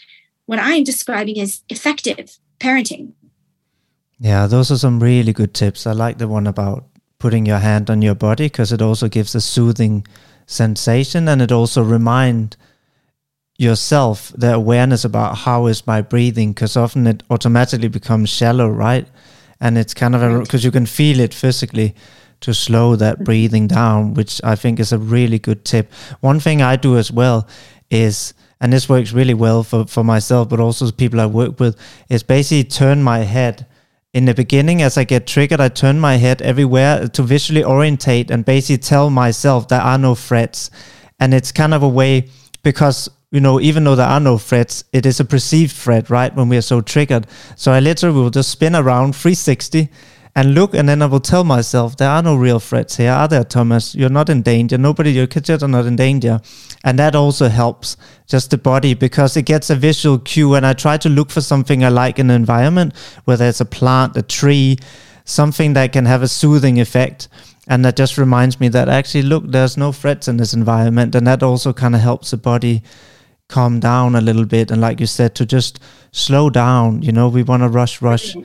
What 0.45 0.59
I'm 0.59 0.83
describing 0.83 1.37
is 1.37 1.61
effective 1.69 2.37
parenting. 2.59 3.13
Yeah, 4.19 4.47
those 4.47 4.71
are 4.71 4.77
some 4.77 5.01
really 5.01 5.31
good 5.31 5.53
tips. 5.53 5.87
I 5.87 5.93
like 5.93 6.17
the 6.17 6.27
one 6.27 6.47
about 6.47 6.85
putting 7.19 7.45
your 7.45 7.59
hand 7.59 7.89
on 7.89 8.01
your 8.01 8.15
body 8.15 8.45
because 8.45 8.71
it 8.71 8.81
also 8.81 9.07
gives 9.07 9.35
a 9.35 9.41
soothing 9.41 10.05
sensation 10.45 11.27
and 11.27 11.41
it 11.41 11.51
also 11.51 11.83
remind 11.83 12.57
yourself 13.57 14.31
the 14.35 14.53
awareness 14.53 15.03
about 15.03 15.37
how 15.39 15.67
is 15.67 15.85
my 15.85 16.01
breathing 16.01 16.53
because 16.53 16.77
often 16.77 17.05
it 17.05 17.21
automatically 17.29 17.89
becomes 17.89 18.29
shallow 18.29 18.69
right 18.69 19.05
and 19.59 19.77
it's 19.77 19.93
kind 19.93 20.15
of 20.15 20.41
because 20.41 20.63
you 20.63 20.71
can 20.71 20.85
feel 20.85 21.19
it 21.19 21.33
physically 21.33 21.93
to 22.41 22.53
slow 22.53 22.95
that 22.95 23.15
mm-hmm. 23.15 23.23
breathing 23.23 23.67
down, 23.67 24.13
which 24.13 24.41
I 24.43 24.55
think 24.55 24.79
is 24.79 24.91
a 24.91 24.97
really 24.97 25.39
good 25.39 25.65
tip. 25.65 25.91
One 26.21 26.39
thing 26.39 26.61
I 26.61 26.75
do 26.75 26.97
as 26.97 27.11
well 27.11 27.47
is, 27.89 28.33
and 28.61 28.71
this 28.73 28.89
works 28.89 29.13
really 29.13 29.33
well 29.33 29.63
for, 29.63 29.85
for 29.85 30.03
myself, 30.03 30.49
but 30.49 30.59
also 30.59 30.85
the 30.85 30.93
people 30.93 31.19
I 31.19 31.25
work 31.25 31.59
with, 31.59 31.77
is 32.09 32.23
basically 32.23 32.63
turn 32.69 33.03
my 33.03 33.19
head. 33.19 33.65
In 34.13 34.25
the 34.25 34.33
beginning, 34.33 34.81
as 34.81 34.97
I 34.97 35.03
get 35.03 35.27
triggered, 35.27 35.61
I 35.61 35.69
turn 35.69 35.99
my 35.99 36.15
head 36.15 36.41
everywhere 36.41 37.07
to 37.09 37.23
visually 37.23 37.63
orientate 37.63 38.31
and 38.31 38.43
basically 38.43 38.79
tell 38.79 39.09
myself 39.09 39.67
there 39.67 39.81
are 39.81 39.99
no 39.99 40.15
threats. 40.15 40.71
And 41.19 41.33
it's 41.33 41.51
kind 41.51 41.73
of 41.73 41.83
a 41.83 41.89
way 41.89 42.29
because 42.63 43.09
you 43.31 43.39
know, 43.39 43.59
even 43.59 43.83
though 43.83 43.95
there 43.95 44.07
are 44.07 44.19
no 44.19 44.37
threats, 44.37 44.83
it 44.91 45.05
is 45.05 45.19
a 45.19 45.25
perceived 45.25 45.75
threat, 45.75 46.09
right? 46.09 46.33
When 46.33 46.49
we 46.49 46.57
are 46.57 46.63
so 46.63 46.81
triggered. 46.81 47.27
So 47.55 47.71
I 47.71 47.79
literally 47.79 48.19
will 48.19 48.31
just 48.31 48.49
spin 48.49 48.75
around 48.75 49.15
360 49.15 49.89
and 50.39 50.55
look, 50.55 50.73
and 50.73 50.87
then 50.87 51.01
I 51.01 51.05
will 51.05 51.19
tell 51.19 51.43
myself 51.43 51.97
there 51.97 52.09
are 52.09 52.23
no 52.23 52.33
real 52.33 52.61
threats 52.61 52.95
here, 52.95 53.11
are 53.11 53.27
there, 53.27 53.43
Thomas? 53.43 53.93
You're 53.93 54.09
not 54.09 54.29
in 54.29 54.41
danger. 54.41 54.77
Nobody, 54.77 55.11
your 55.11 55.27
kids 55.27 55.49
are 55.49 55.67
not 55.67 55.85
in 55.85 55.97
danger, 55.97 56.39
and 56.85 56.97
that 56.97 57.13
also 57.13 57.49
helps 57.49 57.97
just 58.25 58.49
the 58.49 58.57
body 58.57 58.93
because 58.93 59.35
it 59.35 59.41
gets 59.41 59.69
a 59.69 59.75
visual 59.75 60.17
cue. 60.17 60.53
And 60.53 60.65
I 60.65 60.71
try 60.71 60.95
to 60.95 61.09
look 61.09 61.29
for 61.29 61.41
something 61.41 61.83
I 61.83 61.89
like 61.89 62.19
in 62.19 62.27
the 62.27 62.35
environment, 62.35 62.95
whether 63.25 63.49
it's 63.49 63.59
a 63.59 63.65
plant, 63.65 64.15
a 64.15 64.21
tree, 64.21 64.77
something 65.25 65.73
that 65.73 65.91
can 65.91 66.05
have 66.05 66.21
a 66.21 66.29
soothing 66.29 66.79
effect. 66.79 67.27
And 67.67 67.83
that 67.83 67.97
just 67.97 68.17
reminds 68.17 68.61
me 68.61 68.69
that 68.69 68.87
actually, 68.87 69.23
look, 69.23 69.43
there's 69.45 69.75
no 69.75 69.91
threats 69.91 70.29
in 70.29 70.37
this 70.37 70.53
environment, 70.53 71.15
and 71.15 71.27
that 71.27 71.43
also 71.43 71.73
kind 71.73 71.95
of 71.95 71.99
helps 71.99 72.31
the 72.31 72.37
body 72.37 72.81
calm 73.49 73.79
down 73.79 74.15
a 74.15 74.21
little 74.21 74.45
bit 74.45 74.69
and 74.69 74.79
like 74.79 74.99
you 74.99 75.07
said 75.07 75.33
to 75.33 75.43
just 75.43 75.79
slow 76.11 76.51
down 76.51 77.01
you 77.01 77.11
know 77.11 77.27
we 77.27 77.41
want 77.41 77.63
to 77.63 77.67
rush 77.67 77.99
rush 77.99 78.35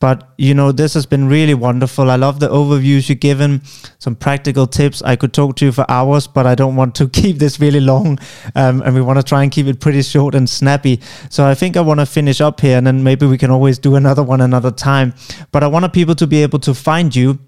but 0.00 0.32
you 0.38 0.54
know 0.54 0.72
this 0.72 0.94
has 0.94 1.06
been 1.06 1.28
really 1.28 1.54
wonderful. 1.54 2.10
I 2.10 2.16
love 2.16 2.40
the 2.40 2.48
overviews 2.48 3.08
you've 3.08 3.20
given 3.20 3.62
some 3.98 4.16
practical 4.16 4.66
tips. 4.66 5.02
I 5.02 5.14
could 5.14 5.34
talk 5.34 5.56
to 5.56 5.66
you 5.66 5.72
for 5.72 5.84
hours 5.88 6.26
but 6.26 6.46
i 6.46 6.54
don't 6.54 6.74
want 6.74 6.94
to 6.96 7.08
keep 7.20 7.38
this 7.38 7.60
really 7.60 7.80
long 7.80 8.18
um, 8.54 8.82
and 8.82 8.94
we 8.94 9.02
want 9.02 9.18
to 9.18 9.22
try 9.22 9.42
and 9.42 9.52
keep 9.52 9.66
it 9.66 9.78
pretty 9.80 10.02
short 10.02 10.34
and 10.34 10.48
snappy. 10.48 11.00
So 11.28 11.46
i 11.46 11.54
think 11.54 11.76
i 11.76 11.80
want 11.80 12.00
to 12.00 12.06
finish 12.06 12.40
up 12.40 12.60
here 12.60 12.78
and 12.78 12.86
then 12.86 13.04
maybe 13.04 13.26
we 13.26 13.38
can 13.38 13.50
always 13.50 13.78
do 13.78 13.94
another 13.94 14.22
one 14.22 14.40
another 14.40 14.70
time. 14.70 15.14
But 15.52 15.62
i 15.62 15.66
want 15.66 15.92
people 15.92 16.14
to 16.14 16.26
be 16.26 16.42
able 16.42 16.58
to 16.60 16.74
find 16.74 17.14
you. 17.14 17.38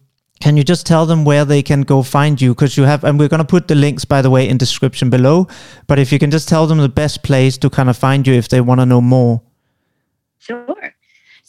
Can 0.40 0.56
you 0.56 0.64
just 0.64 0.86
tell 0.86 1.06
them 1.06 1.24
where 1.24 1.44
they 1.44 1.62
can 1.62 1.82
go 1.82 2.02
find 2.02 2.40
you? 2.40 2.52
Because 2.52 2.76
you 2.76 2.82
have 2.82 3.04
and 3.04 3.18
we're 3.18 3.28
going 3.28 3.38
to 3.38 3.44
put 3.46 3.68
the 3.68 3.76
links 3.76 4.04
by 4.04 4.20
the 4.20 4.30
way 4.30 4.48
in 4.48 4.58
description 4.58 5.08
below. 5.08 5.46
But 5.86 5.98
if 6.00 6.12
you 6.12 6.18
can 6.18 6.30
just 6.30 6.48
tell 6.48 6.66
them 6.66 6.78
the 6.78 6.88
best 6.88 7.22
place 7.22 7.56
to 7.58 7.70
kind 7.70 7.88
of 7.88 7.96
find 7.96 8.26
you 8.26 8.34
if 8.34 8.48
they 8.48 8.60
want 8.60 8.80
to 8.80 8.86
know 8.86 9.00
more. 9.00 9.40
Sure 10.38 10.66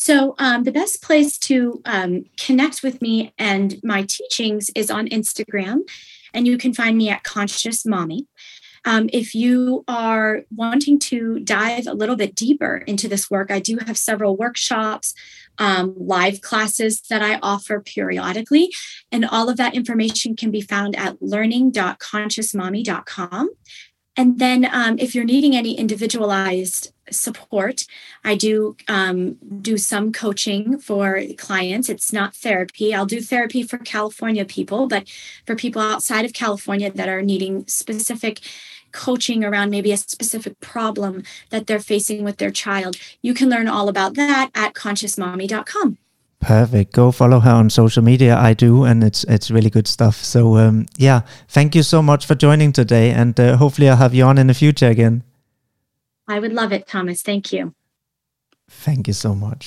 so 0.04 0.36
um, 0.38 0.64
the 0.64 0.72
best 0.72 1.02
place 1.02 1.38
to 1.38 1.82
um, 1.86 2.26
connect 2.38 2.84
with 2.84 3.02
me 3.02 3.34
and 3.38 3.80
my 3.84 4.04
teachings 4.04 4.70
is 4.76 4.92
on 4.92 5.08
instagram 5.08 5.80
and 6.34 6.48
you 6.48 6.58
can 6.58 6.74
find 6.74 6.98
me 6.98 7.10
at 7.10 7.24
conscious 7.24 7.86
mommy 7.86 8.28
um, 8.86 9.10
if 9.14 9.34
you 9.34 9.86
are 9.88 10.42
wanting 10.54 11.00
to 11.00 11.40
dive 11.40 11.88
a 11.88 11.94
little 11.94 12.18
bit 12.18 12.36
deeper 12.36 12.84
into 12.86 13.08
this 13.08 13.32
work, 13.32 13.50
I 13.50 13.60
do 13.60 13.78
have 13.86 13.98
several 13.98 14.36
workshops, 14.36 15.14
um, 15.58 15.96
live 15.98 16.42
classes 16.42 17.00
that 17.10 17.22
I 17.22 17.40
offer 17.42 17.80
periodically. 17.80 18.74
And 19.12 19.24
all 19.26 19.50
of 19.50 19.58
that 19.58 19.76
information 19.76 20.36
can 20.36 20.52
be 20.52 20.62
found 20.62 20.96
at 20.98 21.22
learning.consciousmommy.com. 21.22 23.50
And 24.16 24.38
then, 24.38 24.70
um, 24.72 25.00
if 25.00 25.16
you're 25.16 25.24
needing 25.24 25.56
any 25.56 25.76
individualized 25.76 26.93
support, 27.12 27.86
I 28.24 28.36
do 28.36 28.76
um, 28.88 29.38
do 29.62 29.78
some 29.78 30.12
coaching 30.12 30.78
for 30.78 31.22
clients. 31.38 31.90
It's 31.90 32.14
not 32.14 32.36
therapy. 32.36 32.94
I'll 32.94 33.06
do 33.06 33.22
therapy 33.22 33.64
for 33.64 33.78
California 33.78 34.46
people, 34.46 34.88
but 34.88 35.08
for 35.46 35.56
people 35.56 35.82
outside 35.82 36.26
of 36.26 36.34
California 36.34 36.92
that 36.92 37.10
are 37.10 37.22
needing 37.22 37.68
specific 37.68 38.40
coaching 38.92 39.44
around 39.44 39.72
maybe 39.72 39.92
a 39.92 39.98
specific 39.98 40.60
problem 40.60 41.24
that 41.50 41.68
they're 41.68 41.80
facing 41.80 42.24
with 42.24 42.38
their 42.38 42.52
child, 42.52 42.96
you 43.22 43.34
can 43.34 43.50
learn 43.50 43.68
all 43.68 43.90
about 43.90 44.14
that 44.14 44.52
at 44.56 44.74
consciousmommy.com. 44.74 45.98
Perfect. 46.40 46.92
Go 46.94 47.12
follow 47.12 47.40
her 47.40 47.52
on 47.52 47.70
social 47.70 48.04
media. 48.04 48.38
I 48.38 48.54
do, 48.54 48.84
and 48.84 49.02
it's 49.02 49.24
it's 49.26 49.50
really 49.50 49.70
good 49.70 49.88
stuff. 49.88 50.18
So 50.18 50.58
um, 50.58 50.88
yeah, 50.98 51.22
thank 51.48 51.74
you 51.74 51.84
so 51.84 52.02
much 52.02 52.26
for 52.26 52.36
joining 52.36 52.74
today, 52.74 53.12
and 53.12 53.40
uh, 53.40 53.56
hopefully 53.56 53.90
I'll 53.90 53.96
have 53.96 54.14
you 54.14 54.26
on 54.26 54.38
in 54.38 54.48
the 54.48 54.54
future 54.54 54.90
again. 54.90 55.24
I 56.34 56.40
would 56.40 56.52
love 56.52 56.74
it, 56.74 56.88
Thomas. 56.88 57.22
Thank 57.22 57.54
you. 57.54 57.76
Thank 58.68 59.08
you 59.08 59.14
so 59.14 59.36
much. 59.36 59.62